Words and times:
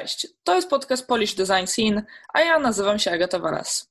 Cześć, 0.00 0.26
to 0.44 0.54
jest 0.54 0.70
podcast 0.70 1.06
Polish 1.06 1.34
Design 1.34 1.66
Scene, 1.66 2.02
a 2.34 2.40
ja 2.40 2.58
nazywam 2.58 2.98
się 2.98 3.10
Agata 3.10 3.38
Waras. 3.38 3.90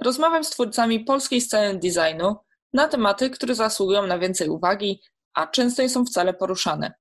Rozmawiam 0.00 0.44
z 0.44 0.50
twórcami 0.50 1.04
polskiej 1.04 1.40
sceny 1.40 1.78
designu 1.78 2.36
na 2.72 2.88
tematy, 2.88 3.30
które 3.30 3.54
zasługują 3.54 4.06
na 4.06 4.18
więcej 4.18 4.48
uwagi, 4.48 5.02
a 5.34 5.46
często 5.46 5.82
nie 5.82 5.88
są 5.88 6.04
wcale 6.04 6.34
poruszane. 6.34 6.94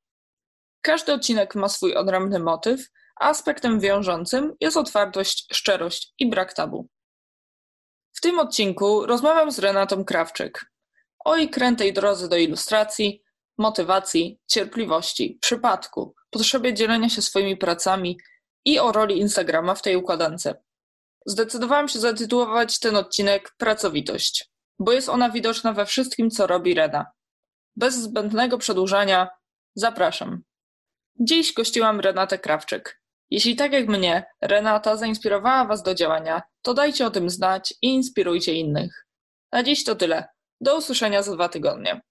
Każdy 0.81 1.13
odcinek 1.13 1.55
ma 1.55 1.69
swój 1.69 1.95
odrębny 1.95 2.39
motyw, 2.39 2.89
a 3.19 3.29
aspektem 3.29 3.79
wiążącym 3.79 4.53
jest 4.59 4.77
otwartość, 4.77 5.47
szczerość 5.53 6.13
i 6.19 6.29
brak 6.29 6.53
tabu. 6.53 6.87
W 8.13 8.21
tym 8.21 8.39
odcinku 8.39 9.05
rozmawiam 9.05 9.51
z 9.51 9.59
Renatą 9.59 10.05
Krawczyk 10.05 10.65
o 11.25 11.35
jej 11.35 11.49
krętej 11.49 11.93
drodze 11.93 12.29
do 12.29 12.37
ilustracji, 12.37 13.23
motywacji, 13.57 14.39
cierpliwości, 14.47 15.37
przypadku, 15.41 16.15
potrzebie 16.29 16.73
dzielenia 16.73 17.09
się 17.09 17.21
swoimi 17.21 17.57
pracami 17.57 18.17
i 18.65 18.79
o 18.79 18.91
roli 18.91 19.19
Instagrama 19.19 19.75
w 19.75 19.81
tej 19.81 19.95
układance. 19.95 20.53
Zdecydowałam 21.25 21.87
się 21.87 21.99
zatytułować 21.99 22.79
ten 22.79 22.95
odcinek 22.95 23.51
Pracowitość, 23.57 24.49
bo 24.79 24.91
jest 24.91 25.09
ona 25.09 25.29
widoczna 25.29 25.73
we 25.73 25.85
wszystkim, 25.85 26.29
co 26.29 26.47
robi 26.47 26.73
Rena. 26.73 27.05
Bez 27.75 27.95
zbędnego 27.95 28.57
przedłużania, 28.57 29.29
zapraszam. 29.75 30.43
Dziś 31.19 31.53
gościłam 31.53 31.99
Renatę 31.99 32.39
Krawczyk. 32.39 33.01
Jeśli 33.29 33.55
tak 33.55 33.73
jak 33.73 33.87
mnie, 33.87 34.25
Renata 34.41 34.97
zainspirowała 34.97 35.65
Was 35.65 35.83
do 35.83 35.95
działania, 35.95 36.41
to 36.61 36.73
dajcie 36.73 37.05
o 37.05 37.11
tym 37.11 37.29
znać 37.29 37.73
i 37.81 37.87
inspirujcie 37.87 38.53
innych. 38.53 39.05
Na 39.51 39.63
dziś 39.63 39.83
to 39.83 39.95
tyle. 39.95 40.27
Do 40.61 40.77
usłyszenia 40.77 41.23
za 41.23 41.33
dwa 41.33 41.49
tygodnie. 41.49 42.01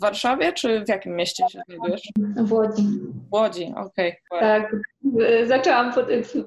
W 0.00 0.02
Warszawie, 0.02 0.52
czy 0.52 0.84
w 0.84 0.88
jakim 0.88 1.16
mieście 1.16 1.44
się 1.52 1.60
znajdujesz? 1.66 2.02
W 2.36 2.52
Łodzi. 2.52 2.82
W 3.30 3.34
Łodzi, 3.34 3.72
okej. 3.76 4.16
Okay. 4.30 4.40
Tak. 4.40 4.76
Zaczęłam 5.46 5.92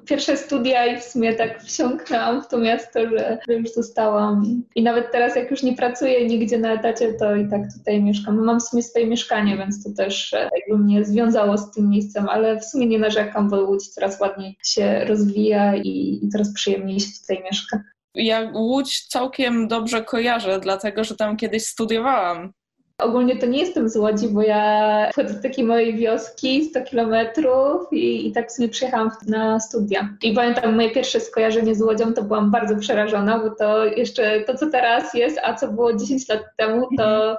pierwsze 0.06 0.36
studia 0.36 0.86
i 0.86 1.00
w 1.00 1.02
sumie 1.02 1.34
tak 1.34 1.62
wsiąknęłam 1.62 2.42
w 2.42 2.48
to 2.48 2.58
miasto, 2.58 3.08
że, 3.08 3.38
że 3.48 3.54
już 3.54 3.72
zostałam. 3.72 4.62
I 4.74 4.82
nawet 4.82 5.12
teraz, 5.12 5.36
jak 5.36 5.50
już 5.50 5.62
nie 5.62 5.76
pracuję 5.76 6.26
nigdzie 6.26 6.58
na 6.58 6.72
etacie, 6.72 7.12
to 7.12 7.36
i 7.36 7.48
tak 7.48 7.60
tutaj 7.78 8.02
mieszkam. 8.02 8.44
Mam 8.44 8.60
w 8.60 8.62
sumie 8.62 8.82
swoje 8.82 9.06
mieszkanie, 9.06 9.56
więc 9.56 9.84
to 9.84 9.90
też 9.96 10.32
e, 10.32 10.50
jakby 10.58 10.84
mnie 10.84 11.04
związało 11.04 11.58
z 11.58 11.70
tym 11.70 11.90
miejscem, 11.90 12.28
ale 12.28 12.60
w 12.60 12.64
sumie 12.64 12.86
nie 12.86 12.98
narzekam, 12.98 13.50
bo 13.50 13.60
Łódź 13.60 13.88
coraz 13.88 14.20
ładniej 14.20 14.56
się 14.64 15.04
rozwija 15.04 15.76
i, 15.76 16.20
i 16.22 16.28
coraz 16.28 16.54
przyjemniej 16.54 17.00
się 17.00 17.20
tutaj 17.20 17.42
mieszka. 17.44 17.82
Ja 18.14 18.50
Łódź 18.54 19.06
całkiem 19.06 19.68
dobrze 19.68 20.02
kojarzę, 20.02 20.60
dlatego 20.60 21.04
że 21.04 21.16
tam 21.16 21.36
kiedyś 21.36 21.66
studiowałam. 21.66 22.52
Ogólnie 22.98 23.36
to 23.36 23.46
nie 23.46 23.58
jestem 23.58 23.88
z 23.88 23.96
Łodzi, 23.96 24.28
bo 24.28 24.42
ja 24.42 25.08
wchodzę 25.12 25.34
do 25.34 25.42
takiej 25.42 25.64
mojej 25.64 25.96
wioski, 25.96 26.64
100 26.64 26.82
kilometrów 26.82 27.92
i, 27.92 28.28
i 28.28 28.32
tak 28.32 28.52
sobie 28.52 28.68
przyjechałam 28.68 29.10
na 29.26 29.60
studia. 29.60 30.16
I 30.22 30.32
pamiętam 30.32 30.76
moje 30.76 30.90
pierwsze 30.90 31.20
skojarzenie 31.20 31.74
z 31.74 31.82
Łodzią, 31.82 32.12
to 32.12 32.22
byłam 32.22 32.50
bardzo 32.50 32.76
przerażona, 32.76 33.38
bo 33.38 33.50
to 33.50 33.84
jeszcze 33.84 34.40
to, 34.40 34.54
co 34.56 34.70
teraz 34.70 35.14
jest, 35.14 35.40
a 35.42 35.54
co 35.54 35.68
było 35.68 35.94
10 35.94 36.28
lat 36.28 36.42
temu, 36.56 36.88
to 36.96 37.36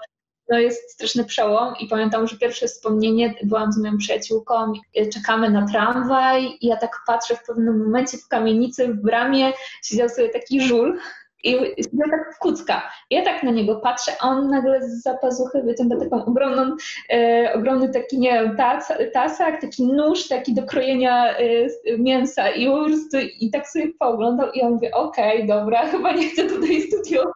no 0.49 0.59
jest 0.59 0.91
straszny 0.91 1.25
przełom. 1.25 1.73
I 1.79 1.87
pamiętam, 1.87 2.27
że 2.27 2.37
pierwsze 2.37 2.67
wspomnienie, 2.67 3.33
byłam 3.43 3.73
z 3.73 3.77
moją 3.77 3.97
przyjaciółką, 3.97 4.73
czekamy 5.13 5.49
na 5.49 5.67
tramwaj. 5.67 6.57
I 6.61 6.67
ja 6.67 6.77
tak 6.77 6.99
patrzę 7.07 7.35
w 7.35 7.45
pewnym 7.47 7.85
momencie 7.85 8.17
w 8.17 8.27
kamienicy, 8.27 8.87
w 8.87 9.01
bramie 9.01 9.53
siedział 9.83 10.09
sobie 10.09 10.29
taki 10.29 10.61
żul 10.61 10.99
i 11.45 11.51
ja 11.93 12.05
tak 12.11 12.39
kucka. 12.39 12.91
Ja 13.09 13.23
tak 13.23 13.43
na 13.43 13.51
niego 13.51 13.75
patrzę, 13.75 14.11
a 14.21 14.29
on 14.29 14.49
nagle 14.49 14.81
z 14.81 15.03
zapazuchy 15.03 15.63
wyciąga 15.63 15.99
taką 15.99 16.25
ogromną, 16.25 16.75
e, 17.13 17.53
ogromny 17.53 17.89
taki, 17.89 18.19
nie 18.19 18.33
wiem, 18.33 18.57
tac, 18.57 18.93
tasak, 19.13 19.61
taki 19.61 19.87
nóż, 19.87 20.27
taki 20.27 20.53
do 20.53 20.63
krojenia 20.63 21.37
e, 21.37 21.97
mięsa 21.97 22.49
i 22.49 22.67
prostu, 22.67 23.17
i 23.39 23.51
tak 23.51 23.67
sobie 23.67 23.87
pooglądał 23.99 24.51
i 24.51 24.59
ja 24.59 24.69
mówię, 24.69 24.91
okej, 24.91 25.43
okay, 25.43 25.47
dobra, 25.47 25.85
chyba 25.91 26.11
nie 26.11 26.29
chcę 26.29 26.43
tutaj 26.43 26.81
studiować. 26.81 27.33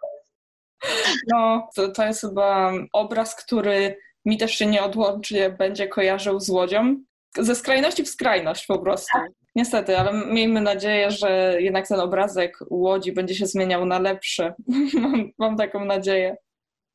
No, 1.28 1.70
to, 1.76 1.90
to 1.90 2.06
jest 2.06 2.22
chyba 2.22 2.72
obraz, 2.94 3.36
który 3.36 3.98
mi 4.26 4.38
też 4.38 4.52
się 4.52 4.66
nieodłącznie 4.66 5.50
będzie 5.50 5.88
kojarzył 5.88 6.40
z 6.40 6.50
Łodzią. 6.50 6.96
Ze 7.38 7.56
skrajności 7.56 8.04
w 8.04 8.10
skrajność 8.10 8.66
po 8.66 8.80
prostu. 8.80 9.08
Tak. 9.14 9.32
Niestety, 9.60 9.98
ale 9.98 10.26
miejmy 10.26 10.62
nadzieję, 10.62 11.12
że 11.12 11.56
jednak 11.60 11.88
ten 11.88 12.00
obrazek 12.00 12.60
Łodzi 12.70 13.12
będzie 13.12 13.36
się 13.36 13.46
zmieniał 13.46 13.86
na 13.86 14.00
lepszy. 14.00 14.54
mam, 15.02 15.32
mam 15.38 15.58
taką 15.58 15.86
nadzieję. 15.86 16.38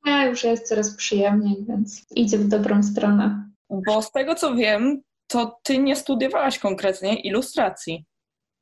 Ja 0.06 0.26
już 0.26 0.44
jest 0.44 0.68
coraz 0.68 0.96
przyjemniej, 0.96 1.56
więc 1.68 2.06
idzie 2.10 2.38
w 2.38 2.48
dobrą 2.48 2.82
stronę. 2.82 3.50
Bo 3.70 4.02
z 4.02 4.12
tego 4.12 4.34
co 4.34 4.54
wiem, 4.54 5.02
to 5.26 5.60
ty 5.62 5.78
nie 5.78 5.96
studiowałaś 5.96 6.58
konkretnie 6.58 7.20
ilustracji. 7.20 8.04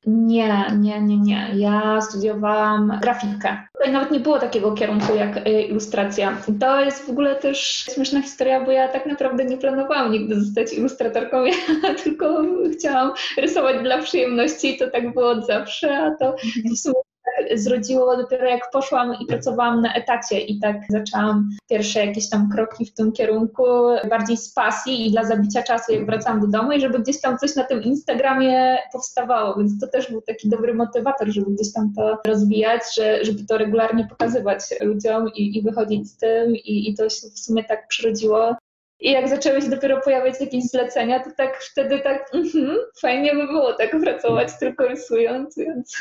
Nie, 0.07 0.67
nie, 0.79 1.01
nie, 1.01 1.19
nie. 1.19 1.51
Ja 1.55 2.01
studiowałam 2.01 2.99
grafikę. 3.03 3.57
Tutaj 3.73 3.93
nawet 3.93 4.11
nie 4.11 4.21
było 4.21 4.39
takiego 4.39 4.73
kierunku 4.73 5.15
jak 5.15 5.47
y, 5.47 5.63
ilustracja. 5.63 6.37
To 6.61 6.81
jest 6.81 7.07
w 7.07 7.11
ogóle 7.11 7.37
też 7.37 7.59
śmieszna 7.95 8.23
historia, 8.23 8.65
bo 8.65 8.71
ja 8.71 8.89
tak 8.89 9.07
naprawdę 9.07 9.45
nie 9.45 9.59
planowałam 9.59 10.13
nigdy 10.13 10.41
zostać 10.41 10.73
ilustratorką. 10.73 11.45
Ja 11.45 11.95
tylko 12.05 12.43
chciałam 12.73 13.13
rysować 13.37 13.83
dla 13.83 13.99
przyjemności 13.99 14.75
i 14.75 14.79
to 14.79 14.91
tak 14.91 15.15
było 15.15 15.31
od 15.31 15.47
zawsze, 15.47 15.97
a 15.97 16.11
to 16.11 16.37
w 16.75 16.79
sumie 16.79 17.12
zrodziło 17.55 18.17
dopiero 18.17 18.49
jak 18.49 18.71
poszłam 18.71 19.17
i 19.21 19.27
pracowałam 19.27 19.83
na 19.83 19.95
etacie 19.95 20.41
i 20.41 20.61
tak 20.61 20.77
zaczęłam 20.89 21.51
pierwsze 21.71 22.07
jakieś 22.07 22.29
tam 22.29 22.49
kroki 22.51 22.87
w 22.87 22.95
tym 22.95 23.13
kierunku, 23.13 23.65
bardziej 24.11 24.37
z 24.37 24.53
pasji 24.53 25.07
i 25.07 25.11
dla 25.11 25.25
zabicia 25.25 25.63
czasu, 25.63 25.93
jak 25.93 26.07
wracałam 26.07 26.41
do 26.41 26.47
domu 26.47 26.73
i 26.73 26.81
żeby 26.81 26.99
gdzieś 26.99 27.21
tam 27.21 27.39
coś 27.39 27.57
na 27.57 27.65
tym 27.65 27.83
Instagramie 27.83 28.79
powstawało, 28.93 29.57
więc 29.57 29.81
to 29.81 29.87
też 29.87 30.11
był 30.11 30.23
taki 30.23 30.49
dobry 30.49 30.75
motywator, 30.75 31.29
żeby 31.29 31.51
gdzieś 31.51 31.73
tam 31.73 31.93
to 31.97 32.19
rozwijać, 32.27 32.83
że, 32.97 33.25
żeby 33.25 33.47
to 33.47 33.59
regularnie 33.59 34.07
pokazywać 34.09 34.61
ludziom 34.81 35.29
i, 35.35 35.59
i 35.59 35.63
wychodzić 35.63 36.11
z 36.11 36.17
tym 36.17 36.57
i, 36.57 36.91
i 36.91 36.95
to 36.95 37.09
się 37.09 37.27
w 37.35 37.39
sumie 37.39 37.65
tak 37.65 37.89
przyrodziło. 37.89 38.57
I 39.01 39.11
jak 39.11 39.29
zaczęły 39.29 39.63
się 39.63 39.71
dopiero 39.71 40.01
pojawiać 40.01 40.41
jakieś 40.41 40.65
zlecenia, 40.65 41.21
to 41.25 41.31
tak 41.37 41.57
wtedy 41.57 42.01
tak, 42.01 42.35
mm 42.35 42.47
-hmm, 42.47 42.77
fajnie 43.01 43.35
by 43.35 43.47
było 43.47 43.73
tak 43.73 44.01
pracować 44.01 44.59
tylko 44.59 44.89
rysując, 44.89 45.57
więc 45.57 45.97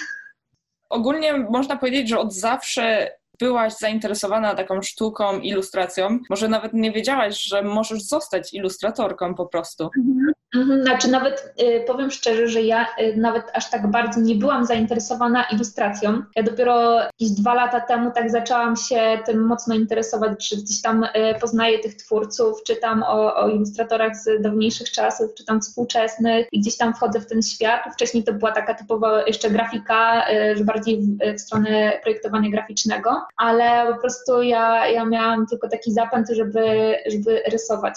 ogólnie 0.92 1.38
można 1.38 1.78
powiedzieć, 1.78 2.10
że 2.10 2.20
od 2.20 2.34
zawsze 2.34 3.12
byłaś 3.40 3.74
zainteresowana 3.78 4.56
taką 4.56 4.82
sztuką, 4.82 5.40
ilustracją. 5.40 6.20
Może 6.30 6.48
nawet 6.48 6.74
nie 6.74 6.92
wiedziałaś, 6.92 7.44
że 7.44 7.64
możesz 7.64 8.04
zostać 8.04 8.54
ilustratorką 8.54 9.36
po 9.36 9.46
prostu. 9.46 9.90
Mhm. 9.98 10.34
Mhm, 10.56 10.84
znaczy 10.84 11.12
nawet 11.12 11.54
y, 11.62 11.84
powiem 11.88 12.12
szczerze, 12.12 12.48
że 12.48 12.62
ja 12.62 12.86
y, 13.00 13.18
nawet 13.18 13.44
aż 13.54 13.70
tak 13.70 13.92
bardzo 13.92 14.22
nie 14.22 14.36
byłam 14.36 14.66
zainteresowana 14.66 15.44
ilustracją. 15.44 16.22
Ja 16.36 16.44
dopiero 16.44 16.94
jakieś 16.94 17.30
dwa 17.30 17.54
lata 17.54 17.80
temu 17.80 18.12
tak 18.12 18.32
zaczęłam 18.32 18.76
się 18.76 19.20
tym 19.26 19.46
mocno 19.46 19.76
interesować, 19.76 20.50
czy 20.50 20.58
gdzieś 20.58 20.82
tam 20.82 21.04
y, 21.04 21.10
poznaję 21.42 21.80
tych 21.80 21.96
twórców, 21.96 22.64
czytam 22.64 23.04
o, 23.04 23.36
o 23.36 23.50
ilustratorach 23.50 24.16
z 24.16 24.42
dawniejszych 24.42 24.92
czasów, 24.92 25.34
czytam 25.34 25.62
współczesnych 25.62 26.48
i 26.52 26.60
gdzieś 26.60 26.78
tam 26.78 26.94
wchodzę 26.94 27.20
w 27.20 27.28
ten 27.28 27.42
świat. 27.42 27.82
Wcześniej 27.94 28.24
to 28.24 28.34
była 28.34 28.52
taka 28.52 28.74
typowa 28.74 29.24
jeszcze 29.28 29.50
grafika, 29.50 30.26
że 30.56 30.64
bardziej 30.64 31.02
w, 31.02 31.18
w 31.38 31.42
stronę 31.42 32.00
projektowania 32.04 32.50
graficznego, 32.50 33.26
ale 33.38 33.94
po 33.94 34.02
prostu 34.02 34.42
ja, 34.42 34.88
ja 34.88 35.06
miałam 35.06 35.48
tylko 35.48 35.70
taki 35.70 35.92
zapęd, 35.92 36.30
żeby, 36.30 36.96
żeby 37.08 37.42
rysować. 37.52 37.94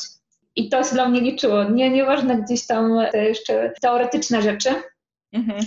I 0.56 0.68
to 0.68 0.84
się 0.84 0.94
dla 0.94 1.08
mnie 1.08 1.20
liczyło. 1.20 1.64
Nie, 1.64 1.90
nieważne 1.90 2.42
gdzieś 2.42 2.66
tam 2.66 2.98
te 3.12 3.24
jeszcze 3.24 3.72
teoretyczne 3.82 4.42
rzeczy. 4.42 4.70
Mhm. 5.32 5.60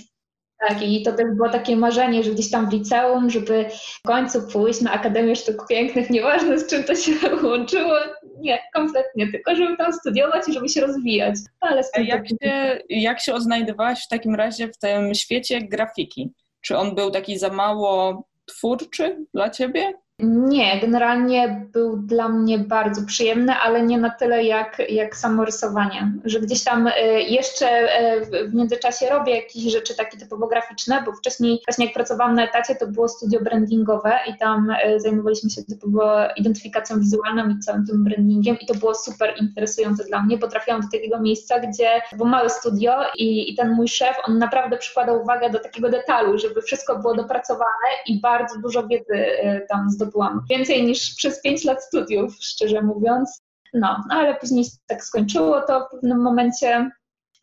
Tak, 0.60 0.82
i 0.82 1.04
to 1.04 1.14
też 1.14 1.26
było 1.36 1.50
takie 1.50 1.76
marzenie, 1.76 2.24
że 2.24 2.32
gdzieś 2.32 2.52
tam 2.52 2.70
w 2.70 2.74
liceum, 2.74 3.30
żeby 3.30 3.66
w 4.04 4.08
końcu 4.08 4.48
pójść 4.48 4.82
na 4.82 4.92
Akademię 4.92 5.36
Sztuk 5.36 5.68
Pięknych, 5.68 6.10
nieważne 6.10 6.60
z 6.60 6.68
czym 6.68 6.84
to 6.84 6.96
się 6.96 7.12
łączyło, 7.44 7.96
nie, 8.40 8.60
kompletnie, 8.76 9.32
tylko 9.32 9.56
żeby 9.56 9.78
tam 9.78 9.94
studiować 9.94 10.48
i 10.48 10.54
żeby 10.54 10.70
się 10.70 10.82
rozwijać. 10.82 11.36
Ale 11.60 11.82
A 11.94 12.00
jak, 12.00 12.28
się, 12.28 12.80
jak 12.90 13.20
się 13.20 13.34
odnajdywałaś 13.34 14.06
w 14.06 14.08
takim 14.08 14.36
razie 14.36 14.68
w 14.68 14.78
tym 14.78 15.16
świecie 15.16 15.62
grafiki? 15.62 16.34
Czy 16.62 16.78
on 16.78 16.96
był 16.96 17.12
taki 17.12 17.38
za 17.40 17.50
mało 17.50 18.24
twórczy 18.46 19.26
dla 19.34 19.50
ciebie? 19.50 19.94
Nie, 20.20 20.80
generalnie 20.80 21.68
był 21.74 21.98
dla 21.98 22.30
mnie 22.30 22.60
bardzo 22.60 23.06
przyjemny, 23.06 23.54
ale 23.54 23.82
nie 23.82 23.98
na 23.98 24.10
tyle 24.10 24.44
jak, 24.44 24.82
jak 24.90 25.16
samo 25.16 25.46
rysowanie. 25.46 26.12
Że 26.26 26.40
gdzieś 26.40 26.64
tam 26.64 26.88
e, 26.88 27.22
jeszcze 27.22 27.68
e, 27.68 28.22
w 28.50 28.54
międzyczasie 28.54 29.10
robię 29.10 29.36
jakieś 29.36 29.64
rzeczy 29.64 29.96
takie 29.96 30.18
typowo 30.18 30.48
graficzne, 30.48 31.04
bo 31.06 31.14
wcześniej 31.14 31.60
właśnie 31.68 31.86
jak 31.86 31.94
pracowałam 31.94 32.36
na 32.36 32.44
etacie, 32.44 32.76
to 32.76 32.88
było 32.88 33.10
studio 33.10 33.40
brandingowe 33.42 34.20
i 34.28 34.38
tam 34.38 34.70
e, 34.84 35.00
zajmowaliśmy 35.00 35.50
się 35.50 35.64
typowo 35.64 36.28
identyfikacją 36.36 37.00
wizualną 37.00 37.50
i 37.50 37.60
całym 37.60 37.86
tym 37.86 38.04
brandingiem 38.04 38.58
i 38.62 38.66
to 38.66 38.74
było 38.74 38.96
super 38.96 39.34
interesujące 39.42 40.04
dla 40.04 40.24
mnie, 40.24 40.38
bo 40.38 40.48
trafiłam 40.48 40.82
do 40.82 40.88
takiego 40.92 41.20
miejsca, 41.20 41.60
gdzie 41.60 42.02
było 42.16 42.30
małe 42.30 42.50
studio 42.50 42.94
i, 43.16 43.52
i 43.52 43.56
ten 43.56 43.72
mój 43.72 43.88
szef, 43.88 44.18
on 44.28 44.38
naprawdę 44.38 44.78
przykładał 44.78 45.22
uwagę 45.22 45.50
do 45.50 45.60
takiego 45.60 45.90
detalu, 45.90 46.38
żeby 46.38 46.62
wszystko 46.62 47.00
było 47.00 47.16
dopracowane 47.16 47.88
i 48.08 48.22
bardzo 48.22 48.60
dużo 48.60 48.88
wiedzy 48.88 49.26
tam 49.70 49.90
zdobyłam 49.90 50.07
więcej 50.50 50.86
niż 50.86 51.16
przez 51.16 51.42
5 51.42 51.64
lat 51.64 51.84
studiów, 51.84 52.36
szczerze 52.42 52.82
mówiąc. 52.82 53.42
No, 53.74 54.04
no, 54.10 54.16
ale 54.16 54.36
później 54.36 54.66
tak 54.88 55.04
skończyło 55.04 55.62
to 55.62 55.88
w 55.88 55.92
pewnym 55.92 56.22
momencie. 56.22 56.92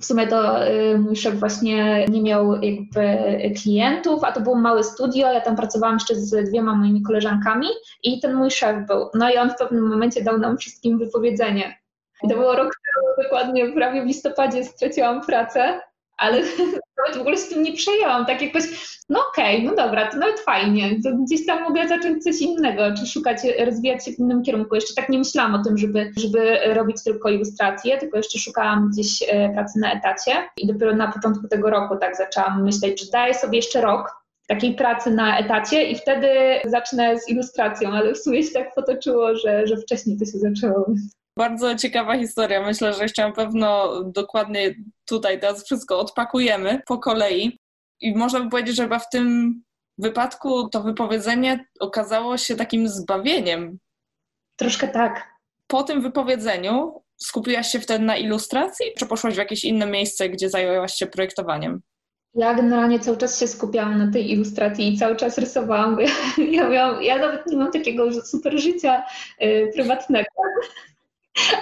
W 0.00 0.04
sumie 0.04 0.26
to 0.26 0.68
y, 0.68 0.98
mój 0.98 1.16
szef 1.16 1.34
właśnie 1.34 2.06
nie 2.08 2.22
miał 2.22 2.62
jakby 2.62 3.02
klientów, 3.62 4.24
a 4.24 4.32
to 4.32 4.40
było 4.40 4.56
małe 4.56 4.84
studio. 4.84 5.32
Ja 5.32 5.40
tam 5.40 5.56
pracowałam 5.56 5.96
jeszcze 5.96 6.14
z 6.14 6.50
dwiema 6.50 6.74
moimi 6.74 7.02
koleżankami 7.02 7.66
i 8.02 8.20
ten 8.20 8.34
mój 8.34 8.50
szef 8.50 8.86
był. 8.86 9.08
No 9.14 9.30
i 9.30 9.36
on 9.36 9.50
w 9.50 9.56
pewnym 9.56 9.88
momencie 9.88 10.24
dał 10.24 10.38
nam 10.38 10.58
wszystkim 10.58 10.98
wypowiedzenie. 10.98 11.78
I 12.22 12.28
to 12.28 12.34
było 12.34 12.56
rok 12.56 12.72
temu, 12.74 13.22
dokładnie 13.22 13.72
prawie 13.72 14.02
w 14.02 14.06
listopadzie 14.06 14.64
straciłam 14.64 15.20
pracę 15.20 15.80
ale 16.16 16.42
nawet 16.98 17.16
w 17.18 17.20
ogóle 17.20 17.36
z 17.36 17.48
tym 17.48 17.62
nie 17.62 17.72
przejęłam, 17.72 18.26
tak 18.26 18.42
jakoś, 18.42 18.64
no 19.08 19.20
okej, 19.28 19.56
okay, 19.56 19.66
no 19.66 19.76
dobra, 19.76 20.10
to 20.10 20.16
nawet 20.16 20.40
fajnie, 20.40 20.90
to 21.04 21.10
gdzieś 21.16 21.46
tam 21.46 21.62
mogę 21.62 21.88
zacząć 21.88 22.24
coś 22.24 22.40
innego, 22.40 22.82
czy 22.98 23.06
szukać, 23.06 23.38
rozwijać 23.66 24.04
się 24.04 24.12
w 24.12 24.18
innym 24.18 24.42
kierunku. 24.42 24.74
Jeszcze 24.74 24.94
tak 24.94 25.08
nie 25.08 25.18
myślałam 25.18 25.54
o 25.54 25.64
tym, 25.64 25.78
żeby, 25.78 26.12
żeby 26.16 26.58
robić 26.74 27.04
tylko 27.04 27.28
ilustracje, 27.28 27.98
tylko 27.98 28.16
jeszcze 28.16 28.38
szukałam 28.38 28.90
gdzieś 28.90 29.22
e, 29.28 29.50
pracy 29.54 29.78
na 29.78 29.92
etacie 29.92 30.32
i 30.56 30.66
dopiero 30.66 30.96
na 30.96 31.12
początku 31.12 31.48
tego 31.48 31.70
roku 31.70 31.96
tak 31.96 32.16
zaczęłam 32.16 32.64
myśleć, 32.64 33.00
że 33.00 33.10
daję 33.10 33.34
sobie 33.34 33.58
jeszcze 33.58 33.80
rok, 33.80 34.24
takiej 34.48 34.74
pracy 34.74 35.10
na 35.10 35.38
etacie 35.38 35.82
i 35.82 35.96
wtedy 35.96 36.28
zacznę 36.64 37.18
z 37.18 37.28
ilustracją, 37.28 37.90
ale 37.90 38.14
w 38.14 38.18
sumie 38.18 38.42
się 38.42 38.52
tak 38.52 38.74
potoczyło, 38.74 39.36
że, 39.36 39.66
że 39.66 39.76
wcześniej 39.76 40.18
to 40.18 40.24
się 40.24 40.38
zaczęło. 40.38 40.86
Bardzo 41.38 41.74
ciekawa 41.74 42.18
historia. 42.18 42.62
Myślę, 42.62 42.92
że 42.92 43.02
jeszcze 43.02 43.28
na 43.28 43.32
pewno 43.32 44.00
dokładnie 44.02 44.74
tutaj 45.04 45.40
teraz 45.40 45.64
wszystko 45.64 46.00
odpakujemy 46.00 46.82
po 46.86 46.98
kolei. 46.98 47.58
I 48.00 48.16
można 48.16 48.40
by 48.40 48.50
powiedzieć, 48.50 48.76
że 48.76 48.82
chyba 48.82 48.98
w 48.98 49.08
tym 49.08 49.54
wypadku 49.98 50.68
to 50.68 50.82
wypowiedzenie 50.82 51.64
okazało 51.80 52.36
się 52.36 52.56
takim 52.56 52.88
zbawieniem. 52.88 53.78
Troszkę 54.56 54.88
tak. 54.88 55.34
Po 55.66 55.82
tym 55.82 56.00
wypowiedzeniu 56.00 57.02
skupiłaś 57.16 57.68
się 57.68 57.80
wtedy 57.80 58.04
na 58.04 58.16
ilustracji, 58.16 58.86
czy 58.98 59.06
poszłaś 59.06 59.34
w 59.34 59.38
jakieś 59.38 59.64
inne 59.64 59.86
miejsce, 59.86 60.28
gdzie 60.28 60.50
zajęłaś 60.50 60.94
się 60.94 61.06
projektowaniem? 61.06 61.80
Ja 62.34 62.54
generalnie 62.54 63.00
cały 63.00 63.16
czas 63.16 63.40
się 63.40 63.46
skupiałam 63.46 63.98
na 63.98 64.12
tej 64.12 64.32
ilustracji 64.32 64.94
i 64.94 64.98
cały 64.98 65.16
czas 65.16 65.38
rysowałam, 65.38 65.96
bo 65.96 66.00
ja, 66.00 66.08
ja, 66.50 66.68
miałam, 66.68 67.02
ja 67.02 67.18
nawet 67.18 67.46
nie 67.46 67.56
mam 67.56 67.72
takiego 67.72 68.22
super 68.22 68.60
życia 68.60 69.04
y, 69.42 69.70
prywatnego. 69.74 70.28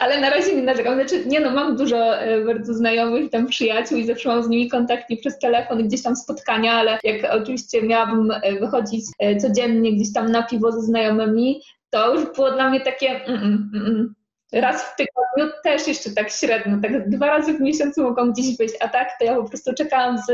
Ale 0.00 0.20
na 0.20 0.30
razie 0.30 0.56
nie 0.56 0.62
narzekam. 0.62 0.94
Znaczy, 0.94 1.26
nie 1.26 1.40
no, 1.40 1.50
mam 1.50 1.76
dużo 1.76 2.18
e, 2.18 2.44
bardzo 2.44 2.74
znajomych, 2.74 3.30
tam 3.30 3.46
przyjaciół 3.46 3.98
i 3.98 4.06
zawsze 4.06 4.28
mam 4.28 4.42
z 4.42 4.48
nimi 4.48 4.68
kontakt 4.68 5.10
nie 5.10 5.16
przez 5.16 5.38
telefon, 5.38 5.88
gdzieś 5.88 6.02
tam 6.02 6.16
spotkania, 6.16 6.72
ale 6.72 6.98
jak 7.04 7.16
oczywiście 7.30 7.82
miałabym 7.82 8.30
e, 8.30 8.60
wychodzić 8.60 9.04
e, 9.18 9.36
codziennie 9.36 9.92
gdzieś 9.92 10.12
tam 10.12 10.32
na 10.32 10.42
piwo 10.42 10.72
ze 10.72 10.80
znajomymi, 10.80 11.62
to 11.90 12.14
już 12.14 12.34
było 12.34 12.50
dla 12.50 12.70
mnie 12.70 12.80
takie 12.80 13.24
mm, 13.24 13.42
mm, 13.42 13.70
mm, 13.74 13.86
mm 13.86 14.14
raz 14.52 14.82
w 14.82 14.96
tygodniu 14.96 15.54
też 15.64 15.88
jeszcze 15.88 16.10
tak 16.10 16.30
średnio, 16.30 16.76
tak 16.82 17.08
dwa 17.08 17.26
razy 17.26 17.52
w 17.52 17.60
miesiącu 17.60 18.02
mogą 18.02 18.32
gdzieś 18.32 18.56
być, 18.56 18.70
a 18.80 18.88
tak 18.88 19.18
to 19.18 19.24
ja 19.24 19.34
po 19.34 19.44
prostu 19.44 19.74
czekałam 19.74 20.18
z 20.18 20.32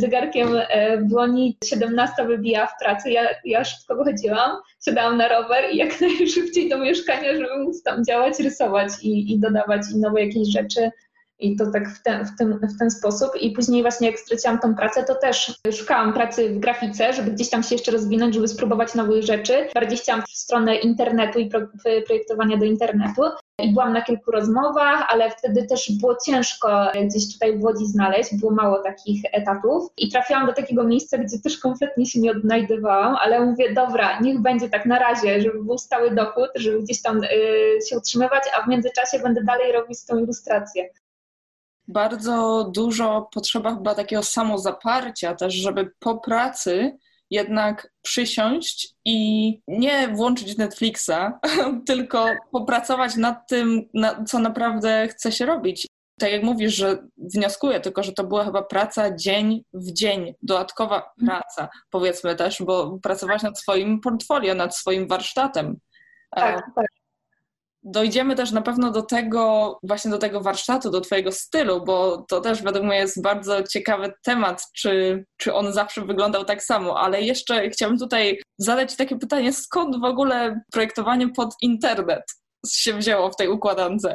zegarkiem 0.00 0.48
e, 0.68 0.98
w 0.98 1.04
dłoni, 1.04 1.56
17 1.64 2.26
wybija 2.26 2.66
w 2.66 2.78
pracy, 2.80 3.10
ja, 3.10 3.22
ja 3.44 3.64
szybko 3.64 3.94
wychodziłam, 3.94 4.50
siadałam 4.84 5.16
na 5.16 5.28
rower 5.28 5.64
i 5.72 5.76
jak 5.76 6.00
najszybciej 6.00 6.68
do 6.68 6.78
mieszkania, 6.78 7.32
żeby 7.32 7.64
móc 7.64 7.82
tam 7.82 8.04
działać, 8.04 8.38
rysować 8.38 8.88
i, 9.02 9.32
i 9.32 9.38
dodawać 9.38 9.82
i 9.94 9.98
nowe 9.98 10.24
jakieś 10.24 10.48
rzeczy 10.48 10.90
i 11.42 11.56
to 11.56 11.66
tak 11.70 11.88
w 11.88 12.02
ten, 12.02 12.24
w, 12.24 12.36
ten, 12.38 12.58
w 12.58 12.78
ten 12.78 12.90
sposób. 12.90 13.30
I 13.40 13.50
później 13.50 13.82
właśnie 13.82 14.10
jak 14.10 14.18
straciłam 14.18 14.58
tą 14.58 14.74
pracę, 14.74 15.04
to 15.04 15.14
też 15.14 15.60
szukałam 15.72 16.12
pracy 16.12 16.48
w 16.54 16.58
grafice, 16.58 17.12
żeby 17.12 17.30
gdzieś 17.30 17.50
tam 17.50 17.62
się 17.62 17.74
jeszcze 17.74 17.92
rozwinąć, 17.92 18.34
żeby 18.34 18.48
spróbować 18.48 18.94
nowych 18.94 19.22
rzeczy. 19.22 19.68
Bardziej 19.74 19.98
chciałam 19.98 20.22
w 20.22 20.30
stronę 20.30 20.76
internetu 20.76 21.38
i 21.38 21.50
projektowania 22.06 22.56
do 22.56 22.64
internetu. 22.64 23.22
I 23.58 23.72
byłam 23.72 23.92
na 23.92 24.02
kilku 24.02 24.30
rozmowach, 24.30 25.06
ale 25.08 25.30
wtedy 25.30 25.66
też 25.66 25.92
było 26.00 26.16
ciężko 26.26 26.90
gdzieś 27.04 27.32
tutaj 27.32 27.58
w 27.58 27.64
Łodzi 27.64 27.86
znaleźć, 27.86 28.34
było 28.34 28.52
mało 28.52 28.82
takich 28.82 29.22
etatów. 29.32 29.90
I 29.96 30.08
trafiłam 30.08 30.46
do 30.46 30.52
takiego 30.52 30.84
miejsca, 30.84 31.18
gdzie 31.18 31.38
też 31.38 31.58
kompletnie 31.58 32.06
się 32.06 32.20
nie 32.20 32.30
odnajdywałam, 32.30 33.16
ale 33.16 33.46
mówię, 33.46 33.74
dobra, 33.74 34.20
niech 34.20 34.40
będzie 34.40 34.68
tak 34.68 34.86
na 34.86 34.98
razie, 34.98 35.40
żeby 35.40 35.64
był 35.64 35.78
stały 35.78 36.10
dochód, 36.10 36.50
żeby 36.54 36.82
gdzieś 36.82 37.02
tam 37.02 37.24
y, 37.24 37.28
się 37.88 37.98
utrzymywać, 37.98 38.42
a 38.58 38.62
w 38.62 38.68
międzyczasie 38.68 39.18
będę 39.18 39.44
dalej 39.44 39.72
robić 39.72 40.04
tą 40.04 40.18
ilustrację 40.18 40.88
bardzo 41.88 42.64
dużo 42.74 43.28
potrzeba 43.32 43.74
chyba 43.74 43.94
takiego 43.94 44.22
samozaparcia 44.22 45.34
też, 45.34 45.54
żeby 45.54 45.92
po 45.98 46.18
pracy 46.18 46.98
jednak 47.30 47.92
przysiąść 48.02 48.94
i 49.04 49.60
nie 49.68 50.08
włączyć 50.08 50.56
Netflixa, 50.56 51.10
tylko 51.86 52.26
popracować 52.50 53.16
nad 53.16 53.48
tym, 53.48 53.88
co 54.26 54.38
naprawdę 54.38 55.08
chce 55.08 55.32
się 55.32 55.46
robić. 55.46 55.86
Tak 56.20 56.32
jak 56.32 56.42
mówisz, 56.42 56.74
że 56.74 57.06
wnioskuję, 57.18 57.80
tylko 57.80 58.02
że 58.02 58.12
to 58.12 58.24
była 58.24 58.44
chyba 58.44 58.62
praca 58.62 59.16
dzień 59.16 59.64
w 59.72 59.92
dzień, 59.92 60.34
dodatkowa 60.42 61.12
praca, 61.26 61.68
powiedzmy 61.90 62.36
też, 62.36 62.62
bo 62.62 62.98
pracować 63.02 63.42
nad 63.42 63.60
swoim 63.60 64.00
portfolio, 64.00 64.54
nad 64.54 64.76
swoim 64.76 65.08
warsztatem. 65.08 65.76
Tak, 66.30 66.62
tak 66.76 66.86
dojdziemy 67.82 68.34
też 68.34 68.52
na 68.52 68.62
pewno 68.62 68.90
do 68.90 69.02
tego, 69.02 69.78
właśnie 69.82 70.10
do 70.10 70.18
tego 70.18 70.40
warsztatu, 70.40 70.90
do 70.90 71.00
Twojego 71.00 71.32
stylu, 71.32 71.84
bo 71.84 72.24
to 72.28 72.40
też 72.40 72.62
według 72.62 72.84
mnie 72.84 72.96
jest 72.96 73.22
bardzo 73.22 73.62
ciekawy 73.62 74.12
temat, 74.24 74.66
czy, 74.76 75.24
czy 75.36 75.54
on 75.54 75.72
zawsze 75.72 76.00
wyglądał 76.00 76.44
tak 76.44 76.62
samo. 76.62 77.00
Ale 77.00 77.22
jeszcze 77.22 77.70
chciałabym 77.70 77.98
tutaj 77.98 78.40
zadać 78.58 78.96
takie 78.96 79.18
pytanie, 79.18 79.52
skąd 79.52 80.00
w 80.00 80.04
ogóle 80.04 80.60
projektowanie 80.72 81.28
pod 81.28 81.54
internet 81.62 82.22
się 82.70 82.94
wzięło 82.94 83.30
w 83.30 83.36
tej 83.36 83.48
układance? 83.48 84.06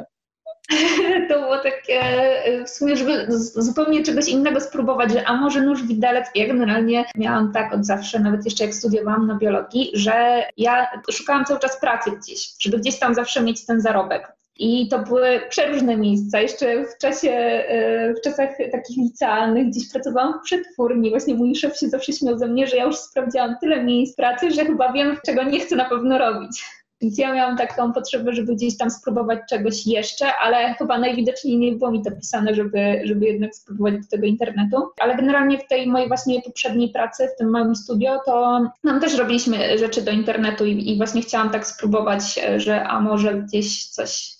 to 1.28 1.40
było 1.40 1.58
takie 1.58 2.00
e, 2.00 2.64
w 2.64 2.70
sumie, 2.70 2.96
żeby 2.96 3.26
zupełnie 3.54 4.02
czegoś 4.02 4.28
innego 4.28 4.60
spróbować, 4.60 5.12
że 5.12 5.28
a 5.28 5.36
może 5.36 5.60
nóż 5.60 5.86
widelec. 5.86 6.26
Ja 6.34 6.46
generalnie 6.46 7.04
miałam 7.16 7.52
tak 7.52 7.74
od 7.74 7.86
zawsze, 7.86 8.20
nawet 8.20 8.44
jeszcze 8.44 8.64
jak 8.64 8.74
studiowałam 8.74 9.26
na 9.26 9.34
biologii, 9.34 9.90
że 9.94 10.44
ja 10.56 10.86
szukałam 11.12 11.44
cały 11.44 11.60
czas 11.60 11.80
pracy 11.80 12.10
gdzieś, 12.10 12.50
żeby 12.60 12.78
gdzieś 12.78 12.98
tam 12.98 13.14
zawsze 13.14 13.42
mieć 13.42 13.66
ten 13.66 13.80
zarobek. 13.80 14.38
I 14.60 14.88
to 14.88 14.98
były 14.98 15.40
przeróżne 15.48 15.96
miejsca. 15.96 16.40
Jeszcze 16.40 16.84
w 16.84 16.98
czasie, 16.98 17.30
e, 17.30 18.14
w 18.14 18.20
czasach 18.20 18.48
takich 18.72 18.96
licealnych 18.96 19.66
gdzieś 19.66 19.92
pracowałam 19.92 20.40
w 20.40 20.42
przetwórni. 20.44 21.10
Właśnie 21.10 21.34
mój 21.34 21.54
szef 21.54 21.76
się 21.76 21.88
zawsze 21.88 22.12
śmiał 22.12 22.38
ze 22.38 22.46
mnie, 22.46 22.66
że 22.66 22.76
ja 22.76 22.84
już 22.84 22.96
sprawdziłam 22.96 23.56
tyle 23.60 23.84
miejsc 23.84 24.16
pracy, 24.16 24.50
że 24.50 24.64
chyba 24.64 24.92
wiem, 24.92 25.16
czego 25.26 25.42
nie 25.42 25.60
chcę 25.60 25.76
na 25.76 25.84
pewno 25.84 26.18
robić. 26.18 26.64
Więc 27.00 27.18
ja 27.18 27.34
miałam 27.34 27.56
taką 27.56 27.92
potrzebę, 27.92 28.32
żeby 28.32 28.54
gdzieś 28.54 28.76
tam 28.76 28.90
spróbować 28.90 29.38
czegoś 29.48 29.86
jeszcze, 29.86 30.26
ale 30.36 30.74
chyba 30.74 30.98
najwidoczniej 30.98 31.58
nie 31.58 31.72
było 31.72 31.90
mi 31.90 32.02
to 32.02 32.10
pisane, 32.10 32.54
żeby, 32.54 33.00
żeby 33.04 33.26
jednak 33.26 33.54
spróbować 33.54 33.94
do 33.94 34.06
tego 34.10 34.26
internetu. 34.26 34.76
Ale 35.00 35.16
generalnie 35.16 35.58
w 35.58 35.68
tej 35.68 35.86
mojej 35.86 36.08
właśnie 36.08 36.42
poprzedniej 36.42 36.88
pracy, 36.88 37.28
w 37.34 37.38
tym 37.38 37.50
małym 37.50 37.76
studio, 37.76 38.20
to 38.26 38.60
nam 38.84 39.00
też 39.00 39.18
robiliśmy 39.18 39.78
rzeczy 39.78 40.02
do 40.02 40.10
internetu 40.10 40.64
i, 40.64 40.90
i 40.90 40.96
właśnie 40.96 41.22
chciałam 41.22 41.50
tak 41.50 41.66
spróbować, 41.66 42.40
że 42.56 42.84
a 42.84 43.00
może 43.00 43.34
gdzieś 43.34 43.86
coś 43.86 44.37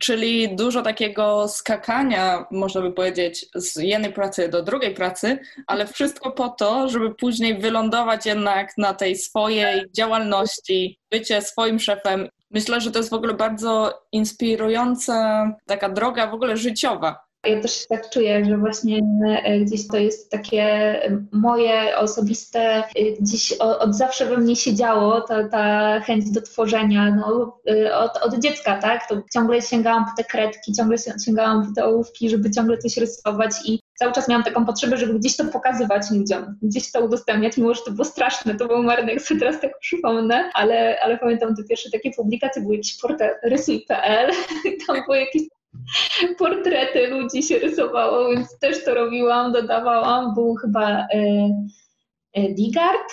Czyli 0.00 0.56
dużo 0.56 0.82
takiego 0.82 1.48
skakania, 1.48 2.46
można 2.50 2.80
by 2.80 2.92
powiedzieć, 2.92 3.46
z 3.54 3.76
jednej 3.76 4.12
pracy 4.12 4.48
do 4.48 4.62
drugiej 4.62 4.94
pracy, 4.94 5.38
ale 5.66 5.86
wszystko 5.86 6.30
po 6.30 6.48
to, 6.48 6.88
żeby 6.88 7.14
później 7.14 7.58
wylądować 7.58 8.26
jednak 8.26 8.78
na 8.78 8.94
tej 8.94 9.16
swojej 9.16 9.84
działalności, 9.96 10.98
bycie 11.10 11.42
swoim 11.42 11.78
szefem. 11.78 12.28
Myślę, 12.50 12.80
że 12.80 12.90
to 12.90 12.98
jest 12.98 13.10
w 13.10 13.14
ogóle 13.14 13.34
bardzo 13.34 14.02
inspirująca 14.12 15.46
taka 15.66 15.88
droga 15.88 16.26
w 16.26 16.34
ogóle 16.34 16.56
życiowa, 16.56 17.24
Ja 17.46 17.60
też 17.60 17.86
tak 17.88 18.10
czuję, 18.10 18.44
że 18.44 18.58
właśnie 18.58 19.00
e, 19.44 19.60
gdzieś 19.60 19.88
to 19.88 19.96
jest 19.96 20.30
takie 20.30 20.94
moje 21.32 21.98
osobiste, 21.98 22.84
gdzieś 23.20 23.52
od 23.52 23.94
zawsze 23.94 24.26
we 24.26 24.36
mnie 24.36 24.56
siedziało 24.56 25.20
ta, 25.20 25.48
ta 25.48 26.00
chęć 26.00 26.30
do 26.30 26.42
tworzenia, 26.42 27.14
no, 27.14 27.58
od, 27.94 28.16
od 28.22 28.38
dziecka, 28.38 28.78
tak? 28.78 29.08
To 29.08 29.22
ciągle 29.34 29.62
sięgałam 29.62 30.04
po 30.04 30.10
te 30.16 30.24
kredki, 30.24 30.72
ciągle 30.72 30.96
sięgałam 31.24 31.66
po 31.66 31.74
te 31.74 31.84
ołówki, 31.84 32.30
żeby 32.30 32.50
ciągle 32.50 32.78
coś 32.78 32.96
rysować 32.96 33.52
i 33.66 33.80
cały 33.94 34.12
czas 34.12 34.28
miałam 34.28 34.44
taką 34.44 34.66
potrzebę, 34.66 34.96
żeby 34.96 35.18
gdzieś 35.18 35.36
to 35.36 35.44
pokazywać 35.44 36.10
ludziom, 36.10 36.58
gdzieś 36.62 36.92
to 36.92 37.00
udostępniać, 37.00 37.56
mimo 37.56 37.74
że 37.74 37.82
to 37.86 37.90
było 37.90 38.04
straszne, 38.04 38.54
to 38.54 38.66
było 38.66 38.82
marne, 38.82 39.12
jak 39.12 39.22
sobie 39.22 39.40
teraz 39.40 39.60
tak 39.60 39.78
przypomnę, 39.78 40.50
ale, 40.54 41.00
ale 41.02 41.18
pamiętam 41.18 41.56
te 41.56 41.64
pierwsze 41.64 41.90
takie 41.90 42.10
publikacje, 42.10 42.62
były 42.62 42.74
jakieś 42.74 43.00
portal 43.00 43.30
rysuj.pl, 43.42 44.30
tam 44.86 44.96
były 45.06 45.18
jakieś 45.18 45.42
portrety 46.38 47.06
ludzi 47.06 47.42
się 47.42 47.58
rysowało, 47.58 48.28
więc 48.28 48.58
też 48.58 48.84
to 48.84 48.94
robiłam, 48.94 49.52
dodawałam, 49.52 50.34
był 50.34 50.54
chyba 50.54 50.90
e, 50.90 51.06
e, 52.32 52.48
Digard, 52.48 53.12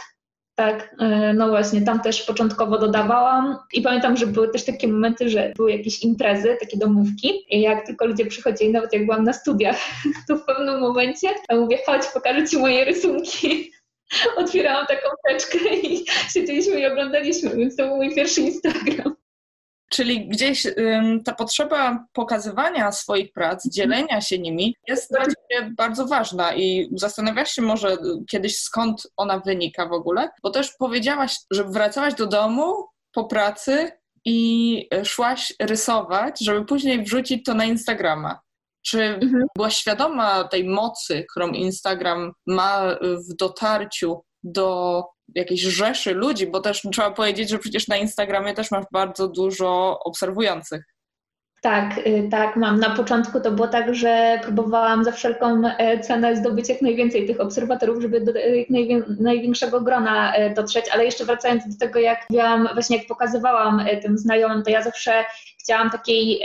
tak, 0.59 0.95
e, 0.99 1.33
no 1.33 1.49
właśnie, 1.49 1.81
tam 1.81 2.01
też 2.01 2.21
początkowo 2.21 2.77
dodawałam 2.77 3.57
i 3.73 3.81
pamiętam, 3.81 4.17
że 4.17 4.27
były 4.27 4.49
też 4.49 4.65
takie 4.65 4.87
momenty, 4.87 5.29
że 5.29 5.53
były 5.55 5.71
jakieś 5.71 6.03
imprezy, 6.03 6.57
takie 6.59 6.77
domówki 6.77 7.45
i 7.49 7.61
jak 7.61 7.85
tylko 7.85 8.05
ludzie 8.05 8.25
przychodzili, 8.25 8.71
nawet 8.71 8.93
jak 8.93 9.05
byłam 9.05 9.23
na 9.23 9.33
studiach, 9.33 9.77
to 10.27 10.35
w 10.35 10.45
pewnym 10.45 10.79
momencie 10.79 11.27
ja 11.49 11.55
mówię, 11.55 11.77
chodź, 11.85 12.01
pokażę 12.13 12.47
Ci 12.47 12.57
moje 12.57 12.85
rysunki. 12.85 13.71
Otwierałam 14.37 14.85
taką 14.85 15.07
teczkę 15.27 15.57
i 15.83 16.05
siedzieliśmy 16.33 16.79
i 16.79 16.85
oglądaliśmy, 16.85 17.55
więc 17.55 17.75
to 17.75 17.87
był 17.87 17.95
mój 17.95 18.15
pierwszy 18.15 18.41
Instagram. 18.41 19.15
Czyli 19.89 20.27
gdzieś 20.27 20.67
ta 21.25 21.33
potrzeba 21.33 22.05
pokazywania 22.13 22.91
swoich 22.91 23.31
prac, 23.31 23.67
dzielenia 23.69 24.21
się 24.21 24.39
nimi 24.39 24.75
jest 24.87 25.11
dla 25.11 25.25
Ciebie 25.25 25.73
bardzo 25.77 26.05
ważna 26.05 26.55
i 26.55 26.89
zastanawiasz 26.95 27.51
się 27.51 27.61
może 27.61 27.97
kiedyś 28.29 28.57
skąd 28.57 29.07
ona 29.17 29.39
wynika 29.39 29.87
w 29.87 29.93
ogóle, 29.93 30.29
bo 30.43 30.49
też 30.49 30.71
powiedziałaś, 30.79 31.35
że 31.51 31.63
wracałaś 31.63 32.13
do 32.13 32.27
domu 32.27 32.85
po 33.11 33.23
pracy 33.23 33.91
i 34.25 34.87
szłaś 35.03 35.53
rysować, 35.61 36.39
żeby 36.39 36.65
później 36.65 37.03
wrzucić 37.03 37.45
to 37.45 37.53
na 37.53 37.65
Instagrama. 37.65 38.39
Czy 38.85 39.03
mhm. 39.03 39.43
byłaś 39.55 39.77
świadoma 39.77 40.43
tej 40.43 40.63
mocy, 40.63 41.25
którą 41.31 41.47
Instagram 41.51 42.31
ma 42.47 42.81
w 43.01 43.35
dotarciu 43.35 44.21
do 44.43 45.03
jakiejś 45.35 45.61
rzeszy 45.61 46.13
ludzi, 46.13 46.47
bo 46.47 46.59
też 46.59 46.81
trzeba 46.91 47.11
powiedzieć, 47.11 47.49
że 47.49 47.59
przecież 47.59 47.87
na 47.87 47.97
Instagramie 47.97 48.53
też 48.53 48.71
masz 48.71 48.85
bardzo 48.91 49.27
dużo 49.27 49.99
obserwujących. 49.99 50.83
Tak, 51.61 51.97
y, 51.97 52.27
tak, 52.31 52.55
mam. 52.55 52.79
Na 52.79 52.89
początku 52.89 53.39
to 53.39 53.51
było 53.51 53.67
tak, 53.67 53.95
że 53.95 54.39
próbowałam 54.43 55.03
za 55.03 55.11
wszelką 55.11 55.61
e, 55.77 55.99
cenę 55.99 56.35
zdobyć 56.35 56.69
jak 56.69 56.81
najwięcej 56.81 57.27
tych 57.27 57.39
obserwatorów, 57.39 58.01
żeby 58.01 58.21
do 58.21 58.31
jak 58.69 59.07
największego 59.19 59.81
grona 59.81 60.33
e, 60.33 60.53
dotrzeć, 60.53 60.85
ale 60.93 61.05
jeszcze 61.05 61.25
wracając 61.25 61.67
do 61.67 61.85
tego, 61.85 61.99
jak 61.99 62.25
mówiłam, 62.29 62.69
właśnie 62.73 62.97
jak 62.97 63.07
pokazywałam 63.07 63.79
e, 63.79 63.97
tym 63.97 64.17
znajomym, 64.17 64.63
to 64.63 64.69
ja 64.69 64.83
zawsze 64.83 65.25
chciałam 65.69 65.89
takiej, 65.89 66.41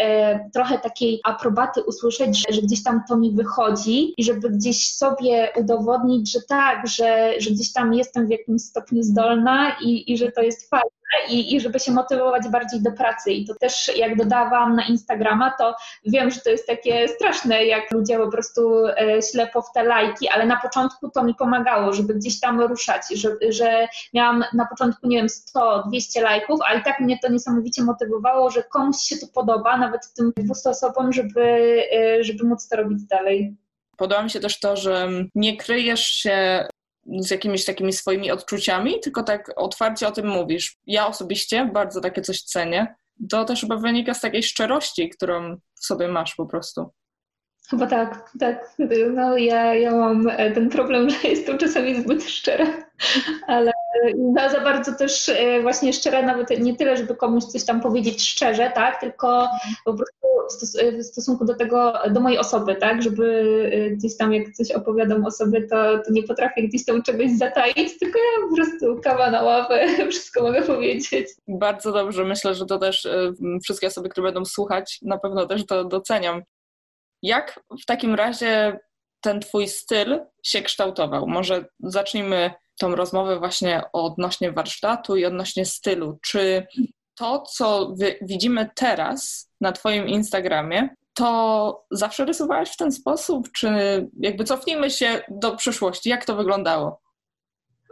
trochę 0.53 0.79
takiej 0.79 1.21
aprobaty 1.25 1.83
usłyszeć, 1.83 2.39
że, 2.39 2.55
że, 2.55 2.63
gdzieś 2.63 2.83
tam 2.83 3.01
to 3.09 3.17
mi 3.17 3.33
wychodzi 3.33 4.15
i 4.17 4.25
żeby 4.25 4.51
gdzieś 4.51 4.95
sobie 4.95 5.53
udowodnić, 5.57 6.33
że 6.33 6.41
tak, 6.49 6.87
że, 6.87 7.41
że 7.41 7.51
gdzieś 7.51 7.73
tam 7.73 7.95
jestem 7.95 8.27
w 8.27 8.31
jakimś 8.31 8.63
stopniu 8.63 9.03
zdolna 9.03 9.77
i, 9.81 10.13
i 10.13 10.19
że 10.19 10.33
to 10.33 10.43
jest 10.43 10.71
fajne 10.71 11.04
i, 11.29 11.55
i 11.55 11.61
żeby 11.61 11.81
się 11.81 11.93
motywować 11.93 12.49
bardziej 12.49 12.83
do 12.83 12.93
pracy. 12.93 13.31
I 13.31 13.47
to 13.47 13.55
też 13.55 13.97
jak 13.97 14.17
dodawałam 14.17 14.77
na 14.77 14.87
Instagrama, 14.87 15.55
to 15.59 15.77
wiem, 16.07 16.31
że 16.31 16.41
to 16.41 16.51
jest 16.51 16.67
takie 16.67 17.09
straszne, 17.09 17.65
jak 17.65 17.93
ludzie 17.93 18.19
po 18.19 18.31
prostu 18.31 18.87
e, 18.87 19.23
ślepo 19.33 19.63
w 19.63 19.73
te 19.73 19.85
lajki, 19.85 20.29
ale 20.29 20.47
na 20.47 20.61
początku 20.61 21.11
to 21.11 21.25
mi 21.25 21.35
pomagało, 21.35 21.93
żeby 21.93 22.15
gdzieś 22.15 22.41
tam 22.41 22.61
ruszać, 22.61 23.03
że, 23.15 23.29
że 23.49 23.89
miałam 24.15 24.45
na 24.53 24.67
początku, 24.67 25.09
nie 25.09 25.17
wiem, 25.17 25.29
100, 25.29 25.83
200 25.89 26.23
lajków, 26.23 26.61
a 26.67 26.75
i 26.75 26.83
tak 26.83 27.01
mnie 27.01 27.19
to 27.23 27.33
niesamowicie 27.33 27.83
motywowało, 27.83 28.51
że 28.51 28.63
komuś 28.63 28.97
się 28.97 29.17
to 29.17 29.27
podoba, 29.35 29.77
nawet 29.77 30.13
tym 30.17 30.33
200 30.37 30.71
osobom, 30.71 31.13
żeby, 31.13 31.43
e, 31.93 32.25
żeby 32.25 32.45
móc 32.45 32.69
to 32.69 32.77
robić 32.77 33.03
dalej. 33.03 33.57
Podoba 33.97 34.23
mi 34.23 34.31
się 34.31 34.41
też 34.41 34.61
to, 34.61 34.77
że 34.77 35.09
nie 35.35 35.57
kryjesz 35.57 36.07
się 36.07 36.67
z 37.07 37.31
jakimiś 37.31 37.65
takimi 37.65 37.93
swoimi 37.93 38.31
odczuciami, 38.31 39.01
tylko 39.01 39.23
tak 39.23 39.51
otwarcie 39.57 40.09
o 40.09 40.13
tym 40.13 40.29
mówisz. 40.29 40.77
Ja 40.87 41.07
osobiście 41.07 41.71
bardzo 41.73 42.01
takie 42.01 42.23
coś 42.23 42.43
cenię. 42.43 42.95
To 43.31 43.45
też 43.45 43.61
chyba 43.61 43.77
wynika 43.77 44.15
z 44.15 44.21
takiej 44.21 44.43
szczerości, 44.43 45.09
którą 45.09 45.57
w 45.75 45.87
sobie 45.87 46.09
masz 46.09 46.35
po 46.35 46.47
prostu. 46.47 46.91
Chyba 47.71 47.87
tak, 47.87 48.31
tak. 48.41 48.77
No 49.15 49.37
ja, 49.37 49.75
ja 49.75 49.91
mam 49.91 50.31
ten 50.55 50.71
problem, 50.71 51.11
że 51.11 51.29
jestem 51.29 51.59
czasami 51.59 52.03
zbyt 52.03 52.25
szczera, 52.25 52.67
ale 53.47 53.73
za, 54.37 54.49
za 54.49 54.61
bardzo 54.61 54.93
też 54.93 55.29
e, 55.29 55.63
właśnie 55.63 55.93
szczera 55.93 56.23
nawet 56.23 56.61
nie 56.61 56.77
tyle, 56.77 56.97
żeby 56.97 57.17
komuś 57.17 57.45
coś 57.45 57.65
tam 57.65 57.81
powiedzieć 57.81 58.29
szczerze, 58.29 58.73
tak, 58.75 59.01
tylko 59.01 59.49
po 59.85 59.95
prostu 59.95 60.15
w 60.99 61.03
stosunku 61.03 61.45
do 61.45 61.55
tego, 61.55 61.93
do 62.11 62.21
mojej 62.21 62.39
osoby, 62.39 62.77
tak, 62.77 63.03
żeby 63.03 63.27
e, 63.73 63.91
gdzieś 63.91 64.17
tam 64.17 64.33
jak 64.33 64.53
coś 64.53 64.71
opowiadam 64.71 65.25
o 65.25 65.31
sobie, 65.31 65.69
to, 65.69 65.99
to 65.99 66.13
nie 66.13 66.23
potrafię 66.23 66.69
gdzieś 66.69 66.85
tam 66.85 67.03
czegoś 67.03 67.31
zataić, 67.31 67.99
tylko 67.99 68.19
ja 68.19 68.49
po 68.49 68.55
prostu 68.57 69.01
kawa 69.03 69.31
na 69.31 69.43
ławę, 69.43 69.87
wszystko 70.11 70.43
mogę 70.43 70.63
powiedzieć. 70.63 71.29
Bardzo 71.49 71.93
dobrze, 71.93 72.25
myślę, 72.25 72.55
że 72.55 72.67
to 72.67 72.79
też 72.79 73.07
e, 73.07 73.33
wszystkie 73.63 73.87
osoby, 73.87 74.09
które 74.09 74.25
będą 74.27 74.45
słuchać, 74.45 74.99
na 75.03 75.19
pewno 75.19 75.47
też 75.47 75.67
to 75.67 75.85
doceniam. 75.85 76.43
Jak 77.23 77.61
w 77.83 77.87
takim 77.87 78.15
razie 78.15 78.79
ten 79.21 79.41
twój 79.41 79.69
styl 79.69 80.21
się 80.43 80.63
kształtował? 80.63 81.27
Może 81.27 81.65
zacznijmy 81.81 82.51
tą 82.79 82.95
rozmowę 82.95 83.39
właśnie 83.39 83.83
odnośnie 83.93 84.53
warsztatu 84.53 85.17
i 85.17 85.25
odnośnie 85.25 85.65
stylu. 85.65 86.19
Czy 86.23 86.67
to, 87.15 87.41
co 87.41 87.95
widzimy 88.23 88.71
teraz 88.75 89.51
na 89.61 89.73
Twoim 89.73 90.09
Instagramie, 90.09 90.89
to 91.15 91.85
zawsze 91.91 92.25
rysowałaś 92.25 92.71
w 92.71 92.77
ten 92.77 92.93
sposób? 92.93 93.53
Czy 93.53 93.69
jakby 94.21 94.45
cofnijmy 94.45 94.91
się 94.91 95.23
do 95.29 95.57
przyszłości? 95.57 96.09
Jak 96.09 96.25
to 96.25 96.37
wyglądało? 96.37 97.01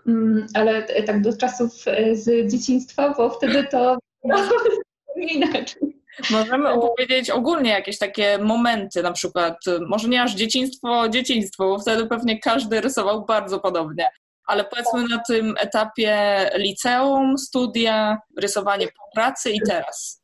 Mm, 0.07 0.47
ale 0.55 0.83
tak 0.83 1.23
do 1.23 1.37
czasów 1.37 1.71
e, 1.87 2.17
z 2.17 2.53
dzieciństwa, 2.53 3.15
bo 3.17 3.31
wtedy 3.31 3.65
to 3.71 3.99
inaczej. 5.17 6.03
Możemy 6.31 6.69
opowiedzieć 6.69 7.31
ogólnie 7.31 7.71
jakieś 7.71 7.99
takie 7.99 8.39
momenty, 8.39 9.03
na 9.03 9.13
przykład, 9.13 9.59
może 9.89 10.09
nie 10.09 10.23
aż 10.23 10.35
dzieciństwo, 10.35 11.09
dzieciństwo, 11.09 11.65
bo 11.69 11.79
wtedy 11.79 12.07
pewnie 12.07 12.39
każdy 12.41 12.81
rysował 12.81 13.25
bardzo 13.25 13.61
podobnie, 13.61 14.09
ale 14.47 14.65
powiedzmy 14.65 15.09
na 15.09 15.23
tym 15.27 15.55
etapie 15.61 16.17
liceum, 16.57 17.39
studia, 17.39 18.19
rysowanie 18.39 18.87
po 18.87 19.15
pracy 19.15 19.51
i 19.51 19.61
teraz. 19.67 20.23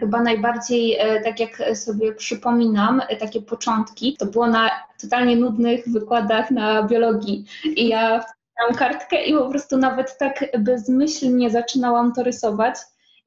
Chyba 0.00 0.22
najbardziej, 0.22 0.96
e, 0.98 1.20
tak 1.20 1.40
jak 1.40 1.76
sobie 1.76 2.14
przypominam, 2.14 3.02
e, 3.08 3.16
takie 3.16 3.42
początki, 3.42 4.16
to 4.18 4.26
było 4.26 4.46
na 4.46 4.70
totalnie 5.00 5.36
nudnych 5.36 5.88
wykładach 5.88 6.50
na 6.50 6.82
biologii. 6.82 7.44
I 7.64 7.88
ja 7.88 8.24
miałam 8.60 8.74
kartkę 8.76 9.24
i 9.24 9.32
po 9.32 9.50
prostu 9.50 9.76
nawet 9.76 10.18
tak 10.18 10.44
bezmyślnie 10.58 11.50
zaczynałam 11.50 12.12
to 12.12 12.22
rysować 12.22 12.74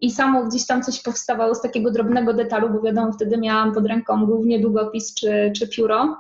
i 0.01 0.11
samo 0.11 0.43
gdzieś 0.43 0.65
tam 0.65 0.83
coś 0.83 1.01
powstawało 1.01 1.55
z 1.55 1.61
takiego 1.61 1.91
drobnego 1.91 2.33
detalu, 2.33 2.69
bo 2.69 2.81
wiadomo, 2.81 3.11
wtedy 3.11 3.37
miałam 3.37 3.73
pod 3.73 3.85
ręką 3.85 4.25
głównie 4.25 4.59
długopis 4.59 5.13
czy, 5.13 5.51
czy 5.55 5.67
pióro. 5.67 6.19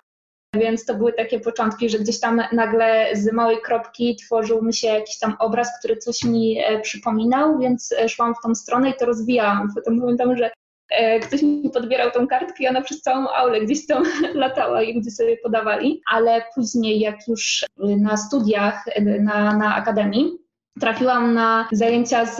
Więc 0.55 0.85
to 0.85 0.93
były 0.95 1.13
takie 1.13 1.39
początki, 1.39 1.89
że 1.89 1.99
gdzieś 1.99 2.19
tam 2.19 2.41
nagle 2.51 3.09
z 3.13 3.33
małej 3.33 3.61
kropki 3.61 4.15
tworzył 4.15 4.61
mi 4.61 4.73
się 4.73 4.87
jakiś 4.87 5.19
tam 5.19 5.35
obraz, 5.39 5.79
który 5.79 5.97
coś 5.97 6.23
mi 6.23 6.57
e, 6.59 6.79
przypominał, 6.79 7.59
więc 7.59 7.91
e, 7.91 8.09
szłam 8.09 8.35
w 8.35 8.43
tą 8.43 8.55
stronę 8.55 8.89
i 8.89 8.93
to 8.93 9.05
rozwijałam. 9.05 9.69
Potem 9.75 9.99
pamiętam, 9.99 10.37
że 10.37 10.51
e, 10.89 11.19
ktoś 11.19 11.41
mi 11.41 11.69
podbierał 11.69 12.11
tą 12.11 12.27
kartkę 12.27 12.63
i 12.63 12.67
ona 12.67 12.81
przez 12.81 13.01
całą 13.01 13.29
aulę 13.29 13.61
gdzieś 13.61 13.87
tam 13.87 14.03
latała 14.33 14.83
i 14.83 14.93
ludzie 14.93 15.11
sobie 15.11 15.37
podawali, 15.37 16.01
ale 16.11 16.41
później 16.55 16.99
jak 16.99 17.27
już 17.27 17.65
na 17.77 18.17
studiach 18.17 18.85
na, 19.19 19.57
na 19.57 19.75
akademii 19.75 20.37
trafiłam 20.79 21.33
na 21.33 21.67
zajęcia 21.71 22.25
z, 22.25 22.37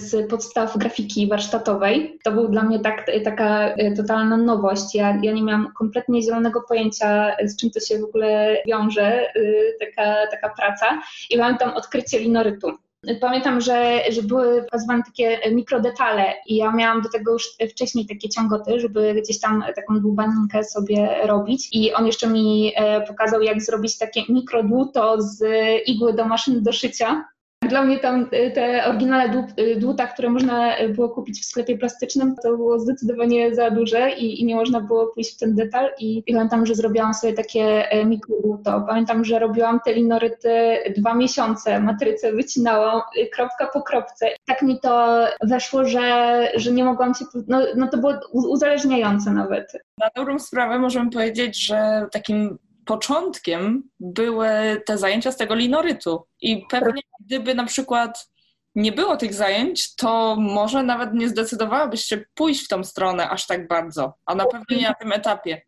z 0.00 0.30
podstaw 0.30 0.78
grafiki 0.78 1.28
warsztatowej. 1.28 2.18
To 2.24 2.32
był 2.32 2.48
dla 2.48 2.62
mnie 2.62 2.80
tak, 2.80 3.06
taka 3.24 3.68
e, 3.68 3.92
totalna 3.92 4.36
nowość. 4.36 4.94
Ja, 4.94 5.18
ja 5.22 5.32
nie 5.32 5.42
miałam 5.42 5.72
kompletnie 5.78 6.22
zielonego 6.22 6.62
pojęcia, 6.68 7.36
z 7.44 7.56
czym 7.56 7.70
to 7.70 7.80
się 7.80 7.98
w 7.98 8.04
ogóle 8.04 8.56
wiąże, 8.66 9.28
e, 9.28 9.32
taka, 9.80 10.16
taka 10.30 10.48
praca. 10.48 11.02
I 11.30 11.38
mam 11.38 11.58
tam 11.58 11.74
odkrycie 11.74 12.18
linorytu. 12.18 12.72
Pamiętam, 13.20 13.60
że, 13.60 14.00
że 14.10 14.22
były 14.22 14.62
pokazywane 14.62 15.02
takie 15.02 15.50
mikrodetale 15.50 16.24
i 16.46 16.56
ja 16.56 16.72
miałam 16.72 17.02
do 17.02 17.08
tego 17.08 17.32
już 17.32 17.48
wcześniej 17.70 18.06
takie 18.06 18.28
ciągoty, 18.28 18.80
żeby 18.80 19.14
gdzieś 19.22 19.40
tam 19.40 19.64
taką 19.76 20.00
dłubaninkę 20.00 20.64
sobie 20.64 21.08
robić 21.26 21.68
i 21.72 21.94
on 21.94 22.06
jeszcze 22.06 22.26
mi 22.26 22.72
e, 22.76 23.00
pokazał, 23.00 23.42
jak 23.42 23.62
zrobić 23.62 23.98
takie 23.98 24.22
mikrodłuto 24.28 25.22
z 25.22 25.44
igły 25.86 26.12
do 26.12 26.24
maszyny 26.24 26.60
do 26.60 26.72
szycia 26.72 27.24
Dla 27.68 27.82
mnie 27.82 27.98
tam 27.98 28.28
y, 28.32 28.50
te 28.50 28.84
oryginalne 28.86 29.46
y, 29.58 29.76
dłuta, 29.76 30.06
które 30.06 30.30
można 30.30 30.72
było 30.88 31.08
kupić 31.08 31.40
w 31.40 31.44
sklepie 31.44 31.78
plastycznym, 31.78 32.34
to 32.42 32.56
było 32.56 32.78
zdecydowanie 32.78 33.54
za 33.54 33.70
duże 33.70 34.10
i, 34.10 34.40
i 34.40 34.44
nie 34.44 34.54
można 34.54 34.80
było 34.80 35.06
pójść 35.06 35.34
w 35.34 35.38
ten 35.38 35.54
detal. 35.54 35.90
I, 35.98 36.22
i 36.26 36.34
pamiętam, 36.34 36.66
że 36.66 36.74
zrobiłam 36.74 37.14
sobie 37.14 37.32
takie 37.32 37.90
e, 37.90 38.04
mikrodłuto. 38.04 38.84
Pamiętam, 38.88 39.24
że 39.24 39.38
robiłam 39.38 39.80
te 39.84 39.94
linoryty 39.94 40.78
dwa 40.96 41.14
miesiące, 41.14 41.80
matrycę 41.80 42.32
wycinałam 42.32 43.00
y, 43.18 43.26
kropka 43.26 43.66
po 43.66 43.82
kropce. 43.82 44.26
Tak 44.46 44.62
mi 44.62 44.80
to 44.80 45.24
weszło, 45.42 45.84
że, 45.84 46.48
że 46.54 46.72
nie 46.72 46.84
mogłam 46.84 47.14
się, 47.14 47.24
no, 47.48 47.60
no 47.76 47.88
to 47.88 47.98
było 47.98 48.12
uzależniające 48.32 49.30
nawet. 49.30 49.72
Na 49.98 50.08
dobrą 50.16 50.38
sprawę 50.38 50.78
możemy 50.78 51.10
powiedzieć, 51.10 51.66
że 51.66 52.06
takim 52.12 52.58
początkiem 52.86 53.90
były 54.00 54.48
te 54.86 54.98
zajęcia 54.98 55.32
z 55.32 55.36
tego 55.36 55.54
linorytu. 55.54 56.26
I 56.40 56.66
pewnie 56.70 57.02
gdyby 57.20 57.54
na 57.54 57.64
przykład 57.64 58.30
nie 58.74 58.92
było 58.92 59.16
tych 59.16 59.34
zajęć, 59.34 59.94
to 59.94 60.36
może 60.38 60.82
nawet 60.82 61.14
nie 61.14 61.28
zdecydowałabyś 61.28 62.04
się 62.04 62.24
pójść 62.34 62.64
w 62.64 62.68
tą 62.68 62.84
stronę 62.84 63.30
aż 63.30 63.46
tak 63.46 63.68
bardzo, 63.68 64.14
a 64.26 64.34
na 64.34 64.46
pewno 64.46 64.76
nie 64.76 64.88
na 64.88 64.94
tym 64.94 65.12
etapie. 65.12 65.62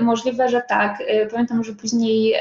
Możliwe, 0.00 0.48
że 0.48 0.62
tak. 0.68 1.00
Y, 1.00 1.28
pamiętam, 1.30 1.64
że 1.64 1.72
później 1.72 2.34
y, 2.34 2.38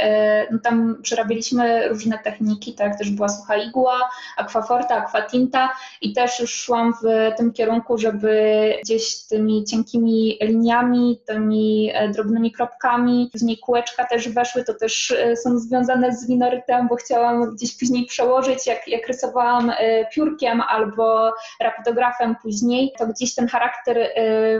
no 0.52 0.60
tam 0.60 0.98
przerabialiśmy 1.02 1.90
różne 1.90 2.20
techniki, 2.24 2.74
tak, 2.74 2.98
też 2.98 3.10
była 3.10 3.30
sucha 3.30 3.58
igła, 3.58 4.10
aquaforta, 4.38 4.96
aquatinta 4.96 5.70
i 6.02 6.14
też 6.14 6.40
już 6.40 6.54
szłam 6.54 6.94
w 6.94 7.36
tym 7.38 7.54
kierunku, 7.54 7.98
żeby 7.98 8.74
gdzieś 8.84 9.24
tymi 9.28 9.64
cienkimi 9.64 10.38
liniami, 10.42 11.20
tymi 11.26 11.92
e, 11.94 12.10
drobnymi 12.10 12.52
kropkami, 12.52 13.30
później 13.32 13.58
kółeczka 13.58 14.06
też 14.06 14.30
weszły, 14.30 14.64
to 14.64 14.74
też 14.74 15.12
e, 15.12 15.38
są 15.38 15.60
związane 15.60 16.16
z 16.16 16.28
winorytem, 16.28 16.88
bo 16.88 16.96
chciałam 16.96 17.56
gdzieś 17.56 17.78
później 17.80 18.06
przełożyć, 18.06 18.68
jak, 18.68 18.88
jak 18.88 19.08
rysowałam 19.08 19.70
e, 19.70 20.06
piórkiem 20.06 20.62
albo 20.62 21.34
rapidografem 21.62 22.36
później, 22.42 22.94
to 22.98 23.08
gdzieś 23.08 23.36
ten 23.36 23.48
charakter 23.48 24.10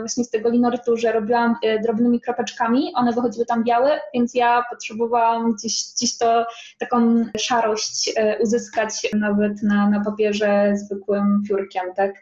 właśnie 0.00 0.24
z 0.24 0.30
tego 0.30 0.50
linorytu, 0.50 0.96
że 0.96 1.12
robiłam 1.12 1.56
drobnymi 1.82 2.20
kropeczkami, 2.20 2.83
one 2.94 3.12
wychodziły 3.12 3.46
tam 3.46 3.64
białe, 3.64 4.00
więc 4.14 4.34
ja 4.34 4.64
potrzebowałam 4.70 5.52
gdzieś, 5.52 5.84
gdzieś 5.96 6.18
to 6.18 6.46
taką 6.78 7.24
szarość 7.38 8.12
e, 8.16 8.38
uzyskać 8.38 9.08
nawet 9.14 9.62
na, 9.62 9.90
na 9.90 10.04
papierze 10.04 10.72
zwykłym 10.76 11.42
piórkiem, 11.48 11.84
tak? 11.96 12.14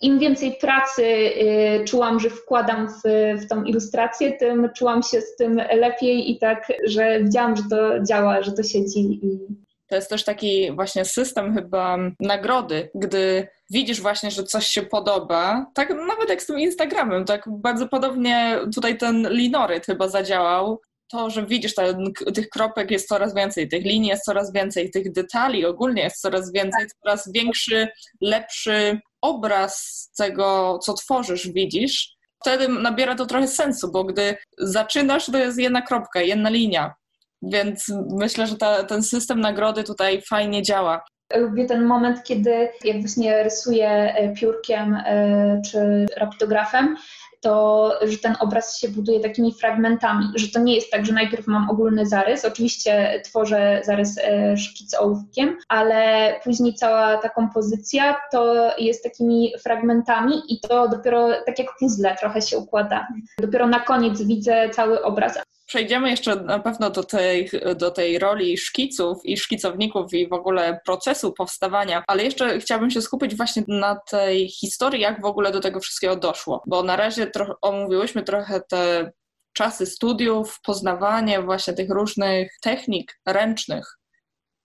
Im 0.00 0.18
więcej 0.18 0.56
pracy 0.60 1.04
y, 1.04 1.84
czułam, 1.84 2.20
że 2.20 2.30
wkładam 2.30 2.88
w, 2.88 3.02
w 3.42 3.48
tą 3.48 3.64
ilustrację, 3.64 4.32
tym 4.32 4.70
czułam 4.76 5.02
się 5.02 5.20
z 5.20 5.36
tym 5.36 5.56
lepiej 5.56 6.30
i 6.30 6.38
tak, 6.38 6.72
że 6.86 7.20
widziałam, 7.22 7.56
że 7.56 7.62
to 7.70 8.02
działa, 8.02 8.42
że 8.42 8.52
to 8.52 8.62
siedzi 8.62 9.00
i, 9.00 9.38
to 9.90 9.96
jest 9.96 10.10
też 10.10 10.24
taki 10.24 10.72
właśnie 10.72 11.04
system 11.04 11.54
chyba 11.54 11.98
nagrody, 12.20 12.90
gdy 12.94 13.48
widzisz 13.70 14.00
właśnie, 14.00 14.30
że 14.30 14.42
coś 14.42 14.66
się 14.66 14.82
podoba, 14.82 15.66
tak 15.74 15.90
nawet 15.90 16.28
jak 16.28 16.42
z 16.42 16.46
tym 16.46 16.58
Instagramem, 16.60 17.24
tak 17.24 17.44
bardzo 17.48 17.88
podobnie 17.88 18.60
tutaj 18.74 18.98
ten 18.98 19.28
linoryt 19.30 19.86
chyba 19.86 20.08
zadziałał, 20.08 20.80
to, 21.10 21.30
że 21.30 21.46
widzisz, 21.46 21.74
ten, 21.74 22.12
tych 22.34 22.48
kropek 22.48 22.90
jest 22.90 23.08
coraz 23.08 23.34
więcej, 23.34 23.68
tych 23.68 23.84
linii 23.84 24.08
jest 24.08 24.24
coraz 24.24 24.52
więcej, 24.52 24.90
tych 24.90 25.12
detali 25.12 25.66
ogólnie 25.66 26.02
jest 26.02 26.20
coraz 26.20 26.52
więcej, 26.52 26.86
coraz 27.02 27.32
większy, 27.32 27.88
lepszy 28.20 29.00
obraz 29.20 30.10
tego, 30.18 30.78
co 30.82 30.94
tworzysz, 30.94 31.48
widzisz, 31.48 32.16
wtedy 32.40 32.68
nabiera 32.68 33.14
to 33.14 33.26
trochę 33.26 33.48
sensu, 33.48 33.92
bo 33.92 34.04
gdy 34.04 34.36
zaczynasz, 34.58 35.26
to 35.26 35.38
jest 35.38 35.58
jedna 35.58 35.82
kropka, 35.82 36.20
jedna 36.20 36.50
linia. 36.50 36.94
Więc 37.42 37.84
myślę, 38.10 38.46
że 38.46 38.56
ta, 38.56 38.84
ten 38.84 39.02
system 39.02 39.40
nagrody 39.40 39.84
tutaj 39.84 40.22
fajnie 40.22 40.62
działa. 40.62 41.04
Lubię 41.36 41.66
ten 41.66 41.84
moment, 41.84 42.22
kiedy 42.24 42.68
jak 42.84 43.00
właśnie 43.00 43.42
rysuję 43.42 43.88
e, 43.90 44.34
piórkiem 44.34 44.94
e, 44.94 45.62
czy 45.70 46.06
rapidografem, 46.16 46.96
to 47.40 47.92
że 48.02 48.18
ten 48.18 48.36
obraz 48.40 48.78
się 48.78 48.88
buduje 48.88 49.20
takimi 49.20 49.54
fragmentami, 49.54 50.24
że 50.34 50.48
to 50.48 50.60
nie 50.60 50.74
jest 50.74 50.90
tak, 50.90 51.06
że 51.06 51.12
najpierw 51.12 51.46
mam 51.46 51.70
ogólny 51.70 52.06
zarys, 52.06 52.44
oczywiście 52.44 53.22
tworzę 53.24 53.80
zarys 53.84 54.18
e, 54.18 54.56
szkic 54.56 54.94
ołówkiem, 54.94 55.56
ale 55.68 56.34
później 56.44 56.74
cała 56.74 57.16
ta 57.16 57.28
kompozycja 57.28 58.16
to 58.32 58.70
jest 58.78 59.04
takimi 59.04 59.52
fragmentami 59.62 60.42
i 60.48 60.60
to 60.60 60.88
dopiero 60.88 61.28
tak 61.46 61.58
jak 61.58 61.68
puzzle 61.78 62.16
trochę 62.20 62.42
się 62.42 62.58
układa. 62.58 63.08
Dopiero 63.38 63.66
na 63.66 63.80
koniec 63.80 64.22
widzę 64.22 64.70
cały 64.70 65.02
obraz. 65.02 65.38
Przejdziemy 65.70 66.10
jeszcze 66.10 66.36
na 66.36 66.58
pewno 66.58 66.90
do 66.90 67.04
tej, 67.04 67.50
do 67.76 67.90
tej 67.90 68.18
roli 68.18 68.58
szkiców 68.58 69.18
i 69.24 69.36
szkicowników 69.36 70.12
i 70.12 70.28
w 70.28 70.32
ogóle 70.32 70.80
procesu 70.84 71.32
powstawania, 71.32 72.04
ale 72.06 72.24
jeszcze 72.24 72.60
chciałabym 72.60 72.90
się 72.90 73.02
skupić 73.02 73.36
właśnie 73.36 73.62
na 73.68 74.00
tej 74.10 74.48
historii, 74.48 75.00
jak 75.00 75.22
w 75.22 75.24
ogóle 75.24 75.52
do 75.52 75.60
tego 75.60 75.80
wszystkiego 75.80 76.16
doszło, 76.16 76.62
bo 76.66 76.82
na 76.82 76.96
razie 76.96 77.26
trochę 77.26 77.52
omówiłyśmy 77.62 78.22
trochę 78.22 78.60
te 78.60 79.12
czasy 79.52 79.86
studiów, 79.86 80.60
poznawanie 80.62 81.42
właśnie 81.42 81.74
tych 81.74 81.90
różnych 81.90 82.52
technik 82.62 83.20
ręcznych. 83.26 83.98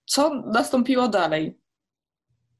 Co 0.06 0.42
nastąpiło 0.42 1.08
dalej? 1.08 1.58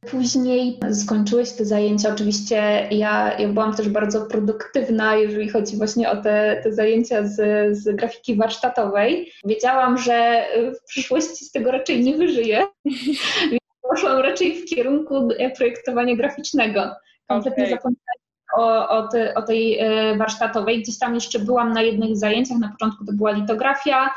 Później 0.01 0.81
skończyłeś 0.93 1.53
te 1.53 1.65
zajęcia. 1.65 2.13
Oczywiście 2.13 2.89
ja, 2.91 3.39
ja 3.39 3.49
byłam 3.49 3.75
też 3.75 3.89
bardzo 3.89 4.27
produktywna, 4.27 5.17
jeżeli 5.17 5.49
chodzi 5.49 5.77
właśnie 5.77 6.11
o 6.11 6.17
te, 6.17 6.61
te 6.63 6.73
zajęcia 6.73 7.27
z, 7.27 7.37
z 7.77 7.97
grafiki 7.97 8.37
warsztatowej. 8.37 9.33
Wiedziałam, 9.45 9.99
że 9.99 10.47
w 10.81 10.89
przyszłości 10.89 11.45
z 11.45 11.51
tego 11.51 11.71
raczej 11.71 12.05
nie 12.05 12.17
wyżyję, 12.17 12.67
więc 13.51 13.63
poszłam 13.91 14.19
raczej 14.19 14.55
w 14.55 14.65
kierunku 14.65 15.29
projektowania 15.57 16.17
graficznego. 16.17 16.81
Kompletnie 17.29 17.65
okay. 17.65 17.77
zapomniałam 17.77 18.27
o, 18.57 18.89
o, 18.89 19.09
te, 19.09 19.35
o, 19.35 19.43
tej 19.43 19.79
e, 19.79 20.17
warsztatowej. 20.17 20.83
Gdzieś 20.83 20.99
tam 20.99 21.15
jeszcze 21.15 21.39
byłam 21.39 21.73
na 21.73 21.83
jednych 21.83 22.17
zajęciach, 22.17 22.59
na 22.59 22.69
początku 22.69 23.05
to 23.05 23.13
była 23.13 23.31
litografia, 23.31 24.11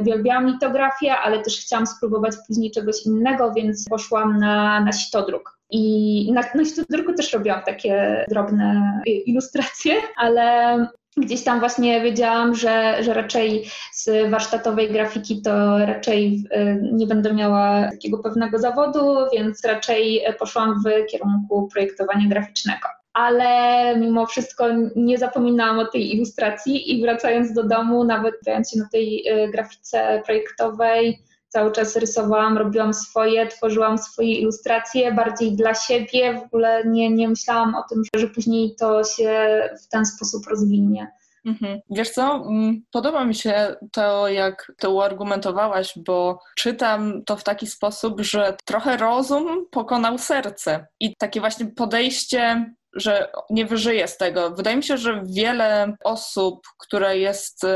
uwielbiałam 0.00 0.46
litografię, 0.46 1.16
ale 1.16 1.42
też 1.42 1.60
chciałam 1.60 1.86
spróbować 1.86 2.34
później 2.46 2.70
czegoś 2.70 3.06
innego, 3.06 3.52
więc 3.52 3.88
poszłam 3.88 4.38
na, 4.38 4.80
na 4.80 4.92
sitodruk. 4.92 5.58
I 5.70 6.32
na, 6.32 6.42
na 6.54 6.64
sitodruku 6.64 7.14
też 7.14 7.32
robiłam 7.32 7.62
takie 7.62 8.24
drobne 8.28 9.00
ilustracje, 9.06 9.94
ale 10.16 10.78
gdzieś 11.16 11.44
tam 11.44 11.60
właśnie 11.60 12.00
wiedziałam, 12.00 12.54
że, 12.54 13.02
że 13.02 13.14
raczej 13.14 13.70
z 13.92 14.30
warsztatowej 14.30 14.92
grafiki 14.92 15.42
to 15.42 15.78
raczej 15.78 16.44
e, 16.50 16.76
nie 16.92 17.06
będę 17.06 17.34
miała 17.34 17.90
takiego 17.90 18.18
pewnego 18.18 18.58
zawodu, 18.58 19.16
więc 19.32 19.64
raczej 19.64 20.24
poszłam 20.38 20.82
w 20.82 21.10
kierunku 21.10 21.68
projektowania 21.72 22.28
graficznego 22.28 22.88
ale 23.14 23.96
mimo 23.96 24.26
wszystko 24.26 24.64
nie 24.96 25.18
zapominałam 25.18 25.78
o 25.78 25.86
tej 25.86 26.14
ilustracji 26.14 26.92
i 26.92 27.02
wracając 27.02 27.52
do 27.52 27.64
domu, 27.64 28.04
nawet 28.04 28.34
grając 28.44 28.70
się 28.70 28.78
na 28.78 28.88
tej 28.92 29.28
y, 29.28 29.50
grafice 29.50 30.22
projektowej, 30.26 31.18
cały 31.48 31.72
czas 31.72 31.96
rysowałam, 31.96 32.58
robiłam 32.58 32.94
swoje, 32.94 33.46
tworzyłam 33.46 33.98
swoje 33.98 34.34
ilustracje 34.34 35.12
bardziej 35.12 35.56
dla 35.56 35.74
siebie, 35.74 36.34
w 36.34 36.42
ogóle 36.42 36.82
nie, 36.86 37.10
nie 37.10 37.28
myślałam 37.28 37.74
o 37.74 37.82
tym, 37.88 38.02
że 38.16 38.28
później 38.28 38.74
to 38.78 39.04
się 39.04 39.60
w 39.84 39.88
ten 39.88 40.06
sposób 40.06 40.46
rozwinie. 40.46 41.12
Mhm. 41.44 41.80
Wiesz 41.90 42.10
co, 42.10 42.44
mm, 42.48 42.82
podoba 42.92 43.24
mi 43.24 43.34
się 43.34 43.76
to, 43.92 44.28
jak 44.28 44.72
to 44.78 44.90
uargumentowałaś, 44.90 45.92
bo 46.06 46.40
czytam 46.56 47.22
to 47.24 47.36
w 47.36 47.44
taki 47.44 47.66
sposób, 47.66 48.20
że 48.20 48.56
trochę 48.64 48.96
rozum 48.96 49.66
pokonał 49.70 50.18
serce 50.18 50.86
i 51.00 51.16
takie 51.16 51.40
właśnie 51.40 51.66
podejście 51.66 52.74
że 52.96 53.32
nie 53.50 53.66
wyżyje 53.66 54.08
z 54.08 54.16
tego. 54.16 54.50
Wydaje 54.50 54.76
mi 54.76 54.82
się, 54.82 54.96
że 54.96 55.22
wiele 55.24 55.96
osób, 56.04 56.60
które 56.78 57.18
jest 57.18 57.64
y, 57.64 57.68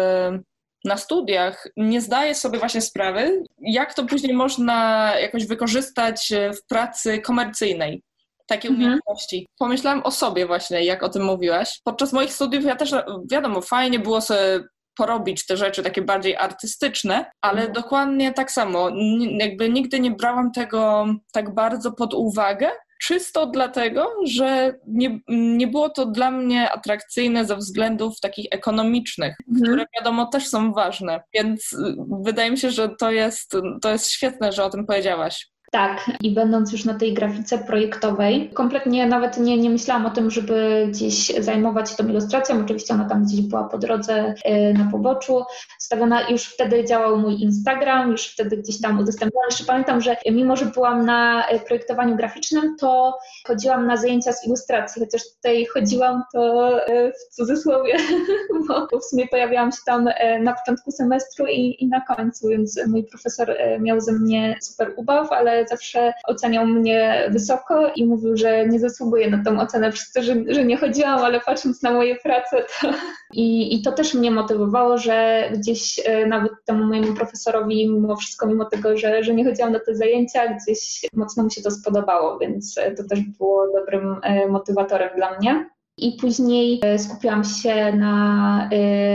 na 0.84 0.96
studiach, 0.96 1.66
nie 1.76 2.00
zdaje 2.00 2.34
sobie 2.34 2.58
właśnie 2.58 2.80
sprawy, 2.80 3.44
jak 3.58 3.94
to 3.94 4.04
później 4.04 4.32
można 4.32 5.12
jakoś 5.20 5.46
wykorzystać 5.46 6.32
w 6.56 6.66
pracy 6.68 7.18
komercyjnej. 7.18 8.02
Takie 8.46 8.68
mhm. 8.68 8.84
umiejętności. 8.84 9.46
Pomyślałam 9.58 10.02
o 10.02 10.10
sobie 10.10 10.46
właśnie, 10.46 10.84
jak 10.84 11.02
o 11.02 11.08
tym 11.08 11.24
mówiłaś. 11.24 11.80
Podczas 11.84 12.12
moich 12.12 12.32
studiów 12.32 12.64
ja 12.64 12.76
też, 12.76 12.94
wiadomo, 13.30 13.60
fajnie 13.60 13.98
było 13.98 14.20
sobie 14.20 14.64
porobić 14.96 15.46
te 15.46 15.56
rzeczy 15.56 15.82
takie 15.82 16.02
bardziej 16.02 16.36
artystyczne, 16.36 17.30
ale 17.40 17.58
mhm. 17.58 17.72
dokładnie 17.72 18.32
tak 18.32 18.50
samo. 18.50 18.90
Jakby 19.38 19.68
nigdy 19.70 20.00
nie 20.00 20.10
brałam 20.10 20.52
tego 20.52 21.06
tak 21.32 21.54
bardzo 21.54 21.92
pod 21.92 22.14
uwagę, 22.14 22.70
czysto 22.98 23.46
dlatego, 23.46 24.08
że 24.24 24.74
nie, 24.86 25.20
nie 25.28 25.66
było 25.66 25.88
to 25.88 26.06
dla 26.06 26.30
mnie 26.30 26.70
atrakcyjne 26.70 27.44
ze 27.44 27.56
względów 27.56 28.20
takich 28.20 28.46
ekonomicznych, 28.50 29.36
mhm. 29.48 29.64
które 29.64 29.86
wiadomo 29.96 30.26
też 30.26 30.48
są 30.48 30.72
ważne. 30.72 31.22
Więc 31.34 31.72
y, 31.72 31.96
wydaje 32.22 32.50
mi 32.50 32.58
się, 32.58 32.70
że 32.70 32.88
to 32.88 33.10
jest, 33.10 33.56
to 33.82 33.90
jest 33.92 34.10
świetne, 34.10 34.52
że 34.52 34.64
o 34.64 34.70
tym 34.70 34.86
powiedziałaś. 34.86 35.48
Tak, 35.70 36.10
i 36.22 36.34
będąc 36.34 36.72
już 36.72 36.84
na 36.84 36.94
tej 36.94 37.14
grafice 37.14 37.58
projektowej, 37.58 38.50
kompletnie 38.54 39.06
nawet 39.06 39.38
nie, 39.38 39.58
nie 39.58 39.70
myślałam 39.70 40.06
o 40.06 40.10
tym, 40.10 40.30
żeby 40.30 40.86
gdzieś 40.90 41.32
zajmować 41.38 41.90
się 41.90 41.96
tą 41.96 42.08
ilustracją. 42.08 42.60
Oczywiście 42.64 42.94
ona 42.94 43.08
tam 43.08 43.24
gdzieś 43.24 43.40
była 43.40 43.64
po 43.64 43.78
drodze 43.78 44.34
e, 44.44 44.72
na 44.72 44.90
poboczu. 44.90 45.42
Stawiona, 45.78 46.28
już 46.30 46.44
wtedy 46.44 46.84
działał 46.84 47.18
mój 47.18 47.42
Instagram, 47.42 48.10
już 48.10 48.26
wtedy 48.26 48.56
gdzieś 48.56 48.80
tam 48.80 48.98
udostępniałam. 48.98 49.48
Jeszcze 49.50 49.64
pamiętam, 49.64 50.00
że 50.00 50.16
mimo, 50.30 50.56
że 50.56 50.66
byłam 50.66 51.06
na 51.06 51.48
e, 51.48 51.58
projektowaniu 51.60 52.16
graficznym, 52.16 52.76
to 52.80 53.18
chodziłam 53.46 53.86
na 53.86 53.96
zajęcia 53.96 54.32
z 54.32 54.46
ilustracji, 54.46 55.02
chociaż 55.02 55.22
tutaj 55.36 55.66
chodziłam 55.66 56.22
to 56.32 56.72
e, 56.86 57.12
w 57.12 57.34
cudzysłowie, 57.34 57.96
bo 58.68 58.98
w 58.98 59.04
sumie 59.04 59.28
pojawiałam 59.28 59.72
się 59.72 59.78
tam 59.86 60.08
na 60.40 60.54
początku 60.54 60.90
semestru 60.90 61.46
i, 61.46 61.76
i 61.78 61.88
na 61.88 62.00
końcu, 62.00 62.48
więc 62.48 62.80
mój 62.86 63.04
profesor 63.04 63.56
miał 63.80 64.00
ze 64.00 64.12
mnie 64.12 64.56
super 64.62 64.92
ubaw, 64.96 65.32
ale 65.32 65.57
zawsze 65.66 66.12
oceniał 66.24 66.66
mnie 66.66 67.28
wysoko 67.30 67.92
i 67.96 68.06
mówił, 68.06 68.36
że 68.36 68.66
nie 68.66 68.80
zasługuję 68.80 69.30
na 69.30 69.44
tą 69.44 69.60
ocenę 69.60 69.92
przez 69.92 70.12
to, 70.12 70.22
że, 70.22 70.34
że 70.48 70.64
nie 70.64 70.76
chodziłam, 70.76 71.18
ale 71.18 71.40
patrząc 71.40 71.82
na 71.82 71.90
moje 71.90 72.16
prace, 72.16 72.64
to... 72.80 72.88
I, 73.32 73.74
I 73.74 73.82
to 73.82 73.92
też 73.92 74.14
mnie 74.14 74.30
motywowało, 74.30 74.98
że 74.98 75.48
gdzieś 75.54 76.00
e, 76.04 76.26
nawet 76.26 76.52
temu 76.64 76.84
mojemu 76.84 77.14
profesorowi, 77.14 77.90
mimo 77.90 78.16
wszystko, 78.16 78.46
mimo 78.46 78.64
tego, 78.64 78.96
że, 78.96 79.24
że 79.24 79.34
nie 79.34 79.44
chodziłam 79.44 79.72
na 79.72 79.80
te 79.80 79.94
zajęcia, 79.94 80.54
gdzieś 80.54 81.06
mocno 81.12 81.42
mu 81.42 81.50
się 81.50 81.62
to 81.62 81.70
spodobało, 81.70 82.38
więc 82.38 82.74
to 82.96 83.04
też 83.04 83.20
było 83.20 83.72
dobrym 83.72 84.20
e, 84.22 84.48
motywatorem 84.48 85.10
dla 85.16 85.38
mnie. 85.38 85.70
I 85.98 86.16
później 86.20 86.80
skupiłam 86.98 87.44
się 87.44 87.92
na 87.92 88.70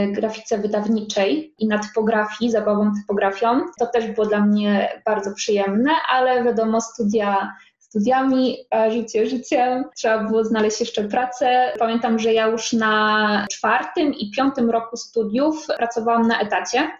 grafice 0.08 0.58
wydawniczej 0.58 1.54
i 1.58 1.68
na 1.68 1.78
typografii, 1.78 2.50
zabawą 2.50 2.92
typografią. 3.00 3.60
To 3.78 3.86
też 3.86 4.06
było 4.06 4.26
dla 4.26 4.40
mnie 4.40 5.02
bardzo 5.04 5.32
przyjemne, 5.34 5.90
ale 6.08 6.44
wiadomo, 6.44 6.80
studia 6.80 7.52
studiami, 7.78 8.56
a 8.70 8.90
życie 8.90 9.26
życiem. 9.26 9.84
Trzeba 9.96 10.24
było 10.24 10.44
znaleźć 10.44 10.80
jeszcze 10.80 11.04
pracę. 11.04 11.72
Pamiętam, 11.78 12.18
że 12.18 12.32
ja 12.32 12.46
już 12.46 12.72
na 12.72 13.46
czwartym 13.50 14.14
i 14.14 14.30
piątym 14.30 14.70
roku 14.70 14.96
studiów 14.96 15.66
pracowałam 15.76 16.28
na 16.28 16.40
etacie. 16.40 16.90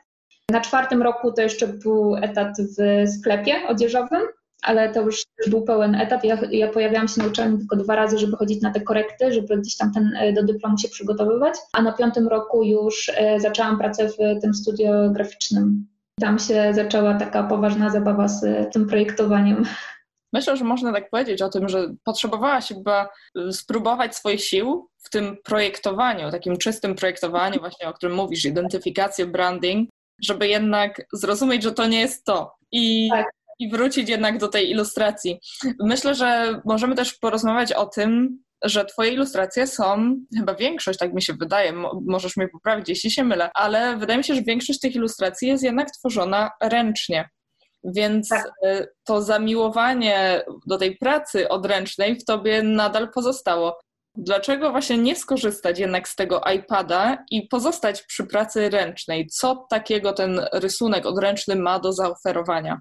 Na 0.50 0.60
czwartym 0.60 1.02
roku 1.02 1.32
to 1.32 1.42
jeszcze 1.42 1.66
był 1.66 2.16
etat 2.16 2.56
w 2.58 3.08
sklepie 3.18 3.54
odzieżowym, 3.68 4.22
ale 4.64 4.92
to 4.92 5.02
już 5.02 5.24
był 5.46 5.62
pełen 5.62 5.94
etat. 5.94 6.24
Ja, 6.24 6.38
ja 6.50 6.68
pojawiałam 6.68 7.08
się 7.08 7.22
na 7.22 7.28
uczelni 7.28 7.58
tylko 7.58 7.76
dwa 7.76 7.96
razy, 7.96 8.18
żeby 8.18 8.36
chodzić 8.36 8.62
na 8.62 8.72
te 8.72 8.80
korekty, 8.80 9.32
żeby 9.32 9.58
gdzieś 9.58 9.76
tam 9.76 9.92
ten, 9.92 10.12
e, 10.16 10.32
do 10.32 10.42
dyplomu 10.42 10.78
się 10.78 10.88
przygotowywać. 10.88 11.54
A 11.72 11.82
na 11.82 11.92
piątym 11.92 12.28
roku 12.28 12.62
już 12.62 13.12
e, 13.16 13.40
zaczęłam 13.40 13.78
pracę 13.78 14.08
w 14.08 14.40
tym 14.42 14.54
studio 14.54 15.10
graficznym. 15.10 15.86
Tam 16.20 16.38
się 16.38 16.74
zaczęła 16.74 17.14
taka 17.14 17.42
poważna 17.42 17.90
zabawa 17.90 18.28
z 18.28 18.72
tym 18.72 18.86
projektowaniem. 18.86 19.64
Myślę, 20.32 20.56
że 20.56 20.64
można 20.64 20.92
tak 20.92 21.10
powiedzieć 21.10 21.42
o 21.42 21.48
tym, 21.48 21.68
że 21.68 21.94
potrzebowałaś 22.04 22.68
chyba 22.68 23.08
spróbować 23.50 24.16
swoich 24.16 24.44
sił 24.44 24.88
w 24.98 25.10
tym 25.10 25.36
projektowaniu, 25.44 26.30
takim 26.30 26.56
czystym 26.56 26.94
projektowaniu, 26.94 27.60
właśnie 27.60 27.88
o 27.88 27.92
którym 27.92 28.16
mówisz, 28.16 28.44
identyfikację, 28.44 29.26
branding, 29.26 29.90
żeby 30.22 30.48
jednak 30.48 31.02
zrozumieć, 31.12 31.62
że 31.62 31.72
to 31.72 31.86
nie 31.86 32.00
jest 32.00 32.24
to. 32.24 32.54
I 32.72 33.08
tak 33.12 33.26
i 33.64 33.70
wrócić 33.70 34.08
jednak 34.08 34.38
do 34.38 34.48
tej 34.48 34.70
ilustracji. 34.70 35.40
Myślę, 35.80 36.14
że 36.14 36.60
możemy 36.64 36.94
też 36.94 37.14
porozmawiać 37.14 37.72
o 37.72 37.86
tym, 37.86 38.38
że 38.64 38.84
Twoje 38.84 39.10
ilustracje 39.12 39.66
są, 39.66 40.16
chyba 40.36 40.54
większość, 40.54 40.98
tak 40.98 41.14
mi 41.14 41.22
się 41.22 41.32
wydaje, 41.32 41.72
możesz 42.06 42.36
mnie 42.36 42.48
poprawić, 42.48 42.88
jeśli 42.88 43.10
się 43.10 43.24
mylę, 43.24 43.50
ale 43.54 43.96
wydaje 43.96 44.18
mi 44.18 44.24
się, 44.24 44.34
że 44.34 44.42
większość 44.42 44.80
tych 44.80 44.94
ilustracji 44.94 45.48
jest 45.48 45.64
jednak 45.64 45.90
tworzona 45.90 46.50
ręcznie. 46.62 47.28
Więc 47.84 48.28
tak. 48.28 48.46
Y, 48.66 48.88
to 49.04 49.22
zamiłowanie 49.22 50.42
do 50.66 50.78
tej 50.78 50.96
pracy 50.96 51.48
odręcznej 51.48 52.16
w 52.16 52.24
tobie 52.24 52.62
nadal 52.62 53.10
pozostało. 53.14 53.78
Dlaczego 54.16 54.70
właśnie 54.70 54.98
nie 54.98 55.16
skorzystać 55.16 55.78
jednak 55.78 56.08
z 56.08 56.16
tego 56.16 56.40
iPada 56.54 57.24
i 57.30 57.48
pozostać 57.48 58.02
przy 58.02 58.26
pracy 58.26 58.70
ręcznej? 58.70 59.26
Co 59.26 59.66
takiego 59.70 60.12
ten 60.12 60.40
rysunek 60.52 61.06
odręczny 61.06 61.56
ma 61.56 61.78
do 61.78 61.92
zaoferowania? 61.92 62.80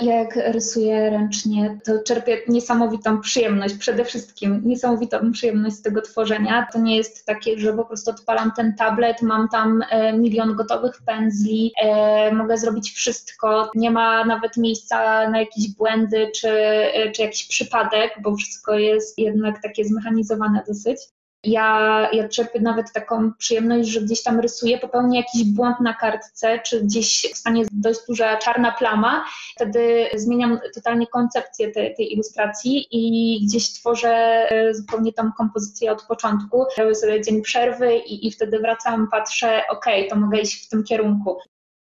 Jak 0.00 0.36
rysuję 0.36 1.10
ręcznie, 1.10 1.78
to 1.84 2.02
czerpię 2.02 2.38
niesamowitą 2.48 3.20
przyjemność, 3.20 3.74
przede 3.74 4.04
wszystkim 4.04 4.62
niesamowitą 4.64 5.32
przyjemność 5.32 5.76
z 5.76 5.82
tego 5.82 6.02
tworzenia. 6.02 6.66
To 6.72 6.78
nie 6.78 6.96
jest 6.96 7.26
takie, 7.26 7.58
że 7.58 7.72
po 7.72 7.84
prostu 7.84 8.10
odpalam 8.10 8.52
ten 8.56 8.74
tablet, 8.74 9.22
mam 9.22 9.48
tam 9.48 9.82
e, 9.90 10.12
milion 10.12 10.56
gotowych 10.56 11.02
pędzli, 11.06 11.72
e, 11.82 12.32
mogę 12.32 12.58
zrobić 12.58 12.90
wszystko, 12.90 13.70
nie 13.74 13.90
ma 13.90 14.24
nawet 14.24 14.56
miejsca 14.56 15.30
na 15.30 15.40
jakieś 15.40 15.74
błędy 15.74 16.30
czy, 16.34 16.48
e, 16.48 17.12
czy 17.12 17.22
jakiś 17.22 17.48
przypadek, 17.48 18.12
bo 18.22 18.36
wszystko 18.36 18.78
jest 18.78 19.18
jednak 19.18 19.62
takie 19.62 19.84
zmechanizowane 19.84 20.62
dosyć. 20.68 20.98
Ja, 21.44 22.08
ja 22.12 22.28
czerpię 22.28 22.60
nawet 22.60 22.92
taką 22.92 23.32
przyjemność, 23.38 23.88
że 23.88 24.00
gdzieś 24.00 24.22
tam 24.22 24.40
rysuję, 24.40 24.78
popełnię 24.78 25.18
jakiś 25.18 25.44
błąd 25.44 25.80
na 25.80 25.94
kartce, 25.94 26.58
czy 26.58 26.80
gdzieś 26.80 27.30
stanie 27.34 27.64
dość 27.72 28.00
duża 28.08 28.36
czarna 28.36 28.72
plama, 28.72 29.24
wtedy 29.56 30.06
zmieniam 30.14 30.60
totalnie 30.74 31.06
koncepcję 31.06 31.70
tej, 31.70 31.94
tej 31.94 32.12
ilustracji 32.12 32.86
i 32.90 33.46
gdzieś 33.46 33.72
tworzę 33.72 34.14
e, 34.50 34.74
zupełnie 34.74 35.12
tą 35.12 35.32
kompozycję 35.32 35.92
od 35.92 36.02
początku. 36.02 36.64
Robię 36.78 36.94
sobie 36.94 37.22
dzień 37.22 37.42
przerwy 37.42 37.96
i, 37.96 38.26
i 38.26 38.32
wtedy 38.32 38.58
wracam, 38.58 39.08
patrzę, 39.10 39.62
ok, 39.70 39.84
to 40.10 40.16
mogę 40.16 40.38
iść 40.38 40.66
w 40.66 40.68
tym 40.68 40.84
kierunku. 40.84 41.38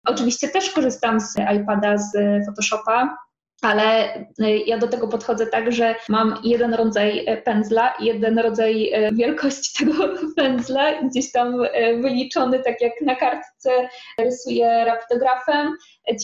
Oczywiście 0.06 0.48
też 0.48 0.72
korzystam 0.72 1.20
z 1.20 1.36
iPada, 1.56 1.98
z 1.98 2.12
Photoshopa, 2.46 3.18
ale 3.62 4.18
y, 4.18 4.58
ja 4.66 4.78
do 4.78 4.88
tego 4.88 5.08
podchodzę 5.08 5.48
tak, 5.48 5.72
że 5.72 5.96
mam 6.10 6.36
jeden 6.44 6.74
rodzaj 6.74 7.26
e, 7.26 7.38
pędzla, 7.38 7.94
jeden 8.00 8.40
rodzaj 8.40 8.90
e, 8.94 9.12
wielkości 9.12 9.86
tego 9.86 10.04
pędzla, 10.36 11.02
gdzieś 11.02 11.32
tam 11.32 11.64
e, 11.64 11.98
wyliczony, 11.98 12.60
tak 12.64 12.82
jak 12.82 12.94
na 13.02 13.16
kartce 13.16 13.70
rysuję 14.20 14.86
rapidografem, 14.86 15.74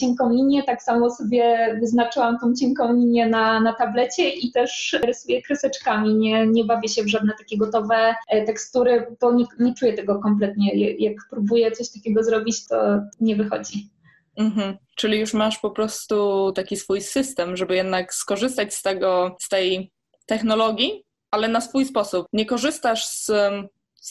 cienką 0.00 0.30
linię, 0.30 0.62
tak 0.62 0.82
samo 0.82 1.10
sobie 1.10 1.76
wyznaczyłam 1.80 2.38
tą 2.38 2.54
cienką 2.54 2.92
linię 2.92 3.26
na, 3.26 3.60
na 3.60 3.72
tablecie 3.72 4.28
i 4.28 4.52
też 4.52 4.98
rysuję 5.04 5.42
kreseczkami, 5.42 6.14
nie, 6.14 6.46
nie 6.46 6.64
bawię 6.64 6.88
się 6.88 7.02
w 7.02 7.08
żadne 7.08 7.32
takie 7.38 7.58
gotowe 7.58 8.14
tekstury, 8.46 9.16
bo 9.20 9.32
nie, 9.32 9.44
nie 9.58 9.74
czuję 9.74 9.92
tego 9.92 10.20
kompletnie. 10.20 10.94
Jak 10.98 11.14
próbuję 11.30 11.70
coś 11.70 11.90
takiego 11.90 12.24
zrobić, 12.24 12.66
to 12.66 12.76
nie 13.20 13.36
wychodzi. 13.36 13.90
Mhm. 14.36 14.76
Czyli 14.96 15.18
już 15.18 15.34
masz 15.34 15.58
po 15.58 15.70
prostu 15.70 16.52
taki 16.52 16.76
swój 16.76 17.00
system, 17.00 17.56
żeby 17.56 17.76
jednak 17.76 18.14
skorzystać 18.14 18.74
z 18.74 18.82
tego, 18.82 19.36
z 19.40 19.48
tej 19.48 19.92
technologii, 20.26 21.04
ale 21.30 21.48
na 21.48 21.60
swój 21.60 21.84
sposób. 21.84 22.26
Nie 22.32 22.46
korzystasz 22.46 23.06
z, 23.06 23.30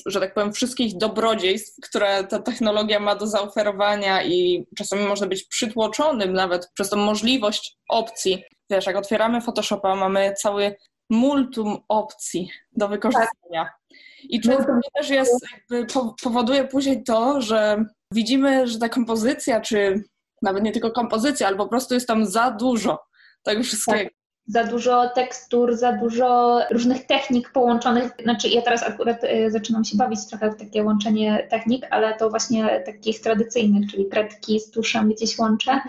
że 0.06 0.20
tak 0.20 0.34
powiem, 0.34 0.54
wszystkich 0.54 0.98
dobrodziejstw, 0.98 1.88
które 1.88 2.24
ta 2.24 2.40
technologia 2.40 3.00
ma 3.00 3.16
do 3.16 3.28
zaoferowania 3.28 4.24
i 4.24 4.66
czasami 4.78 5.06
można 5.06 5.28
być 5.28 5.44
przytłoczonym 5.44 6.34
nawet 6.34 6.72
przez 6.74 6.90
tą 6.90 6.98
możliwość 6.98 7.78
opcji. 7.90 8.44
Wiesz, 8.70 8.86
jak 8.86 8.96
otwieramy 8.96 9.42
Photoshopa, 9.42 9.96
mamy 9.96 10.34
cały 10.34 10.76
multum 11.10 11.78
opcji 11.88 12.50
do 12.72 12.88
wykorzystania. 12.88 13.64
Tak. 13.64 13.80
I 14.24 14.42
często 14.42 14.72
też 14.96 15.10
jest, 15.10 15.46
jakby 15.52 15.94
powoduje 16.24 16.68
później 16.68 17.04
to, 17.04 17.42
że 17.42 17.86
widzimy, 18.12 18.68
że 18.68 18.80
ta 18.80 18.90
kompozycja 18.90 19.62
czy 19.62 20.04
nawet 20.44 20.64
nie 20.64 20.72
tylko 20.72 20.92
kompozycja, 20.92 21.48
ale 21.48 21.58
po 21.58 21.68
prostu 21.68 21.94
jest 21.94 22.08
tam 22.08 22.26
za 22.26 22.52
dużo 22.52 23.00
tego 23.44 23.64
wszystkiego. 23.64 23.98
Tak. 23.98 24.14
Za 24.48 24.64
dużo 24.64 25.10
tekstur, 25.10 25.76
za 25.76 25.94
dużo 25.94 26.60
różnych 26.72 27.06
technik 27.06 27.52
połączonych. 27.52 28.12
Znaczy, 28.24 28.48
ja 28.48 28.62
teraz 28.62 28.84
akurat 28.84 29.24
y, 29.24 29.52
zaczynam 29.52 29.84
się 29.84 29.98
bawić 29.98 30.28
trochę 30.30 30.52
w 30.52 30.56
takie 30.56 30.84
łączenie 30.84 31.48
technik, 31.50 31.88
ale 31.90 32.18
to 32.18 32.30
właśnie 32.30 32.84
takich 32.86 33.22
tradycyjnych, 33.22 33.92
czyli 33.92 34.10
kredki 34.10 34.60
z 34.60 34.72
tuszem 34.72 35.10
gdzieś 35.10 35.38
łączę, 35.40 35.82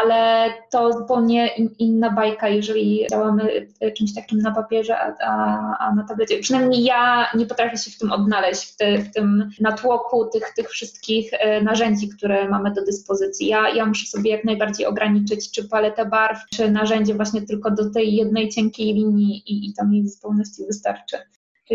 ale 0.00 0.50
to 0.70 0.92
zupełnie 0.92 1.48
inna 1.78 2.10
bajka, 2.10 2.48
jeżeli 2.48 3.06
działamy 3.10 3.68
e, 3.80 3.92
czymś 3.92 4.14
takim 4.14 4.38
na 4.38 4.52
papierze, 4.52 4.98
a, 4.98 5.14
a, 5.20 5.76
a 5.78 5.94
na 5.94 6.04
tablecie. 6.04 6.38
Przynajmniej 6.38 6.84
ja 6.84 7.26
nie 7.34 7.46
potrafię 7.46 7.76
się 7.76 7.90
w 7.90 7.98
tym 7.98 8.12
odnaleźć, 8.12 8.72
w, 8.72 8.76
te, 8.76 8.98
w 8.98 9.12
tym 9.12 9.50
natłoku 9.60 10.24
tych, 10.32 10.52
tych 10.56 10.70
wszystkich 10.70 11.30
e, 11.32 11.60
narzędzi, 11.60 12.08
które 12.08 12.48
mamy 12.48 12.72
do 12.72 12.84
dyspozycji. 12.84 13.46
Ja, 13.46 13.68
ja 13.68 13.86
muszę 13.86 14.06
sobie 14.06 14.30
jak 14.30 14.44
najbardziej 14.44 14.86
ograniczyć 14.86 15.50
czy 15.50 15.68
paletę 15.68 16.06
barw, 16.06 16.38
czy 16.54 16.70
narzędzie 16.70 17.14
właśnie 17.14 17.42
tylko 17.42 17.70
do 17.70 17.90
tej 17.90 18.14
jednej 18.14 18.48
cienkiej 18.48 18.94
linii 18.94 19.42
i, 19.46 19.66
i 19.66 19.74
mi 19.86 20.02
w 20.02 20.08
zupełności 20.08 20.66
wystarczy 20.66 21.16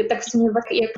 tak 0.03 0.23
w 0.23 0.29
sumie 0.29 0.49
jak 0.71 0.91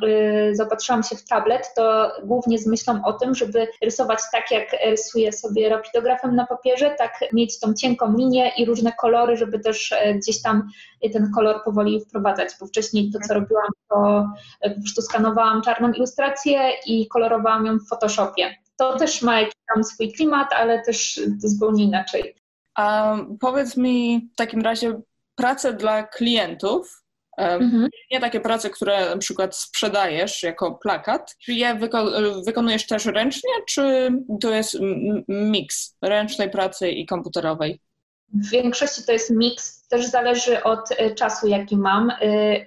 zaopatrzyłam 0.52 1.04
się 1.04 1.16
w 1.16 1.26
tablet, 1.26 1.70
to 1.76 2.12
głównie 2.24 2.58
z 2.58 2.68
myślą 2.68 3.06
o 3.06 3.14
tym, 3.14 3.36
żeby 3.36 3.68
rysować 3.84 4.20
tak, 4.32 4.52
jak 4.52 4.68
rysuję 4.86 5.34
sobie 5.34 5.70
rapidografem 5.70 6.36
na 6.36 6.46
papierze, 6.46 6.96
tak 6.98 7.20
mieć 7.34 7.60
tą 7.60 7.74
cienką 7.74 8.18
linię 8.18 8.52
i 8.58 8.66
różne 8.66 8.92
kolory, 8.92 9.38
żeby 9.38 9.60
też 9.60 9.92
e, 9.92 10.14
gdzieś 10.14 10.42
tam 10.42 10.70
ten 11.14 11.32
kolor 11.36 11.64
powoli 11.64 12.02
wprowadzać, 12.02 12.50
bo 12.60 12.68
wcześniej 12.68 13.12
to, 13.12 13.20
co 13.28 13.34
robiłam, 13.34 13.68
to 13.90 14.28
e, 14.62 14.70
po 14.70 14.82
prostu 14.82 15.02
skanowałam 15.02 15.62
czarną 15.62 15.92
ilustrację 15.92 16.70
i 16.86 17.08
kolorowałam 17.08 17.66
ją 17.66 17.80
w 17.80 17.88
Photoshopie. 17.90 18.56
To 18.78 18.98
też 18.98 19.22
ma 19.22 19.40
jakiś 19.40 19.56
tam 19.74 19.84
swój 19.84 20.14
klimat, 20.14 20.54
ale 20.54 20.84
też 20.84 21.20
zupełnie 21.38 21.84
inaczej. 21.84 22.36
A 22.76 23.16
powiedz 23.40 23.78
mi 23.78 24.30
w 24.34 24.36
takim 24.36 24.62
razie 24.62 25.02
pracę 25.36 25.74
dla 25.74 26.04
klientów, 26.04 27.04
mhm. 27.38 27.90
nie 28.12 28.20
takie 28.20 28.40
prace, 28.40 28.70
które 28.70 29.10
na 29.10 29.18
przykład 29.18 29.56
sprzedajesz 29.56 30.44
jako 30.44 30.72
plakat, 30.72 31.36
czy 31.40 31.54
je 31.54 31.76
wyko- 31.76 32.46
wykonujesz 32.46 32.88
też 32.88 33.06
ręcznie, 33.06 33.52
czy 33.68 34.12
to 34.42 34.56
jest 34.56 34.78
miks 35.28 35.96
ręcznej 36.02 36.50
pracy 36.50 36.90
i 36.90 37.06
komputerowej? 37.06 37.80
W 38.34 38.50
większości 38.50 39.04
to 39.06 39.12
jest 39.12 39.30
miks, 39.30 39.88
też 39.88 40.06
zależy 40.06 40.64
od 40.64 40.80
e, 40.98 41.16
czasu, 41.16 41.48
jaki 41.48 41.78
mam. 41.78 42.10
E, 42.10 42.16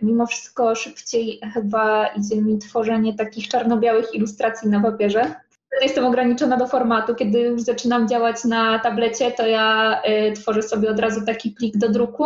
mimo 0.02 0.26
wszystko 0.26 0.74
szybciej 0.74 1.40
chyba 1.54 2.06
idzie 2.06 2.36
mi 2.36 2.58
tworzenie 2.58 3.14
takich 3.14 3.48
czarno-białych 3.48 4.14
ilustracji 4.14 4.68
na 4.68 4.80
papierze. 4.80 5.34
Jestem 5.82 6.04
ograniczona 6.04 6.56
do 6.56 6.66
formatu. 6.66 7.14
Kiedy 7.14 7.40
już 7.40 7.62
zaczynam 7.62 8.08
działać 8.08 8.44
na 8.44 8.78
tablecie, 8.78 9.30
to 9.30 9.46
ja 9.46 10.00
e, 10.02 10.32
tworzę 10.32 10.62
sobie 10.62 10.90
od 10.90 10.98
razu 10.98 11.26
taki 11.26 11.50
plik 11.50 11.76
do 11.76 11.88
druku. 11.88 12.24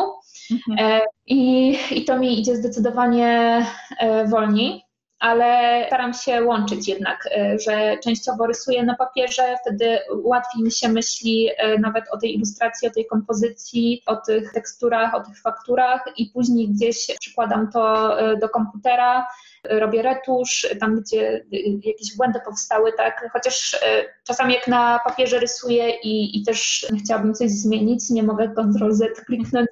Mhm. 0.50 1.00
I, 1.26 1.76
I 1.90 2.04
to 2.04 2.18
mi 2.18 2.40
idzie 2.40 2.57
zdecydowanie 2.57 3.66
wolniej 4.26 4.85
ale 5.24 5.85
staram 5.87 6.14
się 6.14 6.42
łączyć 6.42 6.88
jednak, 6.88 7.28
e, 7.37 7.59
że 7.59 7.98
częściowo 8.04 8.46
rysuję 8.46 8.83
na 8.83 8.94
papierze, 8.94 9.57
wtedy 9.61 9.98
łatwiej 10.22 10.62
mi 10.62 10.72
się 10.72 10.88
myśli 10.88 11.48
e, 11.57 11.78
nawet 11.78 12.04
o 12.11 12.18
tej 12.18 12.35
ilustracji, 12.35 12.88
o 12.88 12.90
tej 12.90 13.07
kompozycji, 13.07 14.02
o 14.07 14.16
tych 14.16 14.52
teksturach, 14.52 15.14
o 15.14 15.20
tych 15.20 15.40
fakturach 15.40 16.04
i 16.16 16.30
później 16.35 16.68
gdzieś 16.68 17.07
przykładam 17.20 17.70
to 17.72 18.20
e, 18.20 18.37
do 18.37 18.48
komputera, 18.48 19.26
robię 19.64 20.02
retusz, 20.02 20.66
tam 20.80 21.00
gdzie 21.00 21.44
jakieś 21.83 22.16
błędy 22.16 22.40
powstały, 22.44 22.92
tak, 22.92 23.28
chociaż 23.33 23.80
czasami 24.24 24.54
jak 24.54 24.68
na 24.68 25.00
papierze 25.04 25.38
rysuję 25.38 25.90
i, 25.90 26.38
i 26.38 26.44
też 26.44 26.87
chciałabym 27.04 27.35
coś 27.35 27.50
zmienić, 27.50 28.11
nie 28.11 28.22
mogę 28.22 28.48
Ctrl-Z 28.48 29.24
kliknąć, 29.26 29.68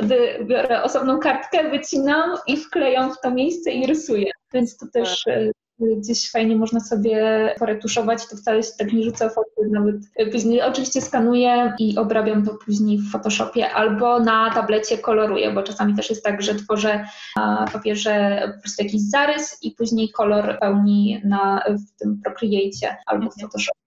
wtedy 0.00 0.44
biorę 0.44 0.82
osobną 0.82 1.18
kartkę, 1.18 1.70
wycinam 1.70 2.30
i 2.46 2.56
wklejam 2.56 3.14
w 3.14 3.20
to 3.20 3.30
miejsce 3.30 3.70
i 3.70 3.86
rysuję. 3.86 4.30
Więc 4.52 4.76
to 4.76 4.86
też 4.92 5.24
tak. 5.24 5.34
e, 5.34 5.50
gdzieś 5.96 6.30
fajnie 6.30 6.56
można 6.56 6.80
sobie 6.80 7.54
poretuszować, 7.58 8.28
to 8.28 8.36
wcale 8.36 8.62
się 8.62 8.70
tak 8.78 8.92
nie 8.92 9.02
rzuca 9.02 9.28
foty, 9.28 9.68
nawet 9.70 9.96
później 10.32 10.62
oczywiście 10.62 11.00
skanuję 11.00 11.74
i 11.78 11.98
obrabiam 11.98 12.46
to 12.46 12.54
później 12.54 12.98
w 12.98 13.10
Photoshopie 13.10 13.70
albo 13.70 14.20
na 14.20 14.50
tablecie 14.54 14.98
koloruję, 14.98 15.52
bo 15.52 15.62
czasami 15.62 15.94
też 15.94 16.10
jest 16.10 16.24
tak, 16.24 16.42
że 16.42 16.54
tworzę 16.54 17.04
na 17.36 17.64
papierze 17.72 18.42
po 18.56 18.60
prostu 18.60 18.82
jakiś 18.82 19.00
zarys 19.00 19.58
i 19.62 19.70
później 19.70 20.10
kolor 20.10 20.58
pełni 20.60 21.20
na, 21.24 21.64
w 21.68 21.98
tym 21.98 22.20
Procreate 22.24 22.96
albo 23.06 23.22
w 23.22 23.32
mhm. 23.32 23.40
Photoshopie. 23.40 23.80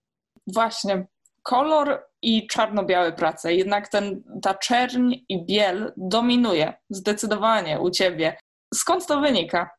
Właśnie, 0.48 1.06
kolor 1.44 2.04
i 2.22 2.48
czarno-białe 2.48 3.12
prace. 3.12 3.54
Jednak 3.54 3.90
ten, 3.90 4.24
ta 4.42 4.54
czerń 4.54 5.14
i 5.30 5.46
biel 5.46 5.94
dominuje 5.98 6.74
zdecydowanie 6.90 7.80
u 7.80 7.90
ciebie. 7.90 8.38
Skąd 8.74 9.08
to 9.08 9.20
wynika? 9.22 9.70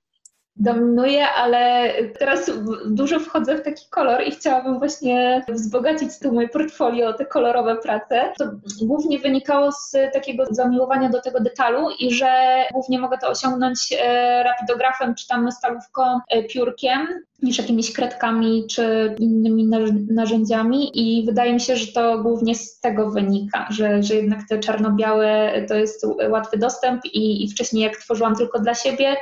Dominuje, 0.56 1.28
ale 1.28 1.90
teraz 2.18 2.50
dużo 2.86 3.20
wchodzę 3.20 3.56
w 3.56 3.62
taki 3.62 3.84
kolor 3.90 4.22
i 4.22 4.30
chciałabym 4.30 4.78
właśnie 4.78 5.44
wzbogacić 5.48 6.18
tu 6.22 6.32
moje 6.32 6.48
portfolio 6.48 7.12
te 7.12 7.26
kolorowe 7.26 7.76
prace. 7.76 8.32
To 8.38 8.44
głównie 8.82 9.18
wynikało 9.18 9.72
z 9.72 9.92
takiego 10.12 10.44
zamiłowania 10.50 11.08
do 11.08 11.20
tego 11.20 11.40
detalu 11.40 11.88
i 12.00 12.14
że 12.14 12.64
głównie 12.72 12.98
mogę 12.98 13.18
to 13.18 13.28
osiągnąć 13.28 13.94
e, 14.00 14.42
rapidografem 14.42 15.14
czy 15.14 15.28
tam 15.28 15.52
stalówką, 15.52 16.02
e, 16.28 16.42
piórkiem 16.42 17.08
niż 17.42 17.58
jakimiś 17.58 17.92
kredkami 17.92 18.66
czy 18.70 19.14
innymi 19.18 19.70
narzędziami 20.10 20.90
i 20.94 21.26
wydaje 21.26 21.52
mi 21.52 21.60
się, 21.60 21.76
że 21.76 21.92
to 21.92 22.18
głównie 22.18 22.54
z 22.54 22.80
tego 22.80 23.10
wynika, 23.10 23.66
że, 23.70 24.02
że 24.02 24.14
jednak 24.14 24.40
te 24.48 24.58
czarno-białe 24.58 25.52
to 25.68 25.74
jest 25.74 26.06
łatwy 26.28 26.58
dostęp 26.58 27.04
i, 27.04 27.44
i 27.44 27.50
wcześniej 27.50 27.82
jak 27.82 27.96
tworzyłam 27.96 28.36
tylko 28.36 28.58
dla 28.58 28.74
siebie, 28.74 29.16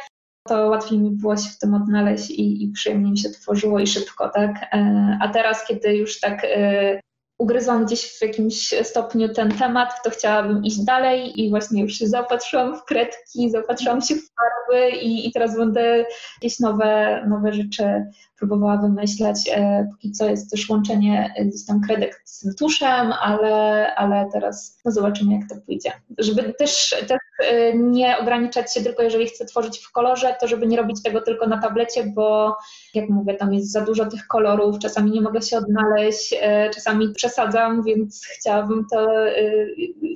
to 0.49 0.69
łatwiej 0.69 0.99
mi 0.99 1.11
było 1.11 1.37
się 1.37 1.51
w 1.51 1.59
tym 1.59 1.75
odnaleźć 1.75 2.31
i, 2.31 2.65
i 2.65 2.69
przyjemniej 2.73 3.11
mi 3.11 3.19
się 3.19 3.31
tworzyło 3.31 3.79
i 3.79 3.87
szybko, 3.87 4.29
tak? 4.29 4.69
E, 4.73 5.19
a 5.21 5.29
teraz, 5.29 5.67
kiedy 5.67 5.97
już 5.97 6.21
tak 6.21 6.45
e, 6.45 7.01
ugryzłam 7.39 7.87
gdzieś 7.87 8.19
w 8.19 8.23
jakimś 8.23 8.75
stopniu 8.83 9.29
ten 9.29 9.53
temat, 9.59 10.03
to 10.05 10.11
chciałabym 10.11 10.65
iść 10.65 10.79
dalej 10.85 11.41
i 11.41 11.51
właśnie 11.51 11.83
już 11.83 11.93
się 11.93 12.07
zaopatrzyłam 12.07 12.77
w 12.77 12.85
kredki, 12.85 13.51
zaopatrzyłam 13.51 14.01
się 14.01 14.15
w 14.15 14.29
farby 14.35 14.91
i, 14.97 15.29
i 15.29 15.33
teraz 15.33 15.57
będę 15.57 16.05
jakieś 16.43 16.61
nowe, 16.61 17.25
nowe 17.29 17.53
rzeczy 17.53 18.05
próbowała 18.43 18.77
wymyślać. 18.77 19.51
E, 19.55 19.89
póki 19.93 20.13
co 20.13 20.31
jest 20.31 20.51
też 20.51 20.69
łączenie 20.69 21.35
gdzieś 21.41 21.67
tam 21.67 21.81
kredek 21.81 22.23
z 22.25 22.41
tym 22.41 22.55
tuszem, 22.55 23.13
ale, 23.13 23.95
ale 23.95 24.27
teraz 24.33 24.81
no 24.85 24.91
zobaczymy, 24.91 25.35
jak 25.35 25.49
to 25.49 25.55
pójdzie. 25.67 25.93
Żeby 26.19 26.55
też, 26.59 26.97
e, 27.39 27.75
nie 27.75 28.19
ograniczać 28.19 28.75
się 28.75 28.81
tylko, 28.81 29.03
jeżeli 29.03 29.27
chcę 29.27 29.45
tworzyć 29.45 29.79
w 29.79 29.93
kolorze, 29.93 30.37
to 30.41 30.49
żeby 30.49 30.67
nie 30.67 30.77
robić 30.77 31.03
tego 31.03 31.21
tylko 31.21 31.47
na 31.47 31.59
tablecie, 31.59 32.05
bo 32.05 32.57
jak 32.95 33.09
mówię, 33.09 33.35
tam 33.35 33.55
jest 33.55 33.73
za 33.73 33.81
dużo 33.81 34.07
tych 34.07 34.27
kolorów, 34.27 34.79
czasami 34.79 35.11
nie 35.11 35.21
mogę 35.21 35.43
się 35.43 35.59
odnaleźć, 35.59 36.35
e, 36.41 36.71
czasami 36.71 37.15
przesadzam, 37.15 37.83
więc 37.83 38.27
chciałabym 38.27 38.87
to 38.93 39.09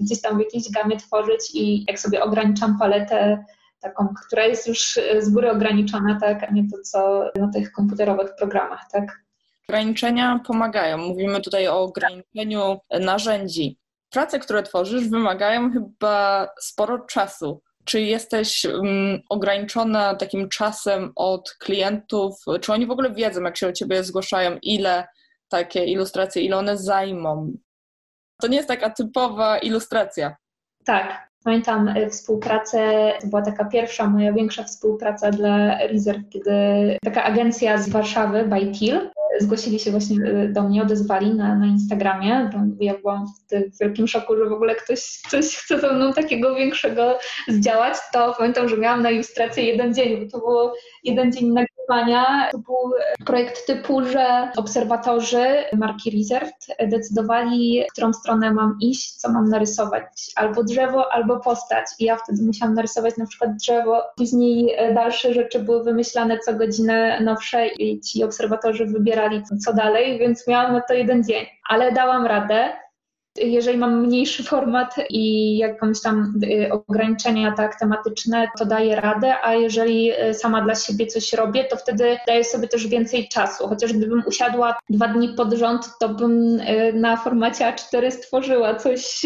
gdzieś 0.02 0.20
tam 0.20 0.36
w 0.36 0.40
jakiejś 0.40 0.70
gamie 0.70 0.96
tworzyć 0.96 1.50
i 1.54 1.84
jak 1.88 2.00
sobie 2.00 2.22
ograniczam 2.22 2.78
paletę, 2.78 3.44
taką, 3.80 4.14
która 4.26 4.44
jest 4.44 4.66
już 4.66 4.98
e, 4.98 5.22
z 5.22 5.30
góry 5.30 5.50
ograniczona, 5.50 6.18
tak, 6.20 6.42
a 6.42 6.52
nie 6.52 6.62
to, 6.70 6.76
co 6.82 7.30
na 7.36 7.52
tych 7.52 7.72
komputerowych 7.72 8.36
programach, 8.38 8.80
tak. 8.92 9.20
Ograniczenia 9.68 10.40
pomagają. 10.46 10.98
Mówimy 10.98 11.40
tutaj 11.40 11.68
o 11.68 11.80
ograniczeniu 11.80 12.78
narzędzi. 13.00 13.78
Prace, 14.10 14.38
które 14.38 14.62
tworzysz, 14.62 15.08
wymagają 15.08 15.72
chyba 15.72 16.48
sporo 16.60 16.98
czasu. 16.98 17.62
Czy 17.84 18.00
jesteś 18.00 18.64
um, 18.64 19.20
ograniczona 19.28 20.14
takim 20.14 20.48
czasem 20.48 21.12
od 21.16 21.50
klientów? 21.50 22.44
Czy 22.60 22.72
oni 22.72 22.86
w 22.86 22.90
ogóle 22.90 23.10
wiedzą, 23.10 23.42
jak 23.42 23.56
się 23.56 23.68
o 23.68 23.72
ciebie 23.72 24.04
zgłaszają, 24.04 24.58
ile 24.62 25.08
takie 25.48 25.84
ilustracje, 25.84 26.42
ile 26.42 26.56
one 26.56 26.78
zajmą? 26.78 27.52
To 28.40 28.48
nie 28.48 28.56
jest 28.56 28.68
taka 28.68 28.90
typowa 28.90 29.58
ilustracja. 29.58 30.36
Tak, 30.84 31.28
Pamiętam 31.46 31.88
e, 31.88 32.10
współpracę, 32.10 33.12
to 33.20 33.26
była 33.26 33.42
taka 33.42 33.64
pierwsza 33.64 34.06
moja 34.06 34.32
większa 34.32 34.64
współpraca 34.64 35.30
dla 35.30 35.78
Reserve, 35.86 36.28
kiedy 36.30 36.50
taka 37.04 37.24
agencja 37.24 37.78
z 37.78 37.88
Warszawy, 37.88 38.44
by 38.44 38.72
Till, 38.72 39.10
zgłosili 39.40 39.78
się 39.78 39.90
właśnie 39.90 40.16
e, 40.26 40.48
do 40.48 40.62
mnie, 40.62 40.82
odezwali 40.82 41.34
na, 41.34 41.54
na 41.54 41.66
Instagramie. 41.66 42.50
Ja 42.80 42.98
byłam 42.98 43.26
w 43.26 43.78
wielkim 43.80 44.06
szoku, 44.06 44.36
że 44.36 44.44
w 44.48 44.52
ogóle 44.52 44.74
ktoś 44.74 45.00
coś 45.00 45.56
chce 45.56 45.80
ze 45.80 45.92
mną 45.92 46.12
takiego 46.12 46.54
większego 46.54 47.18
zdziałać. 47.48 47.94
To 48.12 48.34
pamiętam, 48.38 48.68
że 48.68 48.76
miałam 48.76 49.02
na 49.02 49.10
ilustrację 49.10 49.64
jeden 49.64 49.94
dzień, 49.94 50.24
bo 50.24 50.30
to 50.30 50.38
było 50.38 50.74
jeden 51.04 51.32
dzień 51.32 51.52
To 52.52 52.58
był 52.58 52.92
projekt 53.26 53.66
typu, 53.66 54.04
że 54.04 54.52
obserwatorzy 54.56 55.46
marki 55.72 56.18
Reserved 56.18 56.66
decydowali, 56.90 57.84
w 57.90 57.92
którą 57.92 58.12
stronę 58.12 58.52
mam 58.52 58.78
iść, 58.80 59.12
co 59.12 59.32
mam 59.32 59.48
narysować. 59.48 60.02
Albo 60.36 60.64
drzewo, 60.64 61.12
albo 61.12 61.40
postać. 61.40 61.86
I 61.98 62.04
ja 62.04 62.16
wtedy 62.16 62.42
musiałam 62.42 62.74
narysować 62.74 63.16
na 63.16 63.26
przykład 63.26 63.56
drzewo. 63.56 64.02
Później 64.16 64.74
e, 64.76 64.94
dalsze 64.94 65.34
rzeczy 65.34 65.58
były 65.58 65.84
wymyślane 65.84 66.38
co 66.38 66.54
godzinę 66.54 67.20
nowsze 67.20 67.66
i 67.66 68.00
ci 68.00 68.24
obserwatorzy 68.24 68.86
wybierali 68.86 69.42
co 69.64 69.72
dalej, 69.72 70.18
więc 70.18 70.46
miałam 70.46 70.72
na 70.72 70.80
to 70.80 70.94
jeden 70.94 71.24
dzień. 71.24 71.46
Ale 71.68 71.92
dałam 71.92 72.26
radę 72.26 72.85
jeżeli 73.38 73.78
mam 73.78 74.06
mniejszy 74.06 74.44
format 74.52 74.94
i 75.10 75.56
jakąś 75.58 76.00
tam 76.00 76.34
y, 76.44 76.72
ograniczenia 76.72 77.52
tak 77.52 77.78
tematyczne, 77.78 78.48
to 78.58 78.66
daję 78.66 79.00
radę, 79.00 79.34
a 79.42 79.54
jeżeli 79.54 80.12
y, 80.12 80.34
sama 80.34 80.62
dla 80.62 80.74
siebie 80.74 81.06
coś 81.06 81.32
robię, 81.32 81.64
to 81.64 81.76
wtedy 81.76 82.18
daję 82.26 82.44
sobie 82.44 82.68
też 82.68 82.86
więcej 82.86 83.28
czasu. 83.28 83.68
Chociaż 83.68 83.92
gdybym 83.92 84.22
usiadła 84.26 84.78
dwa 84.90 85.08
dni 85.08 85.28
pod 85.28 85.52
rząd, 85.52 85.90
to 86.00 86.08
bym 86.08 86.60
y, 86.60 86.92
na 86.92 87.16
formacie 87.16 87.64
A4 87.64 88.10
stworzyła 88.10 88.74
coś 88.74 89.22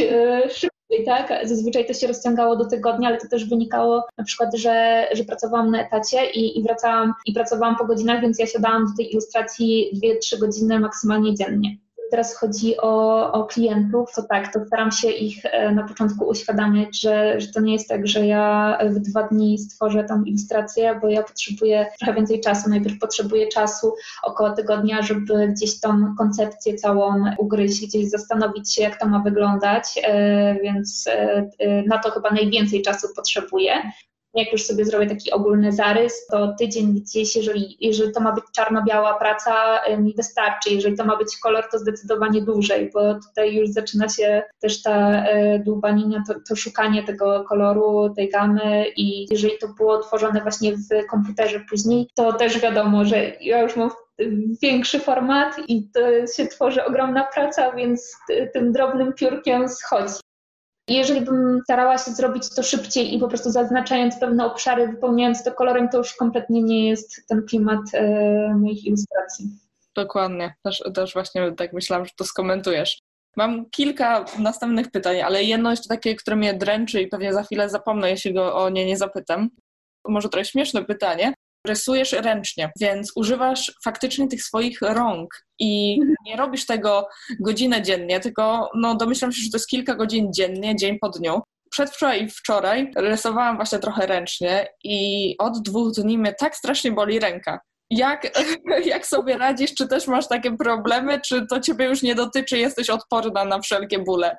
szybciej, 0.48 1.04
tak? 1.06 1.48
Zazwyczaj 1.48 1.86
to 1.86 1.94
się 1.94 2.06
rozciągało 2.06 2.56
do 2.56 2.64
tygodnia, 2.64 3.08
ale 3.08 3.18
to 3.18 3.28
też 3.28 3.48
wynikało 3.48 4.06
na 4.18 4.24
przykład, 4.24 4.54
że, 4.54 5.06
że 5.12 5.24
pracowałam 5.24 5.70
na 5.70 5.86
etacie 5.86 6.30
i, 6.30 6.58
i 6.58 6.62
wracałam 6.62 7.12
i 7.26 7.32
pracowałam 7.32 7.76
po 7.76 7.84
godzinach, 7.84 8.20
więc 8.20 8.38
ja 8.38 8.46
siadałam 8.46 8.86
do 8.86 8.96
tej 8.96 9.12
ilustracji 9.12 9.90
2-3 10.34 10.38
godziny 10.38 10.80
maksymalnie 10.80 11.34
dziennie 11.34 11.76
teraz 12.10 12.36
chodzi 12.36 12.76
o, 12.76 13.32
o 13.32 13.44
klientów, 13.44 14.12
to 14.16 14.22
tak, 14.22 14.52
to 14.52 14.66
staram 14.66 14.90
się 14.92 15.10
ich 15.10 15.44
e, 15.44 15.74
na 15.74 15.88
początku 15.88 16.24
uświadamiać, 16.24 17.00
że, 17.00 17.40
że 17.40 17.48
to 17.48 17.60
nie 17.60 17.72
jest 17.72 17.88
tak, 17.88 18.06
że 18.06 18.26
ja 18.26 18.78
w 18.84 18.98
dwa 18.98 19.22
dni 19.22 19.58
stworzę 19.58 20.04
tą 20.04 20.24
ilustrację, 20.24 20.98
bo 21.02 21.08
ja 21.08 21.22
potrzebuję 21.22 21.86
trochę 21.98 22.14
więcej 22.14 22.40
czasu. 22.40 22.70
Najpierw 22.70 22.98
potrzebuję 22.98 23.48
czasu 23.48 23.94
około 24.22 24.50
tygodnia, 24.50 25.02
żeby 25.02 25.48
gdzieś 25.48 25.80
tą 25.80 26.14
koncepcję 26.18 26.74
całą 26.74 27.24
ugryźć, 27.38 27.86
gdzieś 27.86 28.10
zastanowić 28.10 28.74
się, 28.74 28.82
jak 28.82 29.00
to 29.00 29.06
ma 29.06 29.18
wyglądać, 29.18 29.84
e, 30.04 30.54
więc 30.62 31.04
e, 31.08 31.82
na 31.86 31.98
to 31.98 32.10
chyba 32.10 32.30
najwięcej 32.30 32.82
czasu 32.82 33.08
potrzebuję. 33.16 33.82
Jak 34.34 34.52
już 34.52 34.62
sobie 34.66 34.84
zrobię 34.84 35.06
taki 35.06 35.30
ogólny 35.30 35.72
zarys, 35.72 36.26
to 36.26 36.54
tydzień 36.58 36.92
gdzieś, 36.94 37.36
jeżeli, 37.36 37.76
jeżeli 37.80 38.12
to 38.12 38.20
ma 38.20 38.32
być 38.32 38.44
czarno-biała 38.54 39.14
praca, 39.14 39.80
mi 39.98 40.14
wystarczy. 40.14 40.74
Jeżeli 40.74 40.96
to 40.96 41.04
ma 41.04 41.16
być 41.16 41.36
kolor, 41.42 41.64
to 41.72 41.78
zdecydowanie 41.78 42.42
dłużej, 42.42 42.90
bo 42.94 43.14
tutaj 43.14 43.54
już 43.54 43.68
zaczyna 43.68 44.08
się 44.08 44.42
też 44.60 44.82
ta 44.82 45.24
e, 45.24 45.58
dłubanina, 45.58 46.22
to, 46.28 46.34
to 46.48 46.56
szukanie 46.56 47.02
tego 47.02 47.44
koloru, 47.44 48.14
tej 48.16 48.28
gamy 48.28 48.86
i 48.96 49.26
jeżeli 49.30 49.58
to 49.58 49.68
było 49.68 49.98
tworzone 49.98 50.40
właśnie 50.40 50.72
w 50.76 51.06
komputerze 51.10 51.60
później, 51.70 52.08
to 52.14 52.32
też 52.32 52.60
wiadomo, 52.60 53.04
że 53.04 53.32
ja 53.40 53.62
już 53.62 53.76
mam 53.76 53.90
większy 54.62 55.00
format 55.00 55.56
i 55.68 55.90
to 55.90 56.26
się 56.36 56.46
tworzy 56.46 56.84
ogromna 56.84 57.24
praca, 57.34 57.72
więc 57.72 58.16
tym 58.52 58.72
drobnym 58.72 59.12
piórkiem 59.12 59.68
schodzi. 59.68 60.14
Jeżeli 60.88 61.20
bym 61.20 61.60
starała 61.64 61.98
się 61.98 62.10
zrobić 62.10 62.54
to 62.54 62.62
szybciej 62.62 63.14
i 63.14 63.18
po 63.18 63.28
prostu 63.28 63.50
zaznaczając 63.50 64.18
pewne 64.18 64.46
obszary, 64.46 64.88
wypełniając 64.88 65.44
to 65.44 65.52
kolorem, 65.52 65.88
to 65.88 65.98
już 65.98 66.14
kompletnie 66.14 66.62
nie 66.62 66.88
jest 66.88 67.26
ten 67.28 67.42
klimat 67.42 67.80
e, 67.92 68.54
moich 68.54 68.84
ilustracji. 68.84 69.50
Dokładnie, 69.94 70.54
też, 70.62 70.82
też 70.94 71.12
właśnie 71.12 71.52
tak 71.52 71.72
myślałam, 71.72 72.06
że 72.06 72.12
to 72.16 72.24
skomentujesz. 72.24 72.98
Mam 73.36 73.70
kilka 73.70 74.24
następnych 74.38 74.90
pytań, 74.90 75.20
ale 75.20 75.44
jedno 75.44 75.70
jeszcze 75.70 75.88
takie, 75.88 76.16
które 76.16 76.36
mnie 76.36 76.54
dręczy 76.54 77.02
i 77.02 77.08
pewnie 77.08 77.32
za 77.32 77.42
chwilę 77.42 77.68
zapomnę, 77.68 78.10
jeśli 78.10 78.34
go 78.34 78.54
o 78.54 78.70
nie 78.70 78.86
nie 78.86 78.96
zapytam. 78.96 79.50
Może 80.08 80.28
trochę 80.28 80.44
śmieszne 80.44 80.84
pytanie, 80.84 81.34
rysujesz 81.66 82.12
ręcznie, 82.12 82.70
więc 82.80 83.12
używasz 83.16 83.72
faktycznie 83.84 84.28
tych 84.28 84.42
swoich 84.42 84.80
rąk 84.80 85.46
i 85.58 85.98
mhm. 86.00 86.14
nie 86.26 86.36
robisz 86.36 86.66
tego 86.66 87.08
godzinę 87.40 87.82
dziennie, 87.82 88.20
tylko 88.20 88.70
no, 88.74 88.94
domyślam 88.94 89.32
się, 89.32 89.42
że 89.42 89.50
to 89.50 89.56
jest 89.56 89.68
kilka 89.68 89.94
godzin 89.94 90.32
dziennie, 90.32 90.76
dzień 90.76 90.98
po 91.00 91.08
dniu. 91.08 91.40
Przedwczoraj 91.70 92.24
i 92.24 92.30
wczoraj 92.30 92.92
rysowałam 92.96 93.56
właśnie 93.56 93.78
trochę 93.78 94.06
ręcznie 94.06 94.66
i 94.84 95.34
od 95.38 95.62
dwóch 95.62 95.92
dni 95.92 96.18
mnie 96.18 96.34
tak 96.38 96.56
strasznie 96.56 96.92
boli 96.92 97.20
ręka. 97.20 97.60
Jak, 97.90 98.38
jak 98.84 99.06
sobie 99.06 99.38
radzisz? 99.38 99.74
Czy 99.74 99.88
też 99.88 100.06
masz 100.06 100.28
takie 100.28 100.56
problemy, 100.56 101.20
czy 101.20 101.46
to 101.46 101.60
ciebie 101.60 101.84
już 101.84 102.02
nie 102.02 102.14
dotyczy, 102.14 102.58
jesteś 102.58 102.90
odporna 102.90 103.44
na 103.44 103.60
wszelkie 103.60 103.98
bóle? 103.98 104.36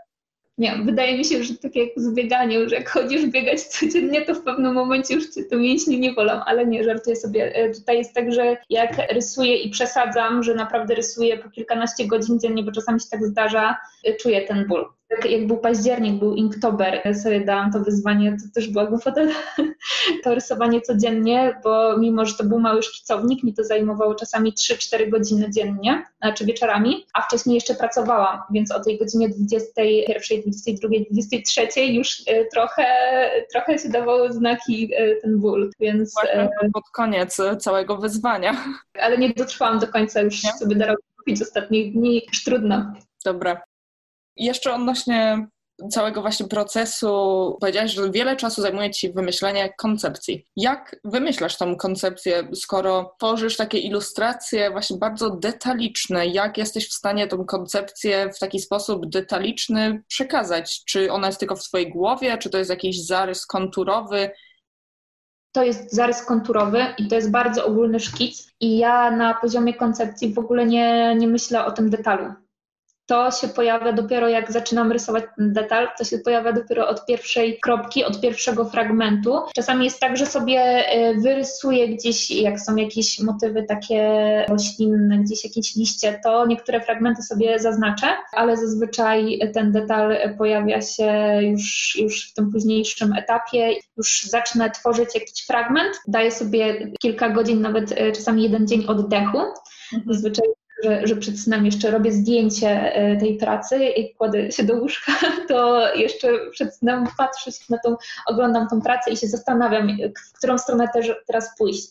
Nie, 0.58 0.78
wydaje 0.86 1.18
mi 1.18 1.26
się, 1.26 1.44
że 1.44 1.58
tak 1.58 1.76
jak 1.76 1.90
z 1.96 2.14
bieganiem, 2.14 2.70
że 2.70 2.76
jak 2.76 2.90
chodzisz 2.90 3.26
biegać 3.26 3.62
codziennie, 3.62 4.22
to 4.22 4.36
w 4.36 4.44
pewnym 4.44 4.74
momencie 4.74 5.14
już 5.14 5.30
cię 5.30 5.44
to 5.44 5.58
mięśnie 5.58 6.00
nie 6.00 6.14
wolą, 6.14 6.34
ale 6.46 6.66
nie, 6.66 6.84
żartuję 6.84 7.16
sobie. 7.16 7.56
E, 7.56 7.70
tutaj 7.70 7.98
jest 7.98 8.14
tak, 8.14 8.34
że 8.34 8.58
jak 8.70 9.12
rysuję 9.12 9.58
i 9.58 9.70
przesadzam, 9.70 10.44
że 10.44 10.56
naprawdę 10.56 10.96
rysuję 10.96 11.38
po 11.38 11.50
kilkanaście 11.50 12.08
godzin 12.08 12.40
dziennie, 12.40 12.64
bo 12.64 12.72
czasami 12.72 13.00
się 13.00 13.08
tak 13.12 13.26
zdarza, 13.26 13.78
e, 14.06 14.16
czuję 14.16 14.42
ten 14.42 14.68
ból 14.68 14.86
jak 15.30 15.48
był 15.48 15.58
październik, 15.58 16.20
był 16.20 16.36
Inktober, 16.36 17.02
ja 17.06 17.14
sobie 17.14 17.46
dałam 17.46 17.72
to 17.72 17.80
wyzwanie, 17.80 18.32
to 18.32 18.54
też 18.56 18.70
była 18.70 18.86
głupota, 18.86 19.22
to 20.24 20.36
rysowanie 20.36 20.82
codziennie, 20.82 21.60
bo 21.64 21.98
mimo, 21.98 22.26
że 22.26 22.38
to 22.38 22.44
był 22.44 22.60
mały 22.60 22.84
szkicownik, 22.84 23.44
mi 23.44 23.54
to 23.54 23.64
zajmowało 23.64 24.16
czasami 24.16 24.54
3-4 24.54 25.10
godziny 25.10 25.52
dziennie, 25.52 26.06
znaczy 26.22 26.46
wieczorami, 26.46 27.06
a 27.14 27.22
wcześniej 27.22 27.54
jeszcze 27.54 27.76
pracowałam, 27.76 28.40
więc 28.52 28.72
o 28.72 28.84
tej 28.84 29.00
godzinie 29.00 29.30
21, 29.30 30.42
22, 30.42 30.90
23 31.12 31.86
już 31.86 32.24
e, 32.28 32.46
trochę, 32.46 32.86
trochę 33.52 33.80
się 33.80 33.90
dawały 33.90 34.34
znaki 34.34 34.92
e, 34.96 35.16
ten 35.16 35.40
ból, 35.40 35.70
więc... 35.80 36.14
Właśnie 36.14 36.50
pod 36.74 36.90
koniec 36.94 37.38
całego 37.60 37.98
wyzwania. 37.98 38.64
Ale 39.02 39.18
nie 39.18 39.34
dotrwałam 39.34 39.80
do 39.80 39.88
końca, 39.88 40.22
już 40.22 40.44
nie? 40.44 40.52
sobie 40.52 40.76
darowałam 40.76 41.02
kupić 41.18 41.42
ostatnich 41.42 41.94
dni, 41.94 42.22
już 42.28 42.44
trudno. 42.44 42.94
Dobra. 43.26 43.71
Jeszcze 44.42 44.74
odnośnie 44.74 45.48
całego 45.92 46.22
właśnie 46.22 46.48
procesu, 46.48 47.08
powiedziałaś, 47.60 47.94
że 47.94 48.12
wiele 48.12 48.36
czasu 48.36 48.62
zajmuje 48.62 48.92
Ci 48.92 49.14
wymyślenie 49.14 49.74
koncepcji. 49.78 50.46
Jak 50.56 50.96
wymyślasz 51.04 51.58
tą 51.58 51.76
koncepcję, 51.76 52.48
skoro 52.54 53.16
tworzysz 53.18 53.58
takie 53.58 53.78
ilustracje 53.78 54.72
właśnie 54.72 54.98
bardzo 54.98 55.30
detaliczne? 55.30 56.28
Jak 56.28 56.58
jesteś 56.58 56.90
w 56.90 56.94
stanie 56.94 57.28
tą 57.28 57.46
koncepcję 57.46 58.30
w 58.36 58.40
taki 58.40 58.60
sposób 58.60 59.10
detaliczny 59.10 60.04
przekazać? 60.08 60.84
Czy 60.86 61.12
ona 61.12 61.28
jest 61.28 61.40
tylko 61.40 61.56
w 61.56 61.64
Twojej 61.64 61.92
głowie, 61.92 62.38
czy 62.38 62.50
to 62.50 62.58
jest 62.58 62.70
jakiś 62.70 63.06
zarys 63.06 63.46
konturowy? 63.46 64.32
to 65.54 65.64
jest 65.64 65.96
zarys 65.96 66.26
konturowy 66.26 66.86
i 66.98 67.08
to 67.08 67.16
jest 67.16 67.32
bardzo 67.32 67.66
ogólny 67.66 68.00
szkic 68.00 68.52
i 68.60 68.78
ja 68.78 69.12
na 69.12 69.34
poziomie 69.34 69.74
koncepcji 69.74 70.34
w 70.34 70.40
ogóle 70.40 70.66
nie, 70.66 71.16
nie 71.16 71.28
myślę 71.28 71.66
o 71.66 71.72
tym 71.72 71.90
detalu 71.90 72.34
to 73.12 73.32
się 73.32 73.48
pojawia 73.48 73.94
dopiero 73.94 74.30
jak 74.30 74.52
zaczynam 74.52 74.92
rysować 74.92 75.24
ten 75.38 75.54
detal, 75.54 75.88
to 75.98 76.04
się 76.04 76.18
pojawia 76.18 76.54
dopiero 76.54 76.88
od 76.88 77.06
pierwszej 77.06 77.60
kropki, 77.60 78.04
od 78.06 78.22
pierwszego 78.22 78.66
fragmentu. 78.66 79.40
Czasami 79.56 79.86
jest 79.86 80.00
tak, 80.00 80.18
że 80.18 80.26
sobie 80.26 80.60
e, 80.60 81.16
wyrysuję 81.16 81.88
gdzieś, 81.88 82.32
jak 82.32 82.60
są 82.60 82.76
jakieś 82.76 83.20
motywy 83.20 83.64
takie 83.64 84.02
roślinne, 84.50 85.18
gdzieś 85.18 85.44
jakieś 85.44 85.76
liście, 85.76 86.20
to 86.24 86.46
niektóre 86.46 86.82
fragmenty 86.82 87.22
sobie 87.22 87.60
zaznaczę, 87.60 88.08
ale 88.34 88.58
zazwyczaj 88.58 89.40
ten 89.54 89.72
detal 89.72 90.18
pojawia 90.38 90.82
się 90.82 91.40
już, 91.42 91.98
już 92.02 92.32
w 92.32 92.34
tym 92.34 92.52
późniejszym 92.52 93.14
etapie. 93.14 93.74
Już 93.98 94.24
zacznę 94.24 94.72
tworzyć 94.72 95.16
jakiś 95.16 95.46
fragment, 95.46 96.02
daję 96.08 96.32
sobie 96.32 96.92
kilka 97.02 97.30
godzin, 97.30 97.62
nawet 97.62 97.92
e, 97.92 98.12
czasami 98.12 98.44
jeden 98.44 98.68
dzień 98.68 98.86
oddechu. 98.88 99.38
Mhm. 99.94 100.14
Zazwyczaj 100.14 100.61
że, 100.84 101.08
że 101.08 101.16
przed 101.16 101.40
snem 101.40 101.66
jeszcze 101.66 101.92
robię 101.92 102.12
zdjęcie 102.12 102.96
e, 102.96 103.18
tej 103.18 103.38
pracy 103.38 103.86
i 103.86 104.16
kładę 104.16 104.52
się 104.52 104.64
do 104.64 104.76
łóżka, 104.76 105.12
to 105.50 105.88
jeszcze 105.96 106.28
przed 106.52 106.76
snem 106.76 107.08
patrzę 107.18 107.52
się 107.52 107.64
na 107.70 107.78
tą, 107.78 107.96
oglądam 108.28 108.68
tą 108.68 108.82
pracę 108.82 109.12
i 109.12 109.18
się 109.18 109.28
zastanawiam, 109.28 109.98
w 110.32 110.38
którą 110.38 110.58
stronę 110.58 110.88
też 110.94 111.12
teraz 111.28 111.58
pójść, 111.58 111.88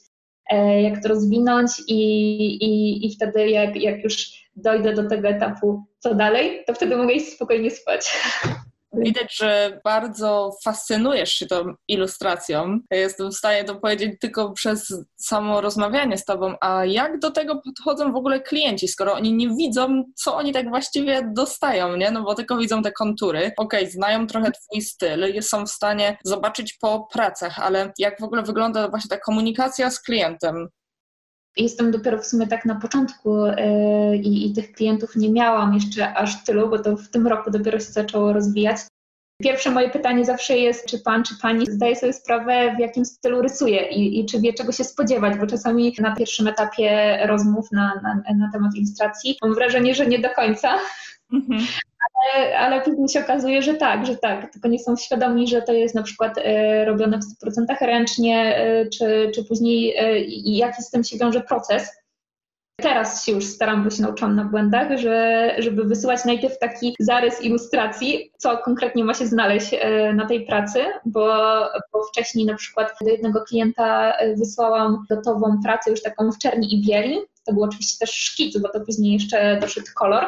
e, 0.51 0.83
jak 0.83 1.03
to 1.03 1.09
rozwinąć 1.09 1.71
i, 1.89 2.03
i, 2.65 3.07
i 3.07 3.15
wtedy 3.15 3.49
jak, 3.49 3.77
jak 3.77 4.05
już 4.05 4.27
dojdę 4.57 4.95
do 4.95 5.09
tego 5.09 5.29
etapu, 5.29 5.85
co 5.99 6.15
dalej, 6.15 6.65
to 6.67 6.75
wtedy 6.75 6.97
mogę 6.97 7.13
iść 7.13 7.33
spokojnie 7.33 7.71
spać. 7.71 8.11
Widać, 8.93 9.37
że 9.37 9.81
bardzo 9.85 10.51
fascynujesz 10.65 11.35
się 11.35 11.47
tą 11.47 11.75
ilustracją. 11.89 12.79
Jestem 12.91 13.31
w 13.31 13.37
stanie 13.37 13.65
to 13.65 13.75
powiedzieć 13.75 14.21
tylko 14.21 14.53
przez 14.53 14.95
samo 15.17 15.61
rozmawianie 15.61 16.19
z 16.19 16.25
Tobą. 16.25 16.55
A 16.61 16.85
jak 16.85 17.19
do 17.19 17.31
tego 17.31 17.61
podchodzą 17.65 18.13
w 18.13 18.17
ogóle 18.17 18.41
klienci, 18.41 18.89
skoro 18.89 19.13
oni 19.13 19.33
nie 19.33 19.49
widzą, 19.49 20.05
co 20.17 20.37
oni 20.37 20.53
tak 20.53 20.69
właściwie 20.69 21.31
dostają, 21.37 21.97
nie? 21.97 22.11
No 22.11 22.23
bo 22.23 22.35
tylko 22.35 22.57
widzą 22.57 22.83
te 22.83 22.93
kontury. 22.93 23.53
Okej, 23.57 23.81
okay, 23.81 23.91
znają 23.91 24.27
trochę 24.27 24.53
Twój 24.53 24.83
styl, 24.83 25.43
są 25.43 25.67
w 25.67 25.71
stanie 25.71 26.19
zobaczyć 26.25 26.79
po 26.81 27.09
pracach, 27.13 27.59
ale 27.59 27.93
jak 27.99 28.21
w 28.21 28.25
ogóle 28.25 28.43
wygląda 28.43 28.89
właśnie 28.89 29.09
ta 29.09 29.17
komunikacja 29.17 29.91
z 29.91 30.03
klientem? 30.03 30.69
Jestem 31.57 31.91
dopiero 31.91 32.19
w 32.19 32.27
sumie 32.27 32.47
tak 32.47 32.65
na 32.65 32.75
początku 32.75 33.47
yy, 33.47 34.17
i, 34.17 34.53
tych 34.53 34.73
klientów 34.73 35.17
nie 35.17 35.31
miałam 35.31 35.75
jeszcze 35.75 36.15
aż 36.15 36.45
tylu, 36.45 36.69
bo 36.69 36.79
to 36.79 36.97
w 36.97 37.09
tym 37.09 37.27
roku 37.27 37.51
dopiero 37.51 37.79
się 37.79 37.93
zaczęło 37.93 38.33
rozwijać. 38.33 38.77
Pierwsze 39.43 39.71
moje 39.71 39.91
pytanie 39.91 40.25
zawsze 40.25 40.59
jest, 40.59 40.87
czy 40.87 40.99
pan, 40.99 41.25
czy 41.25 41.35
pani 41.43 41.67
zdaje 41.67 41.97
sobie 41.97 42.13
sprawę, 42.13 42.75
w 42.77 42.81
jakim 42.81 43.05
stylu 43.05 43.43
rysuje 43.43 43.89
i, 43.89 44.21
i 44.21 44.27
czy 44.27 44.41
wie, 44.41 44.53
czego 44.53 44.73
się 44.73 44.85
spodziewać, 44.85 45.39
bo 45.39 45.47
czasami 45.47 45.95
na 45.99 46.17
pierwszym 46.17 46.47
etapie 46.47 47.19
rozmów 47.27 47.73
na, 47.73 48.01
na, 48.03 48.35
na 48.35 48.53
temat 48.53 48.75
ilustracji 48.75 49.37
mam 49.43 49.55
wrażenie, 49.55 49.95
że 49.95 50.07
nie 50.07 50.19
do 50.19 50.31
końca. 50.31 50.79
Mhm 51.33 51.63
ale, 52.01 52.59
ale 52.59 52.81
później 52.81 53.09
się 53.09 53.21
okazuje, 53.21 53.63
że 53.63 53.75
tak, 53.75 54.07
że 54.07 54.17
tak, 54.17 54.53
tylko 54.53 54.69
nie 54.69 54.79
są 54.79 54.97
świadomi, 54.97 55.49
że 55.49 55.63
to 55.63 55.73
jest 55.73 55.95
na 55.95 56.03
przykład 56.03 56.39
e, 56.39 56.85
robione 56.85 57.19
w 57.19 57.45
100% 57.47 57.65
ręcznie, 57.81 58.57
e, 58.57 58.87
czy, 58.87 59.31
czy 59.35 59.45
później 59.45 59.97
e, 59.97 60.21
i 60.21 60.57
jaki 60.57 60.83
z 60.83 60.91
tym 60.91 61.05
się 61.05 61.19
wiąże 61.19 61.41
proces. 61.41 62.01
Teraz 62.77 63.25
się 63.25 63.33
już 63.33 63.45
staram, 63.45 63.85
bo 63.85 63.91
się 63.91 64.03
nauczyłam 64.03 64.37
na 64.37 64.45
błędach, 64.45 64.99
że, 64.99 65.51
żeby 65.59 65.85
wysyłać 65.85 66.25
najpierw 66.25 66.59
taki 66.59 66.95
zarys 67.01 67.43
ilustracji, 67.43 68.33
co 68.39 68.59
konkretnie 68.59 69.05
ma 69.05 69.15
się 69.15 69.27
znaleźć 69.27 69.75
na 70.15 70.27
tej 70.27 70.47
pracy, 70.47 70.79
bo, 71.05 71.27
bo 71.93 72.05
wcześniej 72.13 72.47
na 72.47 72.55
przykład 72.55 72.93
do 73.01 73.11
jednego 73.11 73.41
klienta 73.41 74.13
wysłałam 74.37 75.05
gotową 75.11 75.61
pracę 75.65 75.91
już 75.91 76.03
taką 76.03 76.33
w 76.33 76.39
czerni 76.39 76.75
i 76.75 76.87
bieli. 76.87 77.19
To 77.47 77.53
był 77.53 77.63
oczywiście 77.63 77.99
też 77.99 78.11
szkic, 78.11 78.59
bo 78.59 78.69
to 78.69 78.81
później 78.81 79.13
jeszcze 79.13 79.59
doszedł 79.61 79.87
kolor 79.95 80.27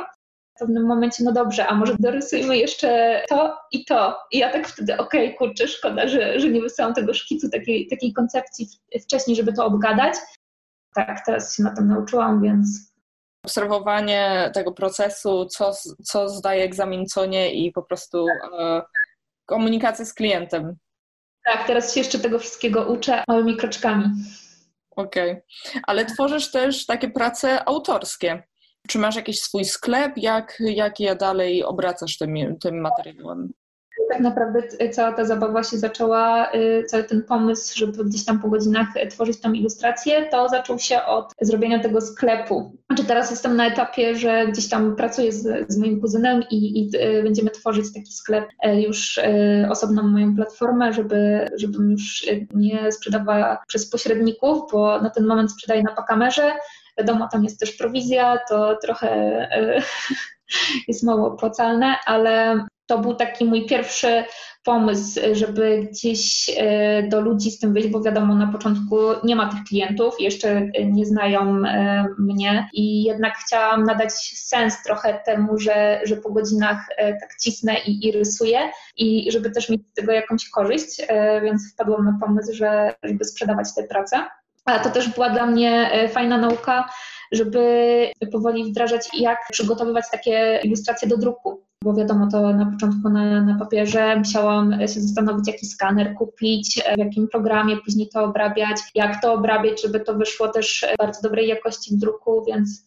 w 0.56 0.58
pewnym 0.58 0.86
momencie, 0.86 1.24
no 1.24 1.32
dobrze, 1.32 1.66
a 1.66 1.74
może 1.74 1.96
dorysujmy 1.98 2.56
jeszcze 2.56 3.22
to 3.28 3.58
i 3.72 3.84
to. 3.84 4.18
I 4.32 4.38
ja 4.38 4.52
tak 4.52 4.68
wtedy, 4.68 4.96
okej, 4.96 5.26
okay, 5.26 5.38
kurczę, 5.38 5.68
szkoda, 5.68 6.08
że, 6.08 6.40
że 6.40 6.48
nie 6.48 6.60
wysłałam 6.60 6.94
tego 6.94 7.14
szkicu, 7.14 7.50
takiej, 7.50 7.88
takiej 7.88 8.12
koncepcji 8.12 8.68
wcześniej, 9.02 9.36
żeby 9.36 9.52
to 9.52 9.66
obgadać. 9.66 10.14
Tak, 10.94 11.26
teraz 11.26 11.56
się 11.56 11.62
na 11.62 11.74
tym 11.74 11.88
nauczyłam, 11.88 12.42
więc 12.42 12.92
obserwowanie 13.44 14.50
tego 14.54 14.72
procesu, 14.72 15.46
co, 15.46 15.72
co 16.04 16.28
zdaje 16.28 16.64
egzamin, 16.64 17.06
co 17.06 17.26
nie 17.26 17.54
i 17.54 17.72
po 17.72 17.82
prostu 17.82 18.26
e, 18.58 18.82
komunikacja 19.46 20.04
z 20.04 20.14
klientem. 20.14 20.76
Tak, 21.44 21.66
teraz 21.66 21.94
się 21.94 22.00
jeszcze 22.00 22.18
tego 22.18 22.38
wszystkiego 22.38 22.92
uczę 22.92 23.24
małymi 23.28 23.56
kroczkami. 23.56 24.04
Okej, 24.96 25.30
okay. 25.30 25.82
ale 25.86 26.04
tworzysz 26.04 26.50
też 26.50 26.86
takie 26.86 27.10
prace 27.10 27.68
autorskie. 27.68 28.42
Czy 28.88 28.98
masz 28.98 29.16
jakiś 29.16 29.40
swój 29.40 29.64
sklep? 29.64 30.12
Jak, 30.16 30.56
jak 30.60 31.00
ja 31.00 31.14
dalej 31.14 31.64
obracasz 31.64 32.18
tym, 32.18 32.58
tym 32.58 32.80
materiałem? 32.80 33.52
tak 34.12 34.20
naprawdę 34.20 34.62
cała 34.90 35.12
ta 35.12 35.24
zabawa 35.24 35.62
się 35.62 35.78
zaczęła, 35.78 36.52
y, 36.54 36.84
cały 36.86 37.04
ten 37.04 37.22
pomysł, 37.22 37.78
żeby 37.78 38.04
gdzieś 38.04 38.24
tam 38.24 38.40
po 38.40 38.48
godzinach 38.48 38.88
tworzyć 39.10 39.40
tą 39.40 39.52
ilustrację, 39.52 40.28
to 40.30 40.48
zaczął 40.48 40.78
się 40.78 41.02
od 41.02 41.32
zrobienia 41.40 41.78
tego 41.78 42.00
sklepu. 42.00 42.76
Znaczy 42.86 43.04
teraz 43.04 43.30
jestem 43.30 43.56
na 43.56 43.66
etapie, 43.66 44.16
że 44.16 44.46
gdzieś 44.46 44.68
tam 44.68 44.96
pracuję 44.96 45.32
z, 45.32 45.72
z 45.72 45.78
moim 45.78 46.00
kuzynem 46.00 46.42
i, 46.50 46.80
i 46.80 46.90
będziemy 47.22 47.50
tworzyć 47.50 47.94
taki 47.94 48.12
sklep 48.12 48.44
już 48.74 49.20
osobną 49.70 50.02
moją 50.02 50.36
platformę, 50.36 50.92
żeby, 50.92 51.48
żebym 51.56 51.90
już 51.90 52.26
nie 52.54 52.92
sprzedawała 52.92 53.62
przez 53.66 53.90
pośredników, 53.90 54.72
bo 54.72 55.00
na 55.00 55.10
ten 55.10 55.26
moment 55.26 55.52
sprzedaję 55.52 55.82
na 55.82 55.92
pakamerze. 55.92 56.52
Wiadomo, 56.98 57.28
tam 57.32 57.44
jest 57.44 57.60
też 57.60 57.72
prowizja, 57.72 58.38
to 58.48 58.76
trochę 58.76 59.48
jest 60.88 61.02
mało 61.02 61.26
opłacalne, 61.26 61.96
ale 62.06 62.64
to 62.86 62.98
był 62.98 63.14
taki 63.14 63.44
mój 63.44 63.66
pierwszy 63.66 64.24
pomysł, 64.64 65.20
żeby 65.32 65.88
gdzieś 65.90 66.50
e, 66.56 67.02
do 67.02 67.20
ludzi 67.20 67.50
z 67.50 67.58
tym 67.58 67.72
wyjść, 67.72 67.88
bo 67.88 68.02
wiadomo, 68.02 68.34
na 68.34 68.52
początku 68.52 68.96
nie 69.24 69.36
ma 69.36 69.50
tych 69.50 69.64
klientów, 69.64 70.20
jeszcze 70.20 70.60
nie 70.84 71.06
znają 71.06 71.66
e, 71.66 72.06
mnie 72.18 72.68
i 72.72 73.04
jednak 73.04 73.34
chciałam 73.36 73.84
nadać 73.84 74.12
sens 74.36 74.82
trochę 74.82 75.20
temu, 75.26 75.58
że, 75.58 76.00
że 76.04 76.16
po 76.16 76.32
godzinach 76.32 76.86
e, 76.96 77.12
tak 77.12 77.30
cisnę 77.42 77.74
i, 77.86 78.08
i 78.08 78.12
rysuję 78.12 78.58
i 78.96 79.32
żeby 79.32 79.50
też 79.50 79.68
mieć 79.68 79.82
z 79.90 79.94
tego 79.94 80.12
jakąś 80.12 80.48
korzyść, 80.48 81.02
więc 81.42 81.72
wpadłam 81.72 82.04
na 82.04 82.18
pomysł, 82.26 82.52
że, 82.54 82.94
żeby 83.02 83.24
sprzedawać 83.24 83.74
tę 83.74 83.82
pracę. 83.82 84.26
Ale 84.64 84.80
to 84.80 84.90
też 84.90 85.08
była 85.08 85.30
dla 85.30 85.46
mnie 85.46 85.90
fajna 86.12 86.38
nauka, 86.38 86.88
żeby 87.32 88.12
powoli 88.32 88.64
wdrażać, 88.70 89.08
jak 89.14 89.38
przygotowywać 89.52 90.04
takie 90.12 90.60
ilustracje 90.64 91.08
do 91.08 91.16
druku. 91.16 91.66
Bo 91.84 91.94
wiadomo, 91.94 92.28
to 92.32 92.52
na 92.52 92.66
początku 92.66 93.08
na, 93.08 93.40
na 93.40 93.58
papierze 93.58 94.16
musiałam 94.16 94.80
się 94.80 95.00
zastanowić, 95.00 95.48
jaki 95.48 95.66
skaner 95.66 96.14
kupić, 96.14 96.80
w 96.94 96.98
jakim 96.98 97.28
programie 97.28 97.76
później 97.76 98.08
to 98.08 98.24
obrabiać, 98.24 98.76
jak 98.94 99.22
to 99.22 99.32
obrabiać, 99.32 99.82
żeby 99.82 100.00
to 100.00 100.14
wyszło 100.14 100.48
też 100.48 100.86
bardzo 100.98 101.22
dobrej 101.22 101.48
jakości 101.48 101.96
w 101.96 101.98
druku, 101.98 102.44
więc 102.48 102.86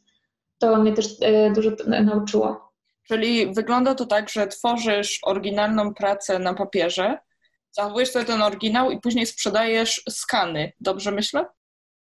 to 0.58 0.78
mnie 0.78 0.94
też 0.94 1.08
e, 1.22 1.52
dużo 1.52 1.72
nauczyło. 2.04 2.72
Czyli 3.08 3.54
wygląda 3.54 3.96
to 3.96 4.06
tak, 4.06 4.30
że 4.30 4.48
tworzysz 4.48 5.20
oryginalną 5.24 5.94
pracę 5.94 6.40
na 6.40 6.54
papierze, 6.54 7.18
zachowujesz 7.72 8.12
sobie 8.12 8.26
ten 8.26 8.42
oryginał 8.42 8.92
i 8.92 9.00
później 9.00 9.26
sprzedajesz 9.26 10.04
skany. 10.10 10.72
Dobrze 10.80 11.12
myślę? 11.12 11.46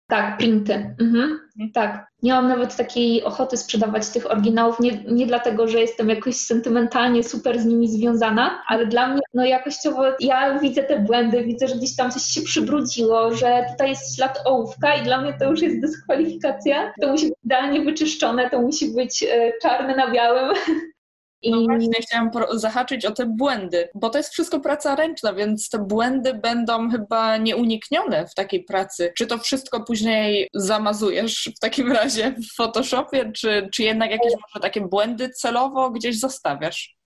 Tak, 0.09 0.37
printy. 0.37 0.95
Mhm. 0.99 1.39
Tak. 1.73 2.07
Nie 2.23 2.33
mam 2.33 2.47
nawet 2.47 2.75
takiej 2.75 3.23
ochoty 3.23 3.57
sprzedawać 3.57 4.09
tych 4.09 4.31
oryginałów, 4.31 4.79
nie, 4.79 5.03
nie 5.03 5.27
dlatego, 5.27 5.67
że 5.67 5.79
jestem 5.79 6.09
jakoś 6.09 6.35
sentymentalnie 6.35 7.23
super 7.23 7.59
z 7.59 7.65
nimi 7.65 7.87
związana, 7.87 8.63
ale 8.67 8.87
dla 8.87 9.07
mnie 9.07 9.21
no 9.33 9.45
jakościowo 9.45 10.03
ja 10.19 10.59
widzę 10.59 10.83
te 10.83 10.99
błędy, 10.99 11.43
widzę, 11.43 11.67
że 11.67 11.75
gdzieś 11.75 11.95
tam 11.95 12.11
coś 12.11 12.23
się 12.23 12.41
przybrudziło, 12.41 13.35
że 13.35 13.65
tutaj 13.71 13.89
jest 13.89 14.15
ślad 14.15 14.39
ołówka 14.45 14.95
i 14.95 15.03
dla 15.03 15.21
mnie 15.21 15.33
to 15.39 15.51
już 15.51 15.61
jest 15.61 15.81
dyskwalifikacja. 15.81 16.93
To 17.01 17.07
musi 17.07 17.25
być 17.25 17.35
idealnie 17.45 17.81
wyczyszczone, 17.81 18.49
to 18.49 18.61
musi 18.61 18.93
być 18.95 19.23
e, 19.23 19.51
czarne 19.61 19.95
na 19.95 20.11
białym. 20.11 20.55
I... 21.41 21.51
No 21.51 21.61
właśnie, 21.61 22.01
chciałam 22.01 22.31
zahaczyć 22.51 23.05
o 23.05 23.11
te 23.11 23.25
błędy, 23.25 23.89
bo 23.95 24.09
to 24.09 24.17
jest 24.17 24.31
wszystko 24.31 24.59
praca 24.59 24.95
ręczna, 24.95 25.33
więc 25.33 25.69
te 25.69 25.79
błędy 25.79 26.33
będą 26.33 26.91
chyba 26.91 27.37
nieuniknione 27.37 28.27
w 28.27 28.35
takiej 28.35 28.63
pracy. 28.63 29.13
Czy 29.17 29.27
to 29.27 29.37
wszystko 29.37 29.83
później 29.83 30.49
zamazujesz 30.53 31.49
w 31.57 31.59
takim 31.59 31.91
razie 31.91 32.31
w 32.31 32.55
Photoshopie, 32.55 33.31
czy, 33.31 33.69
czy 33.73 33.83
jednak 33.83 34.11
jakieś 34.11 34.31
może 34.31 34.61
takie 34.61 34.81
błędy 34.81 35.29
celowo 35.29 35.89
gdzieś 35.89 36.19
zostawiasz? 36.19 36.98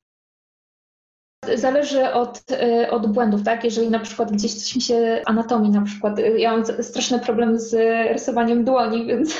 Zależy 1.55 2.13
od, 2.13 2.51
y, 2.51 2.91
od 2.91 3.07
błędów, 3.07 3.43
tak? 3.43 3.63
Jeżeli 3.63 3.89
na 3.89 3.99
przykład 3.99 4.31
gdzieś 4.31 4.53
coś 4.53 4.75
mi 4.75 4.81
się, 4.81 5.21
anatomii 5.25 5.71
na 5.71 5.81
przykład, 5.81 6.19
y, 6.19 6.39
ja 6.39 6.51
mam 6.51 6.83
straszny 6.83 7.19
problem 7.19 7.59
z 7.59 7.73
rysowaniem 8.11 8.63
dłoni, 8.63 9.05
więc 9.07 9.37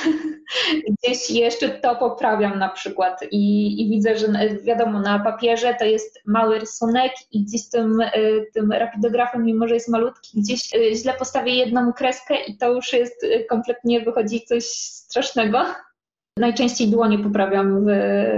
gdzieś 0.88 1.30
jeszcze 1.30 1.68
to 1.68 1.96
poprawiam 1.96 2.58
na 2.58 2.68
przykład 2.68 3.20
i, 3.30 3.82
i 3.82 3.90
widzę, 3.90 4.18
że 4.18 4.26
wiadomo, 4.62 5.00
na 5.00 5.18
papierze 5.18 5.74
to 5.78 5.84
jest 5.84 6.20
mały 6.26 6.58
rysunek 6.58 7.12
i 7.32 7.44
gdzieś 7.44 7.68
tym, 7.68 8.00
y, 8.00 8.46
tym 8.54 8.72
rapidografem, 8.72 9.44
mimo 9.44 9.68
że 9.68 9.74
jest 9.74 9.88
malutki, 9.88 10.40
gdzieś 10.40 10.70
źle 10.94 11.14
postawię 11.14 11.54
jedną 11.54 11.92
kreskę 11.92 12.34
i 12.46 12.56
to 12.56 12.72
już 12.72 12.92
jest 12.92 13.26
kompletnie 13.48 14.00
wychodzi 14.00 14.44
coś 14.44 14.64
strasznego. 14.64 15.64
Najczęściej 16.38 16.88
dłonie 16.88 17.18
poprawiam 17.18 17.86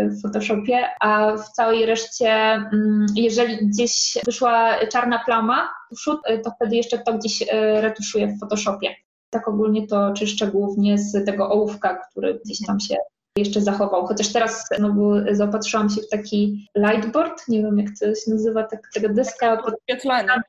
w 0.08 0.22
Photoshopie, 0.22 0.84
a 1.00 1.36
w 1.36 1.48
całej 1.48 1.86
reszcie, 1.86 2.30
mm, 2.32 3.06
jeżeli 3.14 3.66
gdzieś 3.66 4.18
wyszła 4.26 4.74
czarna 4.92 5.24
plama 5.24 5.70
tuszu, 5.88 6.18
to 6.44 6.50
wtedy 6.50 6.76
jeszcze 6.76 6.98
to 6.98 7.14
gdzieś 7.18 7.42
e, 7.42 7.80
retuszuję 7.80 8.26
w 8.26 8.40
Photoshopie. 8.40 8.94
Tak 9.30 9.48
ogólnie 9.48 9.86
to 9.86 10.12
czyszczę 10.12 10.46
głównie 10.46 10.98
z 10.98 11.26
tego 11.26 11.50
ołówka, 11.50 11.98
który 12.10 12.40
gdzieś 12.44 12.66
tam 12.66 12.80
się 12.80 12.96
jeszcze 13.36 13.60
zachował. 13.60 14.06
Chociaż 14.06 14.32
teraz 14.32 14.68
znowu 14.76 15.12
zaopatrzyłam 15.30 15.90
się 15.90 16.00
w 16.02 16.08
taki 16.08 16.68
lightboard, 16.76 17.48
nie 17.48 17.62
wiem 17.62 17.78
jak 17.78 17.88
to 18.00 18.06
się 18.06 18.30
nazywa, 18.30 18.62
tak, 18.62 18.80
tego 18.94 19.08
dyska. 19.08 19.56
Podświetlania. 19.56 20.42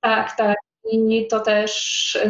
Tak, 0.00 0.36
tak 0.36 0.56
i 0.90 1.26
to 1.30 1.40
też 1.40 1.72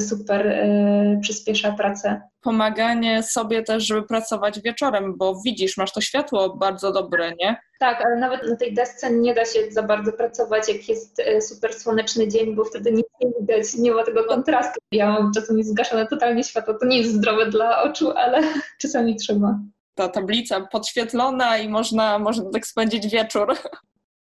super 0.09 0.47
y, 0.47 1.19
przyspiesza 1.23 1.73
pracę. 1.73 2.23
Pomaganie 2.41 3.23
sobie 3.23 3.63
też, 3.63 3.87
żeby 3.87 4.03
pracować 4.03 4.61
wieczorem, 4.61 5.17
bo 5.17 5.41
widzisz, 5.45 5.77
masz 5.77 5.93
to 5.93 6.01
światło 6.01 6.57
bardzo 6.57 6.93
dobre, 6.93 7.33
nie? 7.41 7.57
Tak, 7.81 8.05
ale 8.07 8.17
nawet 8.17 8.51
na 8.51 8.57
tej 8.57 8.75
desce 8.75 9.13
nie 9.13 9.35
da 9.35 9.45
się 9.45 9.61
za 9.71 9.83
bardzo 9.83 10.13
pracować, 10.13 10.69
jak 10.69 10.89
jest 10.89 11.19
y, 11.19 11.41
super 11.43 11.75
słoneczny 11.75 12.29
dzień, 12.29 12.55
bo 12.55 12.65
wtedy 12.65 12.93
nic 12.93 13.07
nie 13.21 13.31
widać, 13.41 13.75
nie 13.75 13.93
ma 13.93 14.05
tego 14.05 14.25
kontrastu. 14.25 14.81
Ja 14.93 15.13
mam 15.13 15.33
czasami 15.35 15.65
zgaszone 15.65 16.07
totalnie 16.07 16.45
światło, 16.45 16.75
to 16.75 16.87
nie 16.87 16.99
jest 16.99 17.13
zdrowe 17.13 17.47
dla 17.47 17.83
oczu, 17.83 18.11
ale 18.11 18.43
czasami 18.83 19.17
trzeba 19.17 19.59
ta 19.99 20.09
tablica 20.09 20.61
podświetlona 20.61 21.59
i 21.59 21.69
można, 21.69 22.19
można 22.19 22.51
tak 22.51 22.67
spędzić 22.67 23.09
wieczór. 23.09 23.55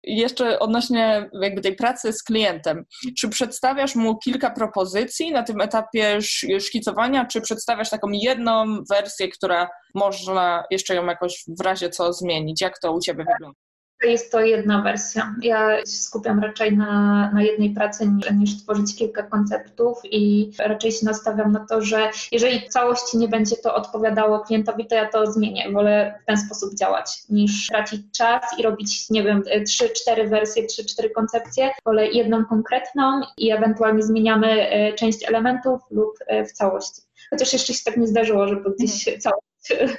jeszcze 0.07 0.59
odnośnie 0.59 1.31
jakby 1.43 1.61
tej 1.61 1.77
pracy 1.77 2.13
z 2.13 2.23
klientem. 2.23 2.85
Czy 3.19 3.29
przedstawiasz 3.29 3.95
mu 3.95 4.19
kilka 4.19 4.51
propozycji 4.51 5.33
na 5.33 5.43
tym 5.43 5.61
etapie 5.61 6.19
szkicowania, 6.61 7.25
czy 7.27 7.41
przedstawiasz 7.41 7.91
taką 7.91 8.09
jedną 8.11 8.83
wersję, 8.91 9.29
która 9.29 9.69
można 9.95 10.65
jeszcze 10.71 10.95
ją 10.95 11.07
jakoś 11.07 11.45
w 11.59 11.61
razie 11.61 11.91
co 11.91 12.13
zmienić? 12.13 12.61
Jak 12.61 12.79
to 12.79 12.93
u 12.93 13.01
Ciebie 13.01 13.25
wygląda? 13.33 13.64
Jest 14.05 14.33
to 14.33 14.41
jedna 14.41 14.83
wersja. 14.83 15.35
Ja 15.43 15.79
się 15.79 15.87
skupiam 15.87 16.39
raczej 16.39 16.77
na, 16.77 17.31
na 17.35 17.43
jednej 17.43 17.71
pracy 17.71 18.11
niż, 18.35 18.63
tworzyć 18.63 18.97
kilka 18.97 19.23
konceptów 19.23 19.99
i 20.05 20.51
raczej 20.59 20.93
się 20.93 21.07
nastawiam 21.07 21.53
na 21.53 21.67
to, 21.67 21.83
że 21.83 22.11
jeżeli 22.33 22.69
całości 22.69 23.19
nie 23.19 23.29
będzie 23.29 23.57
to 23.57 23.75
odpowiadało 23.75 24.41
klientowi, 24.41 24.87
to 24.87 24.95
ja 24.95 25.09
to 25.09 25.33
zmienię. 25.33 25.71
Wolę 25.73 26.19
w 26.23 26.27
ten 26.27 26.37
sposób 26.37 26.75
działać 26.75 27.23
niż 27.29 27.67
tracić 27.67 28.01
czas 28.19 28.43
i 28.59 28.63
robić, 28.63 29.11
nie 29.11 29.23
wiem, 29.23 29.43
trzy, 29.67 29.89
cztery 29.89 30.29
wersje, 30.29 30.67
trzy, 30.67 30.85
cztery 30.85 31.11
koncepcje. 31.11 31.71
Wolę 31.85 32.07
jedną 32.07 32.45
konkretną 32.45 33.21
i 33.39 33.51
ewentualnie 33.51 34.03
zmieniamy 34.03 34.71
e, 34.71 34.93
część 34.93 35.29
elementów 35.29 35.81
lub 35.91 36.19
e, 36.27 36.45
w 36.45 36.53
całości. 36.53 37.03
Chociaż 37.31 37.53
jeszcze 37.53 37.75
się 37.75 37.85
tak 37.85 37.97
nie 37.97 38.07
zdarzyło, 38.07 38.49
żeby 38.49 38.75
gdzieś 38.79 39.09
mhm. 39.09 39.21
całość 39.21 39.45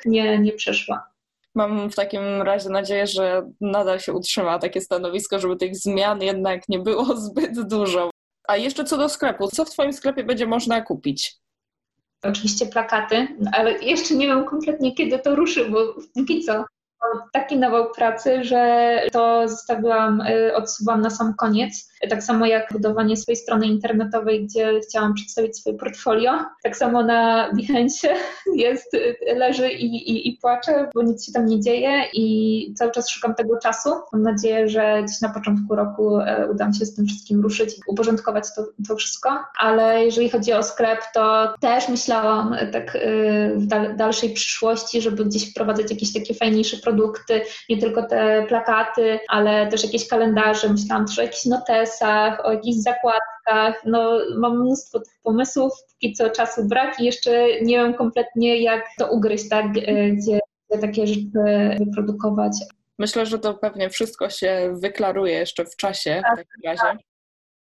nie, 0.06 0.40
nie 0.40 0.52
przeszła. 0.52 1.15
Mam 1.56 1.92
w 1.92 1.96
takim 1.96 2.42
razie 2.42 2.70
nadzieję, 2.70 3.08
że 3.08 3.50
nadal 3.62 4.00
się 4.00 4.14
utrzyma 4.14 4.60
takie 4.60 4.82
stanowisko, 4.82 5.40
żeby 5.40 5.56
tych 5.56 5.76
zmian 5.76 6.22
jednak 6.22 6.70
nie 6.70 6.80
było 6.80 7.18
zbyt 7.28 7.68
dużo. 7.68 8.10
A 8.48 8.58
jeszcze 8.58 8.84
co 8.84 8.98
do 8.98 9.10
sklepu, 9.10 9.48
co 9.48 9.66
w 9.66 9.70
Twoim 9.70 9.94
sklepie 9.94 10.24
będzie 10.24 10.46
można 10.46 10.82
kupić? 10.82 11.36
Oczywiście 12.24 12.66
plakaty, 12.66 13.28
ale 13.52 13.84
jeszcze 13.84 14.16
nie 14.16 14.28
wiem 14.28 14.46
kompletnie 14.46 14.96
kiedy 14.96 15.20
to 15.20 15.36
ruszy, 15.36 15.70
bo 15.70 15.96
póki 16.14 16.44
co 16.44 16.66
taki 17.34 17.58
nawał 17.58 17.92
pracy, 17.92 18.44
że 18.44 19.02
to 19.12 19.48
zostawiłam, 19.48 20.22
y, 20.22 20.56
odsuwam 20.56 21.02
na 21.02 21.10
sam 21.10 21.34
koniec. 21.34 21.92
Tak 22.10 22.24
samo 22.24 22.46
jak 22.46 22.74
budowanie 22.74 23.18
swojej 23.18 23.38
strony 23.38 23.66
internetowej, 23.66 24.46
gdzie 24.46 24.80
chciałam 24.80 25.14
przedstawić 25.14 25.58
swoje 25.58 25.78
portfolio. 25.78 26.32
Tak 26.64 26.78
samo 26.78 27.04
na 27.04 27.52
Behance 27.54 28.08
jest, 28.56 28.94
y, 28.94 29.16
leży 29.36 29.72
i, 29.72 29.86
i, 29.86 30.30
i 30.30 30.38
płaczę, 30.38 30.90
bo 30.96 31.04
nic 31.04 31.26
się 31.26 31.32
tam 31.32 31.46
nie 31.46 31.60
dzieje 31.60 32.04
i 32.14 32.74
cały 32.78 32.92
czas 32.92 33.10
szukam 33.10 33.36
tego 33.36 33.60
czasu. 33.60 33.90
Mam 34.14 34.22
nadzieję, 34.22 34.70
że 34.70 35.04
gdzieś 35.04 35.22
na 35.22 35.30
początku 35.30 35.76
roku 35.76 36.20
y, 36.20 36.24
uda 36.52 36.68
mi 36.68 36.76
się 36.76 36.86
z 36.86 36.96
tym 36.96 37.06
wszystkim 37.06 37.42
ruszyć, 37.42 37.76
uporządkować 37.88 38.44
to, 38.56 38.66
to 38.88 38.96
wszystko. 38.96 39.30
Ale 39.60 40.06
jeżeli 40.06 40.30
chodzi 40.30 40.54
o 40.54 40.64
sklep, 40.64 41.00
to 41.14 41.54
też 41.60 41.90
myślałam 41.90 42.56
tak 42.72 42.98
w 43.56 43.96
dalszej 43.96 44.30
przyszłości, 44.30 45.02
żeby 45.02 45.26
gdzieś 45.26 45.52
wprowadzać 45.52 45.92
jakieś 45.92 46.14
takie 46.14 46.34
fajniejsze 46.34 46.78
produkty, 46.86 47.42
nie 47.70 47.78
tylko 47.78 48.04
te 48.04 48.46
plakaty, 48.48 49.20
ale 49.30 49.68
też 49.68 49.84
jakieś 49.84 50.08
kalendarze. 50.08 50.70
Myślałam 50.70 51.06
też 51.06 51.20
o 51.20 51.22
jakichś 51.22 51.46
notesach, 51.46 52.46
o 52.46 52.52
jakichś 52.52 52.78
zakładkach. 52.78 53.86
No, 53.86 54.20
mam 54.38 54.60
mnóstwo 54.60 55.00
tych 55.00 55.14
pomysłów, 55.24 55.74
póki 55.94 56.14
co 56.14 56.30
czasu 56.30 56.64
brak 56.64 57.00
i 57.00 57.06
jeszcze 57.06 57.62
nie 57.62 57.78
wiem 57.78 57.94
kompletnie, 57.94 58.62
jak 58.62 58.86
to 58.98 59.12
ugryźć, 59.12 59.50
tak, 59.50 59.66
e, 59.66 60.10
gdzie, 60.10 60.40
gdzie 60.70 60.80
takie 60.82 61.08
rzeczy 61.08 61.30
wyprodukować. 61.80 62.52
Myślę, 63.00 63.26
że 63.26 63.40
to 63.40 63.54
pewnie 63.54 63.90
wszystko 63.90 64.30
się 64.30 64.74
wyklaruje 64.82 65.34
jeszcze 65.34 65.66
w 65.66 65.76
czasie 65.76 66.22
tak, 66.24 66.34
w 66.34 66.38
takim 66.38 66.62
razie. 66.66 66.82
Tak 66.82 67.15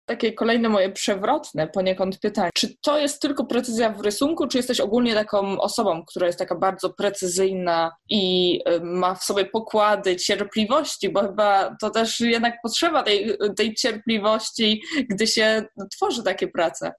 takie 0.09 0.33
kolejne 0.33 0.69
moje 0.69 0.91
przewrotne 0.91 1.67
poniekąd 1.67 2.19
pytanie. 2.19 2.49
Czy 2.53 2.75
to 2.81 2.99
jest 2.99 3.21
tylko 3.21 3.45
precyzja 3.45 3.89
w 3.89 4.01
rysunku, 4.01 4.47
czy 4.47 4.57
jesteś 4.57 4.79
ogólnie 4.79 5.13
taką 5.13 5.61
osobą, 5.61 6.03
która 6.05 6.27
jest 6.27 6.39
taka 6.39 6.55
bardzo 6.55 6.89
precyzyjna 6.89 7.91
i 8.09 8.55
y, 8.69 8.79
ma 8.83 9.15
w 9.15 9.23
sobie 9.23 9.45
pokłady 9.45 10.15
cierpliwości, 10.15 11.09
bo 11.09 11.21
chyba 11.21 11.75
to 11.81 11.89
też 11.89 12.19
jednak 12.19 12.55
potrzeba 12.63 13.03
tej, 13.03 13.37
tej 13.57 13.75
cierpliwości, 13.75 14.81
gdy 15.09 15.27
się 15.27 15.65
tworzy 15.95 16.23
takie 16.23 16.47
prace. 16.47 16.93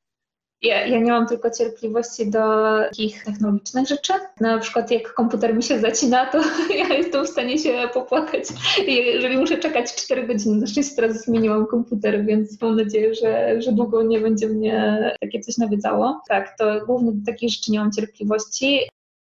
Ja, 0.62 0.86
ja 0.86 0.98
nie 0.98 1.11
mam 1.12 1.26
tylko 1.26 1.50
cierpliwości 1.50 2.30
do 2.30 2.38
takich 2.78 3.24
technologicznych 3.24 3.86
rzeczy. 3.86 4.12
Na 4.40 4.58
przykład 4.58 4.90
jak 4.90 5.14
komputer 5.14 5.54
mi 5.54 5.62
się 5.62 5.78
zacina, 5.78 6.26
to 6.26 6.38
ja 6.78 6.94
jestem 6.94 7.24
w 7.24 7.28
stanie 7.28 7.58
się 7.58 7.88
popłakać, 7.94 8.44
jeżeli 8.86 9.38
muszę 9.38 9.58
czekać 9.58 9.94
4 9.94 10.26
godziny. 10.26 10.61
Na 10.61 10.66
szczęście 10.66 10.96
teraz 10.96 11.24
zmieniłam 11.24 11.66
komputer, 11.66 12.24
więc 12.24 12.61
mam 12.62 12.76
nadzieję, 12.76 13.14
że, 13.14 13.62
że 13.62 13.72
długo 13.72 14.02
nie 14.02 14.20
będzie 14.20 14.48
mnie 14.48 15.14
takie 15.20 15.40
coś 15.40 15.58
nawiedzało. 15.58 16.20
Tak, 16.28 16.58
to 16.58 16.86
głównie 16.86 17.12
do 17.12 17.26
takich 17.26 17.50
rzeczy 17.50 17.72
nie 17.72 17.80
mam 17.80 17.92
cierpliwości. 17.92 18.80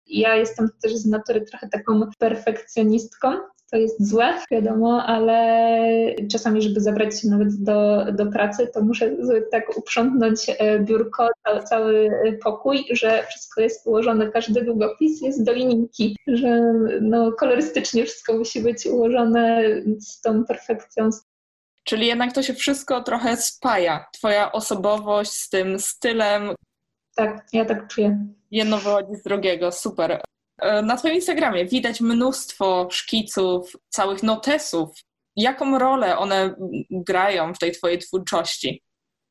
Ja 0.07 0.37
jestem 0.37 0.69
też 0.83 0.97
z 0.97 1.07
natury 1.07 1.41
trochę 1.41 1.69
taką 1.69 2.01
perfekcjonistką, 2.19 3.29
to 3.71 3.77
jest 3.77 4.09
złe, 4.09 4.35
wiadomo, 4.51 5.03
ale 5.07 6.15
czasami, 6.33 6.63
żeby 6.63 6.81
zabrać 6.81 7.21
się 7.21 7.29
nawet 7.29 7.63
do, 7.65 8.07
do 8.13 8.27
pracy, 8.27 8.71
to 8.75 8.83
muszę 8.83 9.17
tak 9.51 9.79
uprzątnąć 9.79 10.51
e, 10.59 10.79
biurko, 10.79 11.29
cały 11.69 12.11
pokój, 12.43 12.85
że 12.91 13.25
wszystko 13.29 13.61
jest 13.61 13.87
ułożone, 13.87 14.31
każdy 14.31 14.65
długopis 14.65 15.23
jest 15.23 15.45
do 15.45 15.53
linijki, 15.53 16.17
że 16.27 16.73
no, 17.01 17.33
kolorystycznie 17.33 18.05
wszystko 18.05 18.39
musi 18.39 18.61
być 18.61 18.87
ułożone 18.87 19.63
z 19.99 20.21
tą 20.21 20.45
perfekcją. 20.45 21.11
Czyli 21.85 22.07
jednak 22.07 22.33
to 22.33 22.43
się 22.43 22.55
wszystko 22.55 23.03
trochę 23.03 23.37
spaja. 23.37 24.07
Twoja 24.13 24.53
osobowość 24.53 25.33
z 25.33 25.51
tym 25.51 25.79
stylem. 25.79 26.51
Tak, 27.17 27.47
ja 27.53 27.65
tak 27.65 27.89
czuję. 27.89 28.27
Jedno 28.51 28.79
wychodzi 28.79 29.17
z 29.17 29.23
drugiego, 29.23 29.73
super. 29.73 30.21
E, 30.59 30.83
na 30.83 30.97
Twoim 30.97 31.15
Instagramie 31.15 31.67
widać 31.67 32.01
mnóstwo 32.01 32.89
szkiców, 32.91 33.73
całych 33.89 34.23
notesów. 34.23 34.91
Jaką 35.37 35.79
rolę 35.79 36.19
one 36.19 36.55
grają 36.91 37.55
w 37.55 37.59
tej 37.59 37.73
Twojej 37.73 37.99
twórczości? 37.99 38.83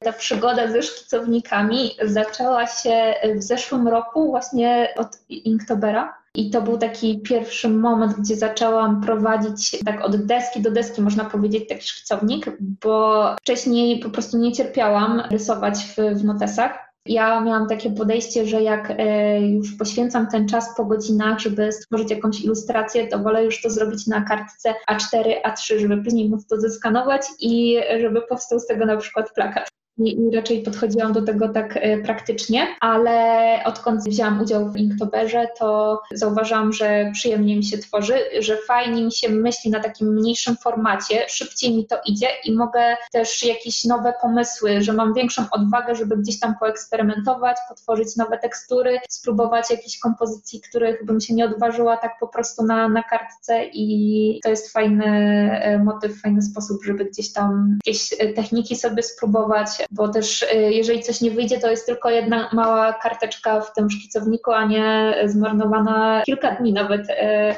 Ta 0.04 0.14
przygoda 0.14 0.68
ze 0.68 0.84
szkicownikami 0.84 1.92
zaczęła 2.02 2.68
się 2.68 3.14
w 3.36 3.44
zeszłym 3.44 3.88
roku 3.88 4.30
właśnie 4.30 4.94
od 4.98 5.08
Inktobera. 5.30 6.26
I 6.36 6.50
to 6.50 6.62
był 6.62 6.78
taki 6.78 7.22
pierwszy 7.22 7.70
moment, 7.70 8.14
gdzie 8.14 8.36
zaczęłam 8.36 9.02
prowadzić 9.02 9.84
tak 9.86 10.02
od 10.02 10.26
deski 10.26 10.62
do 10.62 10.72
deski, 10.72 11.02
można 11.02 11.26
powiedzieć, 11.26 11.70
taki 11.70 11.88
szkicownik, 11.88 12.58
bo 12.60 13.26
wcześniej 13.42 14.00
po 14.00 14.10
prostu 14.10 14.38
nie 14.38 14.52
cierpiałam 14.52 15.24
rysować 15.32 15.76
w, 15.76 15.96
w 16.20 16.24
notesach. 16.24 16.85
Ja 17.06 17.42
miałam 17.42 17.68
takie 17.68 17.92
podejście, 17.92 18.46
że 18.46 18.62
jak 18.62 18.94
e, 18.98 19.42
już 19.42 19.78
poświęcam 19.78 20.28
ten 20.28 20.48
czas 20.48 20.76
po 20.78 20.86
godzinach, 20.86 21.40
żeby 21.40 21.72
stworzyć 21.72 22.12
jakąś 22.12 22.42
ilustrację, 22.42 23.08
to 23.08 23.20
wolę 23.20 23.46
już 23.46 23.62
to 23.62 23.70
zrobić 23.70 24.08
na 24.08 24.22
kartce 24.22 24.74
A4, 24.92 25.34
A3, 25.48 25.80
żeby 25.80 26.04
później 26.04 26.30
móc 26.30 26.48
to 26.48 26.60
zeskanować 26.60 27.22
i 27.40 27.78
żeby 28.02 28.22
powstał 28.22 28.60
z 28.60 28.68
tego 28.68 28.86
na 28.86 28.98
przykład 28.98 29.34
plakat 29.34 29.68
i, 29.98 30.36
raczej 30.36 30.62
podchodziłam 30.62 31.14
do 31.14 31.22
tego 31.22 31.50
tak 31.50 31.78
e, 31.78 31.98
praktycznie, 31.98 32.68
ale 32.80 33.60
odkąd 33.66 34.04
wzięłam 34.04 34.42
udział 34.42 34.72
w 34.72 34.78
Inktoberze, 34.78 35.48
to 35.60 36.02
zauważyłam, 36.12 36.74
że 36.74 37.12
przyjemnie 37.14 37.56
mi 37.58 37.64
się 37.64 37.78
tworzy, 37.78 38.14
że 38.40 38.58
fajnie 38.68 39.04
mi 39.04 39.12
się 39.12 39.30
myśli 39.30 39.72
na 39.72 39.80
takim 39.80 40.08
mniejszym 40.08 40.58
formacie, 40.58 41.26
szybciej 41.28 41.78
mi 41.78 41.88
to 41.88 41.96
idzie 42.06 42.28
i 42.46 42.54
mogę 42.54 42.98
też 43.12 43.44
jakieś 43.44 43.84
nowe 43.84 44.14
pomysły, 44.22 44.82
że 44.82 44.94
mam 44.94 45.14
większą 45.14 45.44
odwagę, 45.52 45.96
żeby 45.96 46.18
gdzieś 46.18 46.40
tam 46.40 46.56
poeksperymentować, 46.60 47.58
potworzyć 47.70 48.16
nowe 48.16 48.38
tekstury, 48.38 49.00
spróbować 49.10 49.72
jakichś 49.72 50.00
kompozycji, 50.00 50.62
których 50.62 51.06
bym 51.06 51.22
się 51.22 51.34
nie 51.34 51.46
odważyła 51.46 51.98
tak 51.98 52.12
po 52.20 52.28
prostu 52.28 52.66
na, 52.66 52.90
na 52.90 53.04
kartce 53.04 53.66
i 53.74 54.40
to 54.44 54.50
jest 54.50 54.74
fajny 54.74 55.06
e, 55.06 55.80
motyw, 55.80 56.22
fajny 56.22 56.42
sposób, 56.42 56.84
żeby 56.86 57.06
gdzieś 57.06 57.34
tam 57.34 57.78
jakieś 57.86 58.14
e, 58.20 58.34
techniki 58.34 58.76
sobie 58.76 59.04
spróbować, 59.04 59.85
bo 59.92 60.08
też 60.08 60.42
y, 60.42 60.56
jeżeli 60.56 61.04
coś 61.04 61.22
nie 61.22 61.32
wyjdzie, 61.32 61.60
to 61.60 61.70
jest 61.70 61.86
tylko 61.86 62.10
jedna 62.10 62.50
mała 62.54 62.94
karteczka 62.94 63.62
w 63.62 63.74
tym 63.74 63.90
szkicowniku, 63.90 64.52
a 64.52 64.66
nie 64.66 65.16
zmarnowana 65.26 66.24
kilka 66.26 66.52
dni 66.52 66.74
nawet 66.74 67.10
y, 67.10 67.14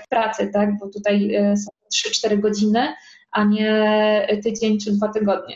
pracy, 0.09 0.49
tak? 0.53 0.77
Bo 0.79 0.89
tutaj 0.89 1.35
y, 1.35 1.57
są 1.57 1.69
3-4 2.27 2.39
godziny, 2.39 2.93
a 3.31 3.43
nie 3.43 4.39
tydzień 4.43 4.79
czy 4.79 4.91
dwa 4.91 5.07
tygodnie. 5.07 5.55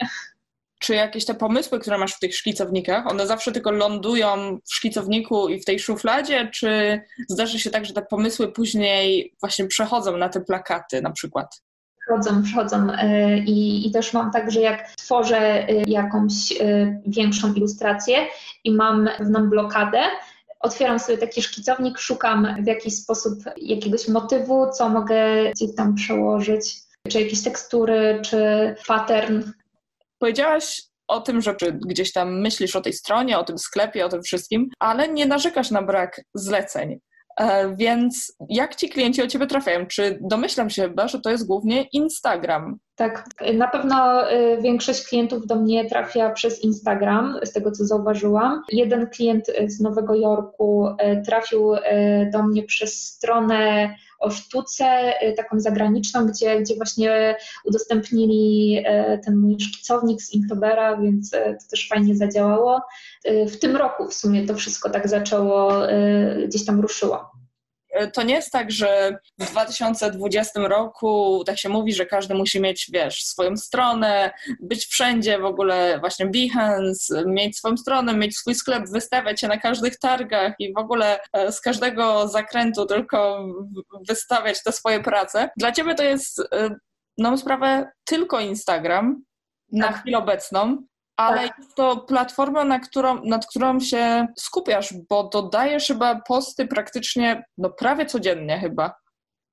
Czy 0.79 0.95
jakieś 0.95 1.25
te 1.25 1.33
pomysły, 1.33 1.79
które 1.79 1.97
masz 1.97 2.13
w 2.13 2.19
tych 2.19 2.35
szkicownikach, 2.35 3.07
one 3.07 3.27
zawsze 3.27 3.51
tylko 3.51 3.71
lądują 3.71 4.57
w 4.65 4.75
szkicowniku 4.75 5.49
i 5.49 5.59
w 5.59 5.65
tej 5.65 5.79
szufladzie, 5.79 6.49
czy 6.53 7.01
zdarzy 7.29 7.59
się 7.59 7.69
tak, 7.69 7.85
że 7.85 7.93
te 7.93 8.01
pomysły 8.01 8.51
później 8.51 9.33
właśnie 9.39 9.67
przechodzą 9.67 10.17
na 10.17 10.29
te 10.29 10.41
plakaty 10.41 11.01
na 11.01 11.11
przykład? 11.11 11.61
Przychodzą, 12.19 12.43
przychodzą 12.43 12.91
e, 12.91 13.37
i, 13.37 13.87
i 13.87 13.91
też 13.91 14.13
mam 14.13 14.31
tak, 14.31 14.51
że 14.51 14.61
jak 14.61 14.95
tworzę 14.95 15.37
e, 15.39 15.83
jakąś 15.87 16.51
e, 16.51 17.01
większą 17.05 17.53
ilustrację 17.53 18.17
i 18.63 18.71
mam 18.71 19.09
pewną 19.17 19.49
blokadę, 19.49 20.01
otwieram 20.59 20.99
sobie 20.99 21.17
taki 21.17 21.41
szkicownik, 21.41 21.99
szukam 21.99 22.55
w 22.63 22.67
jakiś 22.67 22.95
sposób 22.95 23.33
jakiegoś 23.57 24.07
motywu, 24.07 24.71
co 24.77 24.89
mogę 24.89 25.51
gdzieś 25.51 25.75
tam 25.75 25.95
przełożyć, 25.95 26.75
czy 27.09 27.21
jakieś 27.21 27.43
tekstury, 27.43 28.19
czy 28.23 28.75
pattern. 28.87 29.41
Powiedziałaś 30.19 30.81
o 31.07 31.21
tym, 31.21 31.41
że 31.41 31.55
gdzieś 31.71 32.11
tam 32.11 32.41
myślisz 32.41 32.75
o 32.75 32.81
tej 32.81 32.93
stronie, 32.93 33.39
o 33.39 33.43
tym 33.43 33.57
sklepie, 33.57 34.05
o 34.05 34.09
tym 34.09 34.23
wszystkim, 34.23 34.69
ale 34.79 35.07
nie 35.07 35.25
narzekasz 35.25 35.71
na 35.71 35.81
brak 35.81 36.21
zleceń. 36.33 36.99
E, 37.37 37.75
więc 37.75 38.37
jak 38.49 38.75
ci 38.75 38.89
klienci 38.89 39.21
o 39.21 39.27
ciebie 39.27 39.47
trafiają? 39.47 39.85
Czy 39.85 40.19
domyślam 40.21 40.69
się 40.69 40.81
chyba, 40.81 41.07
że 41.07 41.21
to 41.21 41.29
jest 41.29 41.47
głównie 41.47 41.83
Instagram? 41.83 42.77
Tak, 42.95 43.25
na 43.53 43.67
pewno 43.67 44.31
y, 44.31 44.61
większość 44.61 45.07
klientów 45.07 45.47
do 45.47 45.55
mnie 45.55 45.89
trafia 45.89 46.29
przez 46.29 46.63
Instagram, 46.63 47.39
z 47.43 47.51
tego 47.51 47.71
co 47.71 47.85
zauważyłam. 47.85 48.61
Jeden 48.71 49.07
klient 49.07 49.45
z 49.67 49.79
Nowego 49.79 50.15
Jorku 50.15 50.87
y, 50.87 51.21
trafił 51.25 51.73
y, 51.73 51.79
do 52.33 52.43
mnie 52.43 52.63
przez 52.63 53.07
stronę 53.07 53.95
o 54.19 54.29
sztuce, 54.29 55.13
taką 55.37 55.59
zagraniczną, 55.59 56.25
gdzie, 56.25 56.61
gdzie 56.61 56.75
właśnie 56.75 57.35
udostępnili 57.65 58.83
ten 59.25 59.37
mój 59.37 59.59
szkicownik 59.59 60.21
z 60.21 60.35
Inktober'a, 60.35 61.01
więc 61.01 61.31
to 61.31 61.37
też 61.69 61.87
fajnie 61.89 62.15
zadziałało. 62.15 62.81
W 63.25 63.59
tym 63.59 63.75
roku 63.75 64.07
w 64.07 64.13
sumie 64.13 64.47
to 64.47 64.55
wszystko 64.55 64.89
tak 64.89 65.07
zaczęło, 65.07 65.73
gdzieś 66.47 66.65
tam 66.65 66.79
ruszyło. 66.79 67.30
To 68.07 68.23
nie 68.23 68.33
jest 68.33 68.51
tak, 68.51 68.71
że 68.71 69.17
w 69.39 69.51
2020 69.51 70.59
roku 70.59 71.43
tak 71.45 71.59
się 71.59 71.69
mówi, 71.69 71.93
że 71.93 72.05
każdy 72.05 72.33
musi 72.33 72.61
mieć, 72.61 72.89
wiesz, 72.93 73.23
swoją 73.23 73.57
stronę, 73.57 74.31
być 74.59 74.85
wszędzie 74.85 75.39
w 75.39 75.45
ogóle, 75.45 75.99
właśnie 75.99 76.25
Behance, 76.25 77.23
mieć 77.25 77.57
swoją 77.57 77.77
stronę, 77.77 78.13
mieć 78.13 78.37
swój 78.37 78.55
sklep, 78.55 78.89
wystawiać 78.89 79.41
się 79.41 79.47
na 79.47 79.57
każdych 79.57 79.99
targach 79.99 80.53
i 80.59 80.73
w 80.73 80.77
ogóle 80.77 81.19
e, 81.33 81.51
z 81.51 81.61
każdego 81.61 82.27
zakrętu 82.27 82.85
tylko 82.85 83.47
wystawiać 84.07 84.63
te 84.63 84.71
swoje 84.71 85.03
prace. 85.03 85.49
Dla 85.57 85.71
ciebie 85.71 85.95
to 85.95 86.03
jest 86.03 86.39
e, 86.39 86.75
na 87.17 87.37
sprawę 87.37 87.91
tylko 88.05 88.39
Instagram 88.39 89.23
na 89.71 89.87
tak. 89.87 90.01
chwilę 90.01 90.17
obecną 90.17 90.83
ale 91.21 91.47
tak. 91.47 91.57
jest 91.57 91.75
to 91.75 91.97
platforma, 91.97 92.65
na 92.65 92.79
którą, 92.79 93.23
nad 93.23 93.47
którą 93.47 93.79
się 93.79 94.27
skupiasz, 94.37 94.93
bo 95.09 95.23
dodajesz 95.23 95.87
chyba 95.87 96.21
posty 96.27 96.67
praktycznie, 96.67 97.43
no 97.57 97.69
prawie 97.69 98.05
codziennie 98.05 98.59
chyba. 98.59 98.95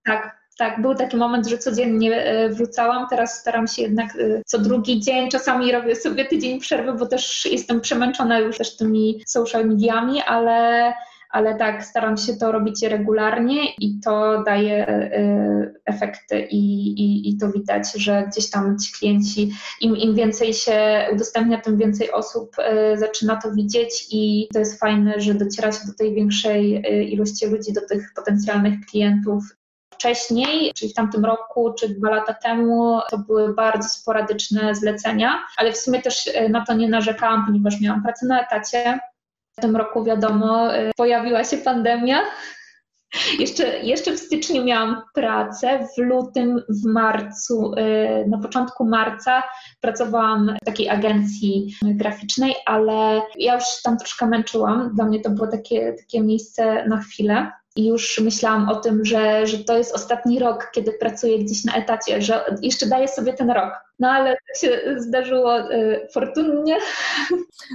Tak, 0.04 0.38
tak, 0.58 0.82
był 0.82 0.94
taki 0.94 1.16
moment, 1.16 1.46
że 1.46 1.58
codziennie 1.58 2.16
e, 2.16 2.48
wrzucałam, 2.48 3.06
teraz 3.10 3.40
staram 3.40 3.66
się 3.66 3.82
jednak 3.82 4.16
e, 4.16 4.42
co 4.46 4.58
drugi 4.58 5.00
dzień, 5.00 5.30
czasami 5.30 5.72
robię 5.72 5.96
sobie 5.96 6.24
tydzień 6.24 6.60
przerwy, 6.60 6.92
bo 6.92 7.06
też 7.06 7.44
jestem 7.44 7.80
przemęczona 7.80 8.38
już 8.38 8.58
też 8.58 8.76
tymi 8.76 9.22
social 9.26 9.66
mediami, 9.66 10.22
ale 10.22 10.94
ale 11.30 11.54
tak, 11.54 11.84
staram 11.84 12.16
się 12.16 12.36
to 12.36 12.52
robić 12.52 12.82
regularnie 12.82 13.74
i 13.74 14.00
to 14.00 14.42
daje 14.42 14.88
y, 14.88 15.80
efekty 15.84 16.40
i, 16.50 16.88
i, 16.88 17.30
i 17.30 17.38
to 17.38 17.52
widać, 17.52 17.92
że 17.94 18.26
gdzieś 18.30 18.50
tam 18.50 18.78
ci 18.78 18.92
klienci, 18.92 19.52
im, 19.80 19.96
im 19.96 20.14
więcej 20.14 20.54
się 20.54 21.06
udostępnia, 21.12 21.60
tym 21.60 21.76
więcej 21.76 22.12
osób 22.12 22.56
y, 22.58 22.98
zaczyna 22.98 23.36
to 23.36 23.52
widzieć 23.52 24.06
i 24.10 24.48
to 24.52 24.58
jest 24.58 24.80
fajne, 24.80 25.20
że 25.20 25.34
dociera 25.34 25.72
się 25.72 25.86
do 25.86 25.94
tej 25.94 26.14
większej 26.14 26.76
y, 26.76 27.04
ilości 27.04 27.46
ludzi, 27.46 27.72
do 27.72 27.86
tych 27.86 28.12
potencjalnych 28.16 28.80
klientów. 28.90 29.44
Wcześniej, 29.94 30.72
czyli 30.74 30.92
w 30.92 30.94
tamtym 30.94 31.24
roku, 31.24 31.74
czy 31.78 31.88
dwa 31.88 32.10
lata 32.10 32.34
temu, 32.34 33.00
to 33.10 33.18
były 33.18 33.54
bardzo 33.54 33.88
sporadyczne 33.88 34.74
zlecenia, 34.74 35.44
ale 35.56 35.72
w 35.72 35.76
sumie 35.76 36.02
też 36.02 36.30
na 36.50 36.64
to 36.64 36.74
nie 36.74 36.88
narzekałam, 36.88 37.46
ponieważ 37.46 37.80
miałam 37.80 38.02
pracę 38.02 38.26
na 38.26 38.40
etacie, 38.40 38.98
w 39.58 39.60
tym 39.60 39.76
roku, 39.76 40.04
wiadomo, 40.04 40.76
y, 40.76 40.90
pojawiła 40.96 41.44
się 41.44 41.56
pandemia 41.56 42.18
Jeszcze, 43.38 43.78
jeszcze 43.78 44.12
w 44.12 44.18
styczniu 44.18 44.64
miałam 44.64 45.02
pracę, 45.14 45.86
w 45.96 45.98
lutym, 45.98 46.62
w 46.68 46.86
marcu, 46.86 47.74
y, 47.74 48.28
na 48.28 48.38
początku 48.38 48.84
marca 48.84 49.42
pracowałam 49.80 50.56
w 50.62 50.64
takiej 50.64 50.88
agencji 50.88 51.74
graficznej, 51.82 52.54
ale 52.66 53.22
ja 53.38 53.54
już 53.54 53.64
tam 53.84 53.98
troszkę 53.98 54.26
męczyłam. 54.26 54.94
Dla 54.94 55.04
mnie 55.04 55.20
to 55.20 55.30
było 55.30 55.46
takie, 55.46 55.92
takie 55.92 56.20
miejsce 56.20 56.88
na 56.88 56.98
chwilę 56.98 57.52
i 57.78 57.86
już 57.86 58.20
myślałam 58.20 58.68
o 58.68 58.76
tym, 58.76 59.04
że, 59.04 59.46
że 59.46 59.58
to 59.58 59.78
jest 59.78 59.94
ostatni 59.94 60.38
rok, 60.38 60.70
kiedy 60.74 60.92
pracuję 60.92 61.38
gdzieś 61.38 61.64
na 61.64 61.74
etacie, 61.74 62.22
że 62.22 62.44
jeszcze 62.62 62.86
daję 62.86 63.08
sobie 63.08 63.32
ten 63.32 63.50
rok. 63.50 63.72
No 63.98 64.08
ale 64.08 64.30
tak 64.30 64.56
się 64.60 64.94
zdarzyło 64.96 65.72
y, 65.72 66.08
fortunnie. 66.12 66.78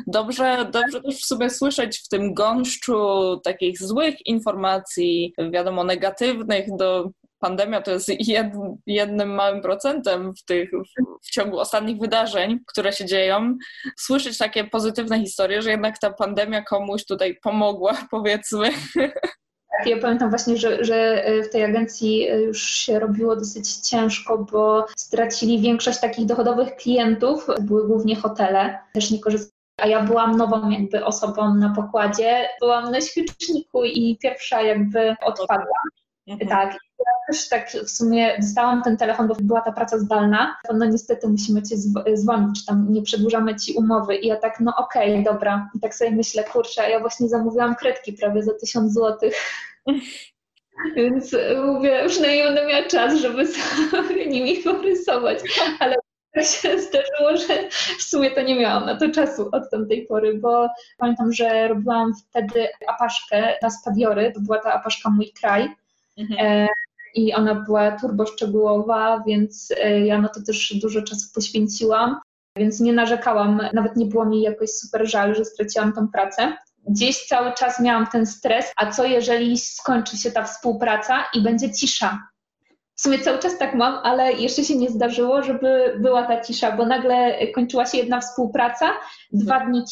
Dobrze, 0.08 0.66
dobrze 0.72 1.02
też 1.02 1.22
w 1.22 1.26
sobie 1.26 1.50
słyszeć 1.50 1.98
w 1.98 2.08
tym 2.08 2.34
gąszczu 2.34 2.96
takich 3.44 3.80
złych 3.80 4.26
informacji, 4.26 5.34
wiadomo, 5.52 5.84
negatywnych 5.84 6.76
do 6.78 7.10
pandemia 7.40 7.82
to 7.82 7.92
jest 7.92 8.10
jed, 8.20 8.48
jednym 8.88 9.30
małym 9.30 9.62
procentem 9.62 10.34
w, 10.36 10.46
tych, 10.46 10.70
w, 10.72 11.28
w, 11.28 11.32
ciągu 11.32 11.60
ostatnich 11.60 12.00
wydarzeń, 12.00 12.60
które 12.68 12.94
się 12.94 13.06
dzieją, 13.06 13.58
słyszeć 13.98 14.38
takie 14.38 14.64
pozytywne 14.64 15.20
historie, 15.20 15.62
że 15.62 15.72
jednak 15.72 16.00
ta 16.00 16.14
pandemia 16.14 16.62
komuś 16.62 17.06
tutaj 17.06 17.38
pomogła, 17.44 17.98
powiedzmy. 18.12 18.70
Tak, 19.78 19.88
ja 19.88 19.98
pamiętam 20.02 20.30
właśnie, 20.30 20.58
że, 20.58 20.86
że 20.86 21.26
e, 21.26 21.44
w 21.44 21.50
tej 21.50 21.64
agencji 21.64 22.28
e, 22.30 22.42
już 22.42 22.62
się 22.62 23.00
robiło 23.00 23.36
dosyć 23.36 23.76
ciężko, 23.76 24.38
bo 24.38 24.86
stracili 24.98 25.62
większość 25.62 26.00
takich 26.00 26.26
dochodowych 26.26 26.76
klientów, 26.76 27.48
były 27.62 27.88
głównie 27.88 28.16
hotele, 28.16 28.80
też 28.94 29.12
nie 29.12 29.20
korzystali 29.20 29.54
a 29.78 29.88
ja 29.88 30.04
byłam 30.04 30.38
nową 30.38 30.70
jakby 30.70 31.06
osobą 31.06 31.56
na 31.56 31.70
pokładzie, 31.76 32.50
byłam 32.60 32.92
na 32.92 33.02
świeczniku 33.02 33.84
i 33.84 34.18
pierwsza 34.22 34.62
jakby 34.62 35.16
odpadła. 35.22 35.78
Mhm. 36.28 36.50
Tak, 36.50 36.78
ja 37.08 37.34
też 37.34 37.50
tak 37.50 37.70
w 37.70 37.90
sumie 37.90 38.38
dostałam 38.40 38.84
ten 38.84 38.98
telefon, 38.98 39.28
bo 39.28 39.36
była 39.42 39.62
ta 39.62 39.72
praca 39.72 40.00
zdalna. 40.00 40.58
No 40.74 40.86
niestety 40.86 41.28
musimy 41.28 41.64
cię 41.64 41.76
zwolnić, 42.14 42.60
czy 42.60 42.66
tam 42.66 42.94
nie 42.94 43.02
przedłużamy 43.02 43.56
ci 43.56 43.74
umowy. 43.74 44.16
I 44.16 44.28
ja 44.28 44.36
tak, 44.36 44.60
no 44.60 44.74
okej, 44.78 45.12
okay, 45.12 45.34
dobra. 45.34 45.70
I 45.76 45.80
tak 45.80 45.96
sobie 45.96 46.12
myślę, 46.12 46.44
kurczę, 46.44 46.90
ja 46.90 47.00
właśnie 47.00 47.30
zamówiłam 47.30 47.76
kredki 47.76 48.14
prawie 48.14 48.44
za 48.44 48.54
tysiąc 48.54 48.94
złotych. 48.94 49.36
Więc 50.96 51.36
mówię, 51.66 52.04
przynajmniej 52.08 52.44
będę 52.44 52.68
miała 52.68 52.88
czas, 52.88 53.20
żeby 53.20 53.48
sobie 53.92 54.28
nimi 54.28 54.58
porysować. 54.58 55.40
Ale 55.80 55.96
tak 56.34 56.46
się 56.46 56.80
zdarzyło, 56.80 57.38
że 57.38 57.70
w 58.00 58.04
sumie 58.04 58.32
to 58.32 58.42
nie 58.42 58.56
miałam 58.56 58.86
na 58.86 58.96
to 58.96 59.10
czasu 59.10 59.50
od 59.52 59.70
tamtej 59.72 60.06
pory, 60.06 60.34
bo 60.34 60.68
pamiętam, 60.98 61.34
że 61.34 61.68
robiłam 61.68 62.14
wtedy 62.16 62.68
apaszkę 62.88 63.58
na 63.62 63.70
Spadiory, 63.70 64.32
to 64.32 64.40
była 64.40 64.58
ta 64.58 64.74
apaszka 64.74 65.10
Mój 65.10 65.32
Kraj. 65.42 65.70
Mhm. 66.18 66.46
E, 66.46 66.68
I 67.14 67.34
ona 67.34 67.56
była 67.56 67.92
turbo 67.92 68.26
szczegółowa, 68.26 69.24
więc 69.28 69.74
e, 69.78 70.06
ja 70.06 70.22
na 70.22 70.30
to 70.30 70.42
też 70.48 70.74
dużo 70.82 71.02
czasu 71.02 71.28
poświęciłam, 71.36 72.20
więc 72.58 72.80
nie 72.80 72.94
narzekałam, 72.94 73.62
nawet 73.74 73.96
nie 73.96 74.06
było 74.06 74.26
mi 74.26 74.42
jakoś 74.42 74.70
super 74.70 75.10
żal, 75.10 75.36
że 75.36 75.46
straciłam 75.46 75.94
tą 75.94 76.08
pracę. 76.08 76.54
Gdzieś 76.88 77.26
cały 77.26 77.54
czas 77.54 77.80
miałam 77.80 78.08
ten 78.08 78.26
stres, 78.26 78.72
a 78.76 78.92
co 78.92 79.06
jeżeli 79.06 79.58
skończy 79.58 80.18
się 80.18 80.32
ta 80.32 80.44
współpraca 80.44 81.24
i 81.34 81.42
będzie 81.42 81.72
cisza? 81.72 82.20
W 82.96 83.02
sumie 83.02 83.20
cały 83.20 83.40
czas 83.40 83.58
tak 83.58 83.76
mam, 83.76 84.00
ale 84.04 84.34
jeszcze 84.34 84.64
się 84.64 84.76
nie 84.76 84.90
zdarzyło, 84.90 85.44
żeby 85.44 85.98
była 86.00 86.24
ta 86.24 86.42
cisza, 86.42 86.72
bo 86.72 86.86
nagle 86.86 87.48
kończyła 87.48 87.86
się 87.86 87.98
jedna 87.98 88.22
współpraca, 88.22 88.94
dwa 89.32 89.60
dni 89.60 89.84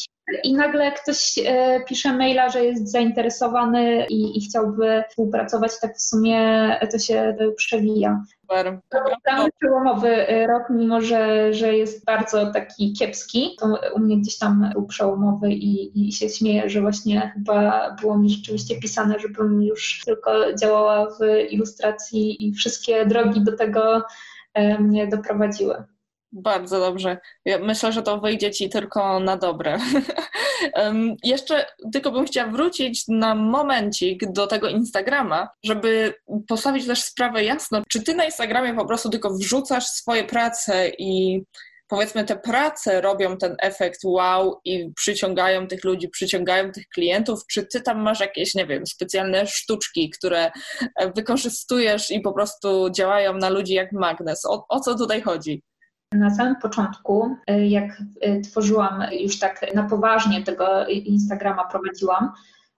i 0.44 0.54
nagle 0.54 0.92
ktoś 0.92 1.38
e, 1.46 1.80
pisze 1.88 2.12
maila, 2.12 2.48
że 2.48 2.64
jest 2.64 2.90
zainteresowany 2.90 4.06
i, 4.08 4.38
i 4.38 4.40
chciałby 4.40 5.04
współpracować, 5.08 5.72
tak 5.80 5.96
w 5.96 6.02
sumie 6.02 6.40
to 6.92 6.98
się 6.98 7.36
przewija. 7.56 8.22
Super. 8.40 8.78
Tam 9.24 9.48
przełomowy 9.58 10.28
e, 10.28 10.46
rok, 10.46 10.62
mimo 10.70 11.00
że, 11.00 11.54
że 11.54 11.76
jest 11.76 12.04
bardzo 12.04 12.52
taki 12.52 12.92
kiepski, 12.92 13.56
to 13.60 13.78
u 13.94 13.98
mnie 13.98 14.18
gdzieś 14.18 14.38
tam 14.38 14.70
był 14.72 14.86
przełomowy 14.86 15.50
i, 15.50 16.08
i 16.08 16.12
się 16.12 16.28
śmieję, 16.28 16.70
że 16.70 16.80
właśnie 16.80 17.32
chyba 17.34 17.90
było 18.00 18.18
mi 18.18 18.30
rzeczywiście 18.30 18.80
pisane, 18.80 19.18
żebym 19.18 19.62
już 19.62 20.02
tylko 20.06 20.54
działała 20.54 21.06
w 21.10 21.50
ilustracji 21.50 22.46
i 22.46 22.52
wszystkie 22.52 23.06
drogi 23.06 23.40
do 23.40 23.56
tego 23.56 24.02
e, 24.54 24.78
mnie 24.78 25.06
doprowadziły. 25.06 25.84
Bardzo 26.32 26.80
dobrze. 26.80 27.18
Ja 27.44 27.58
myślę, 27.58 27.92
że 27.92 28.02
to 28.02 28.20
wyjdzie 28.20 28.50
ci 28.50 28.68
tylko 28.68 29.20
na 29.20 29.36
dobre. 29.36 29.78
Jeszcze 31.24 31.66
tylko 31.92 32.10
bym 32.10 32.26
chciała 32.26 32.50
wrócić 32.50 33.04
na 33.08 33.34
momencik 33.34 34.32
do 34.32 34.46
tego 34.46 34.68
Instagrama, 34.68 35.48
żeby 35.64 36.14
postawić 36.48 36.86
też 36.86 37.02
sprawę 37.02 37.44
jasno. 37.44 37.82
Czy 37.88 38.02
ty 38.02 38.14
na 38.14 38.24
Instagramie 38.24 38.74
po 38.74 38.86
prostu 38.86 39.10
tylko 39.10 39.34
wrzucasz 39.34 39.86
swoje 39.86 40.24
prace 40.24 40.88
i 40.88 41.42
powiedzmy 41.88 42.24
te 42.24 42.36
prace 42.36 43.00
robią 43.00 43.36
ten 43.36 43.56
efekt 43.58 44.00
wow 44.04 44.60
i 44.64 44.92
przyciągają 44.96 45.66
tych 45.66 45.84
ludzi, 45.84 46.08
przyciągają 46.08 46.72
tych 46.72 46.88
klientów, 46.88 47.40
czy 47.50 47.66
ty 47.66 47.80
tam 47.80 48.02
masz 48.02 48.20
jakieś, 48.20 48.54
nie 48.54 48.66
wiem, 48.66 48.86
specjalne 48.86 49.46
sztuczki, 49.46 50.10
które 50.10 50.50
wykorzystujesz 51.16 52.10
i 52.10 52.20
po 52.20 52.32
prostu 52.32 52.90
działają 52.90 53.34
na 53.34 53.48
ludzi 53.48 53.74
jak 53.74 53.92
magnes? 53.92 54.46
O, 54.46 54.66
o 54.68 54.80
co 54.80 54.94
tutaj 54.94 55.22
chodzi? 55.22 55.62
Na 56.12 56.34
samym 56.34 56.56
początku, 56.56 57.36
y, 57.50 57.66
jak 57.66 58.02
y, 58.26 58.40
tworzyłam 58.40 59.04
już 59.20 59.38
tak 59.38 59.74
na 59.74 59.82
poważnie 59.82 60.42
tego 60.42 60.86
Instagrama 60.86 61.64
prowadziłam, 61.64 62.32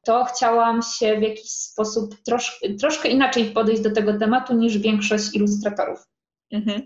to 0.04 0.24
chciałam 0.24 0.82
się 0.82 1.18
w 1.18 1.22
jakiś 1.22 1.50
sposób 1.50 2.14
trosz, 2.22 2.60
troszkę 2.80 3.08
inaczej 3.08 3.44
podejść 3.44 3.82
do 3.82 3.90
tego 3.90 4.18
tematu 4.18 4.54
niż 4.54 4.78
większość 4.78 5.34
ilustratorów. 5.34 6.06
Mhm. 6.52 6.82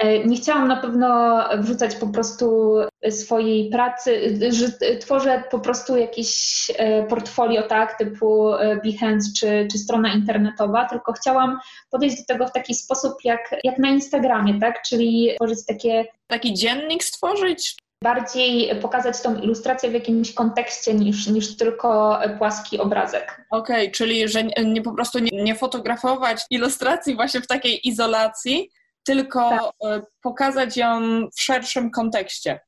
E, 0.00 0.24
nie 0.24 0.36
chciałam 0.36 0.68
na 0.68 0.76
pewno 0.76 1.40
wrzucać 1.58 1.96
po 1.96 2.06
prostu 2.06 2.74
swojej 3.10 3.70
pracy, 3.70 4.38
że 4.50 4.98
tworzę 4.98 5.42
po 5.50 5.58
prostu 5.58 5.96
jakieś 5.96 6.30
e, 6.76 7.02
portfolio, 7.02 7.62
tak, 7.62 7.98
typu 7.98 8.54
e, 8.54 8.76
Behance 8.76 9.30
czy, 9.36 9.68
czy 9.72 9.78
strona 9.78 10.14
internetowa, 10.14 10.88
tylko 10.88 11.12
chciałam 11.12 11.58
podejść 11.90 12.16
do 12.16 12.24
tego 12.24 12.46
w 12.46 12.52
taki 12.52 12.74
sposób 12.74 13.12
jak, 13.24 13.54
jak 13.64 13.78
na 13.78 13.88
Instagramie, 13.88 14.60
tak, 14.60 14.82
czyli 14.82 15.30
tworzyć 15.36 15.66
takie... 15.66 16.04
Taki 16.26 16.54
dziennik 16.54 17.04
stworzyć? 17.04 17.76
bardziej 18.04 18.76
pokazać 18.76 19.22
tą 19.22 19.40
ilustrację 19.40 19.90
w 19.90 19.94
jakimś 19.94 20.34
kontekście 20.34 20.94
niż, 20.94 21.26
niż 21.26 21.56
tylko 21.56 22.18
płaski 22.38 22.78
obrazek. 22.78 23.46
Okej, 23.50 23.76
okay, 23.76 23.90
czyli 23.90 24.28
że 24.28 24.44
nie, 24.44 24.64
nie 24.64 24.82
po 24.82 24.92
prostu 24.92 25.18
nie, 25.18 25.42
nie, 25.42 25.54
fotografować 25.54 26.42
ilustracji 26.50 27.14
właśnie 27.14 27.40
w 27.40 27.46
takiej 27.46 27.88
izolacji, 27.88 28.70
tylko 29.04 29.50
tak. 29.50 29.60
E, 29.90 30.02
pokazać 30.22 30.76
ją 30.76 31.00
w 31.36 31.40
szerszym 31.42 31.90
kontekście. 31.90 32.60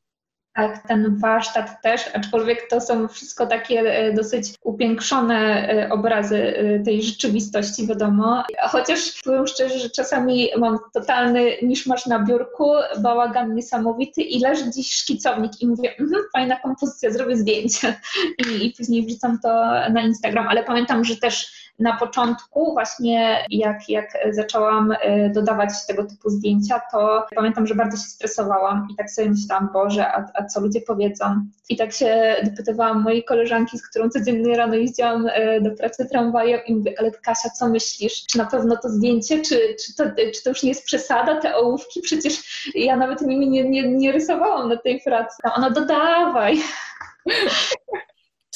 Tak, 0.54 0.88
ten 0.88 1.18
warsztat 1.18 1.82
też, 1.82 2.10
aczkolwiek 2.14 2.68
to 2.70 2.80
są 2.80 3.08
wszystko 3.08 3.46
takie 3.46 3.80
e, 3.80 4.12
dosyć 4.12 4.54
upiększone 4.62 5.68
e, 5.68 5.90
obrazy 5.90 6.54
tej 6.84 7.02
rzeczywistości, 7.02 7.86
wiadomo. 7.86 8.44
Chociaż 8.60 9.22
powiem 9.24 9.46
szczerze, 9.46 9.78
że 9.78 9.90
czasami 9.90 10.48
mam 10.58 10.78
totalny 10.94 11.56
masz 11.86 12.06
na 12.06 12.18
biurku, 12.18 12.72
bałagan 12.98 13.54
niesamowity 13.54 14.22
i 14.22 14.40
leży 14.40 14.64
gdzieś 14.64 14.92
szkicownik 14.92 15.60
i 15.60 15.66
mówię, 15.66 15.90
mhm, 15.90 16.22
fajna 16.32 16.56
kompozycja, 16.56 17.10
zrobię 17.10 17.36
zdjęcie. 17.36 18.00
I, 18.46 18.66
I 18.66 18.74
później 18.76 19.06
wrzucam 19.06 19.38
to 19.42 19.48
na 19.90 20.02
Instagram, 20.02 20.48
ale 20.48 20.64
pamiętam, 20.64 21.04
że 21.04 21.16
też 21.16 21.61
na 21.78 21.96
początku, 21.96 22.72
właśnie 22.72 23.46
jak, 23.50 23.88
jak 23.88 24.18
zaczęłam 24.30 24.94
e, 25.00 25.30
dodawać 25.30 25.86
tego 25.86 26.04
typu 26.04 26.30
zdjęcia, 26.30 26.80
to 26.92 27.26
pamiętam, 27.34 27.66
że 27.66 27.74
bardzo 27.74 27.96
się 27.96 28.02
stresowałam 28.02 28.88
i 28.92 28.96
tak 28.96 29.10
sobie 29.10 29.30
myślałam, 29.30 29.70
Boże, 29.72 30.08
a, 30.08 30.24
a 30.34 30.44
co 30.44 30.60
ludzie 30.60 30.80
powiedzą? 30.80 31.24
I 31.68 31.76
tak 31.76 31.92
się 31.92 32.36
dopytywałam 32.44 33.02
mojej 33.02 33.24
koleżanki, 33.24 33.78
z 33.78 33.88
którą 33.88 34.08
codziennie 34.08 34.56
rano 34.56 34.74
jeździłam 34.74 35.26
e, 35.32 35.60
do 35.60 35.70
pracy 35.70 36.08
tramwajem 36.08 36.60
i 36.66 36.74
mówię, 36.74 36.94
ale 36.98 37.10
Kasia, 37.10 37.50
co 37.50 37.68
myślisz? 37.68 38.26
Czy 38.26 38.38
na 38.38 38.46
pewno 38.46 38.76
to 38.76 38.88
zdjęcie, 38.88 39.42
czy, 39.42 39.76
czy, 39.86 39.96
to, 39.96 40.04
czy 40.34 40.42
to 40.44 40.50
już 40.50 40.62
nie 40.62 40.68
jest 40.68 40.84
przesada, 40.84 41.40
te 41.40 41.56
ołówki? 41.56 42.00
Przecież 42.00 42.70
ja 42.74 42.96
nawet 42.96 43.20
nimi 43.20 43.50
nie, 43.50 43.64
nie, 43.64 43.88
nie 43.88 44.12
rysowałam 44.12 44.68
na 44.68 44.76
tej 44.76 45.00
pracy. 45.00 45.36
Ona 45.54 45.70
dodawaj 45.70 46.58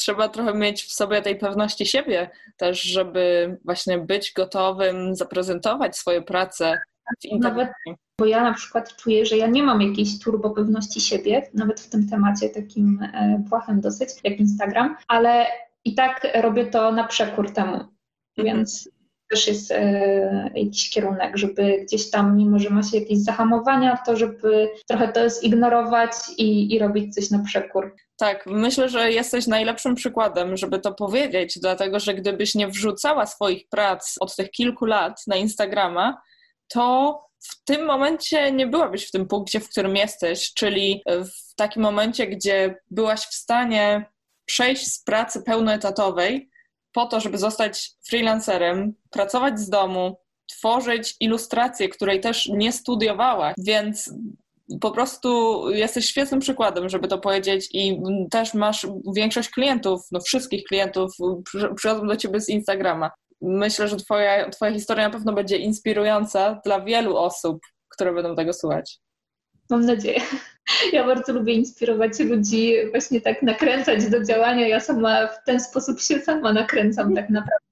trzeba 0.06 0.28
trochę 0.28 0.54
mieć 0.54 0.82
w 0.82 0.92
sobie 0.92 1.22
tej 1.22 1.36
pewności 1.36 1.86
siebie 1.86 2.30
też, 2.56 2.82
żeby 2.82 3.56
właśnie 3.64 3.98
być 3.98 4.32
gotowym, 4.32 5.16
zaprezentować 5.16 5.96
swoje 5.96 6.22
prace 6.22 6.80
w 7.20 7.24
internecie. 7.24 7.72
Nawet, 7.86 7.98
bo 8.20 8.26
ja 8.26 8.42
na 8.42 8.54
przykład 8.54 8.96
czuję, 8.96 9.26
że 9.26 9.36
ja 9.36 9.46
nie 9.46 9.62
mam 9.62 9.82
jakiejś 9.82 10.18
turbo 10.18 10.50
pewności 10.50 11.00
siebie, 11.00 11.50
nawet 11.54 11.80
w 11.80 11.88
tym 11.88 12.08
temacie 12.08 12.48
takim 12.48 13.02
e, 13.02 13.42
błahym 13.48 13.80
dosyć, 13.80 14.08
jak 14.24 14.40
Instagram, 14.40 14.96
ale 15.08 15.46
i 15.84 15.94
tak 15.94 16.26
robię 16.34 16.66
to 16.66 16.92
na 16.92 17.04
przekór 17.04 17.50
temu. 17.50 17.74
Mhm. 17.74 17.90
Więc 18.36 18.90
też 19.30 19.46
jest 19.46 19.70
e, 19.70 20.50
jakiś 20.54 20.90
kierunek, 20.90 21.36
żeby 21.36 21.78
gdzieś 21.82 22.10
tam, 22.10 22.36
mimo 22.36 22.58
że 22.58 22.70
ma 22.70 22.82
się 22.82 22.98
jakieś 22.98 23.18
zahamowania, 23.18 23.98
to 24.06 24.16
żeby 24.16 24.68
trochę 24.88 25.08
to 25.08 25.30
zignorować 25.30 26.12
i, 26.36 26.74
i 26.74 26.78
robić 26.78 27.14
coś 27.14 27.30
na 27.30 27.38
przekór. 27.38 27.96
Tak, 28.16 28.46
myślę, 28.46 28.88
że 28.88 29.12
jesteś 29.12 29.46
najlepszym 29.46 29.94
przykładem, 29.94 30.56
żeby 30.56 30.78
to 30.78 30.94
powiedzieć, 30.94 31.58
dlatego 31.60 32.00
że 32.00 32.14
gdybyś 32.14 32.54
nie 32.54 32.68
wrzucała 32.68 33.26
swoich 33.26 33.68
prac 33.68 34.14
od 34.20 34.36
tych 34.36 34.50
kilku 34.50 34.84
lat 34.84 35.22
na 35.26 35.36
Instagrama, 35.36 36.22
to 36.68 37.20
w 37.38 37.64
tym 37.64 37.86
momencie 37.86 38.52
nie 38.52 38.66
byłabyś 38.66 39.08
w 39.08 39.10
tym 39.10 39.28
punkcie, 39.28 39.60
w 39.60 39.68
którym 39.68 39.96
jesteś, 39.96 40.54
czyli 40.54 41.02
w 41.06 41.54
takim 41.54 41.82
momencie, 41.82 42.26
gdzie 42.26 42.74
byłaś 42.90 43.20
w 43.20 43.34
stanie 43.34 44.06
przejść 44.44 44.92
z 44.92 45.04
pracy 45.04 45.42
pełnoetatowej 45.42 46.50
po 46.96 47.06
to, 47.06 47.20
żeby 47.20 47.38
zostać 47.38 47.90
freelancerem, 48.08 48.94
pracować 49.10 49.60
z 49.60 49.68
domu, 49.68 50.16
tworzyć 50.46 51.16
ilustrację, 51.20 51.88
której 51.88 52.20
też 52.20 52.48
nie 52.48 52.72
studiowałaś, 52.72 53.54
więc 53.58 54.14
po 54.80 54.90
prostu 54.90 55.60
jesteś 55.70 56.06
świetnym 56.06 56.40
przykładem, 56.40 56.88
żeby 56.88 57.08
to 57.08 57.18
powiedzieć 57.18 57.68
i 57.72 58.00
też 58.30 58.54
masz 58.54 58.86
większość 59.16 59.50
klientów, 59.50 60.00
no 60.12 60.20
wszystkich 60.20 60.64
klientów 60.64 61.12
przychodzą 61.76 62.06
do 62.06 62.16
ciebie 62.16 62.40
z 62.40 62.48
Instagrama. 62.48 63.10
Myślę, 63.40 63.88
że 63.88 63.96
twoja, 63.96 64.50
twoja 64.50 64.72
historia 64.72 65.04
na 65.04 65.12
pewno 65.12 65.32
będzie 65.32 65.56
inspirująca 65.56 66.60
dla 66.64 66.80
wielu 66.80 67.16
osób, 67.16 67.58
które 67.88 68.12
będą 68.12 68.36
tego 68.36 68.52
słuchać. 68.52 68.98
Mam 69.70 69.86
nadzieję. 69.86 70.20
Ja 70.92 71.06
bardzo 71.06 71.32
lubię 71.32 71.52
inspirować 71.52 72.18
ludzi, 72.18 72.74
właśnie 72.90 73.20
tak 73.20 73.42
nakręcać 73.42 74.06
do 74.10 74.24
działania. 74.24 74.68
Ja 74.68 74.80
sama 74.80 75.26
w 75.26 75.44
ten 75.44 75.60
sposób 75.60 76.00
się 76.00 76.20
sama 76.20 76.52
nakręcam 76.52 77.14
tak 77.14 77.30
naprawdę 77.30 77.66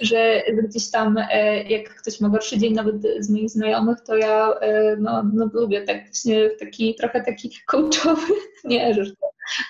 że 0.00 0.42
gdzieś 0.68 0.90
tam, 0.90 1.18
e, 1.30 1.62
jak 1.62 1.94
ktoś 1.94 2.20
ma 2.20 2.28
gorszy 2.28 2.58
dzień, 2.58 2.74
nawet 2.74 2.96
z 3.18 3.30
moich 3.30 3.50
znajomych, 3.50 4.00
to 4.00 4.16
ja 4.16 4.54
e, 4.60 4.96
no, 4.96 5.22
no 5.34 5.50
lubię 5.52 5.82
tak 5.82 6.04
właśnie 6.04 6.50
taki, 6.50 6.94
trochę 6.94 7.20
taki 7.20 7.50
coachowy, 7.66 8.32
nie, 8.64 8.94
że 8.94 9.04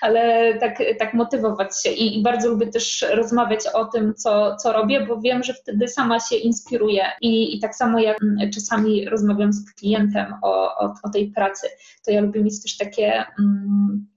ale 0.01 0.53
tak, 0.59 0.77
tak 0.99 1.13
motywować 1.13 1.81
się 1.83 1.89
I, 1.89 2.19
i, 2.19 2.23
bardzo 2.23 2.49
lubię 2.49 2.67
też 2.67 3.05
rozmawiać 3.13 3.59
o 3.73 3.85
tym, 3.85 4.13
co, 4.15 4.55
co 4.55 4.73
robię, 4.73 5.05
bo 5.07 5.21
wiem, 5.21 5.43
że 5.43 5.53
wtedy 5.53 5.87
sama 5.87 6.19
się 6.19 6.35
inspiruję 6.35 7.05
i, 7.21 7.57
i 7.57 7.59
tak 7.59 7.75
samo 7.75 7.99
jak 7.99 8.17
czasami 8.53 9.09
rozmawiam 9.09 9.53
z 9.53 9.73
klientem 9.73 10.33
o, 10.41 10.77
o, 10.77 10.93
o 11.03 11.09
tej 11.09 11.31
pracy, 11.31 11.67
to 12.05 12.11
ja 12.11 12.21
lubię 12.21 12.43
mieć 12.43 12.61
też 12.61 12.77
takie 12.77 13.23
mm, 13.39 14.07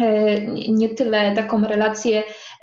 e, 0.00 0.40
nie 0.68 0.88
tyle 0.88 1.34
taką 1.34 1.64
relację 1.64 2.22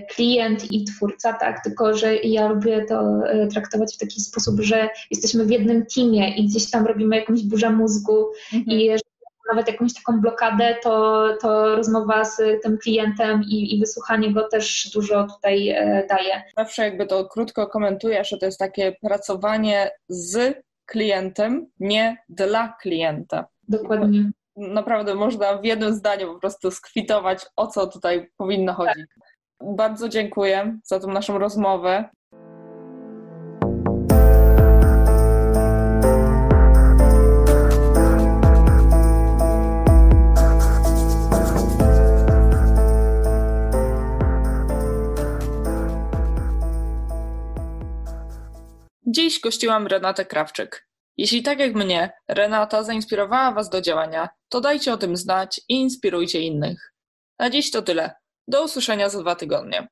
klient 0.09 0.71
i 0.71 0.83
twórca, 0.83 1.33
tak, 1.33 1.63
tylko 1.63 1.93
że 1.93 2.15
ja 2.15 2.47
lubię 2.47 2.85
to 2.89 3.27
e, 3.27 3.47
traktować 3.47 3.95
w 3.95 3.97
taki 3.97 4.21
sposób, 4.21 4.61
że 4.61 4.89
jesteśmy 5.11 5.45
w 5.45 5.51
jednym 5.51 5.85
teamie 5.95 6.37
i 6.37 6.47
gdzieś 6.47 6.69
tam 6.69 6.85
robimy 6.85 7.15
jakąś 7.15 7.43
burzę 7.43 7.69
mózgu 7.69 8.25
mhm. 8.53 8.77
i 8.79 8.85
jeżeli 8.85 9.08
nawet 9.49 9.67
jakąś 9.67 9.93
taką 9.93 10.21
blokadę, 10.21 10.75
to, 10.83 11.27
to 11.41 11.75
rozmowa 11.75 12.25
z 12.25 12.41
tym 12.63 12.77
klientem 12.77 13.43
i, 13.43 13.75
i 13.75 13.79
wysłuchanie 13.79 14.33
go 14.33 14.47
też 14.47 14.91
dużo 14.93 15.27
tutaj 15.35 15.69
e, 15.69 16.07
daje. 16.09 16.43
Zawsze 16.57 16.83
jakby 16.83 17.05
to 17.05 17.25
krótko 17.25 17.67
komentujesz, 17.67 18.29
że 18.29 18.37
to 18.37 18.45
jest 18.45 18.59
takie 18.59 18.95
pracowanie 19.01 19.91
z 20.07 20.61
klientem, 20.85 21.67
nie 21.79 22.17
dla 22.29 22.77
klienta. 22.81 23.47
Dokładnie. 23.67 24.31
Naprawdę 24.55 25.15
można 25.15 25.57
w 25.57 25.65
jednym 25.65 25.93
zdaniu 25.93 26.33
po 26.33 26.39
prostu 26.39 26.71
skwitować, 26.71 27.45
o 27.55 27.67
co 27.67 27.87
tutaj 27.87 28.29
powinno 28.37 28.73
chodzić. 28.73 28.95
Tak. 28.95 29.75
Bardzo 29.75 30.09
dziękuję 30.09 30.79
za 30.83 30.99
tą 30.99 31.07
naszą 31.07 31.37
rozmowę. 31.37 32.09
Dziś 49.11 49.39
gościłam 49.39 49.87
Renatę 49.87 50.25
Krawczyk. 50.25 50.87
Jeśli 51.17 51.43
tak 51.43 51.59
jak 51.59 51.75
mnie, 51.75 52.11
Renata 52.27 52.83
zainspirowała 52.83 53.51
Was 53.51 53.69
do 53.69 53.81
działania, 53.81 54.29
to 54.49 54.61
dajcie 54.61 54.93
o 54.93 54.97
tym 54.97 55.17
znać 55.17 55.61
i 55.69 55.73
inspirujcie 55.73 56.41
innych. 56.41 56.93
Na 57.39 57.49
dziś 57.49 57.71
to 57.71 57.81
tyle. 57.81 58.11
Do 58.47 58.63
usłyszenia 58.63 59.09
za 59.09 59.21
dwa 59.21 59.35
tygodnie. 59.35 59.87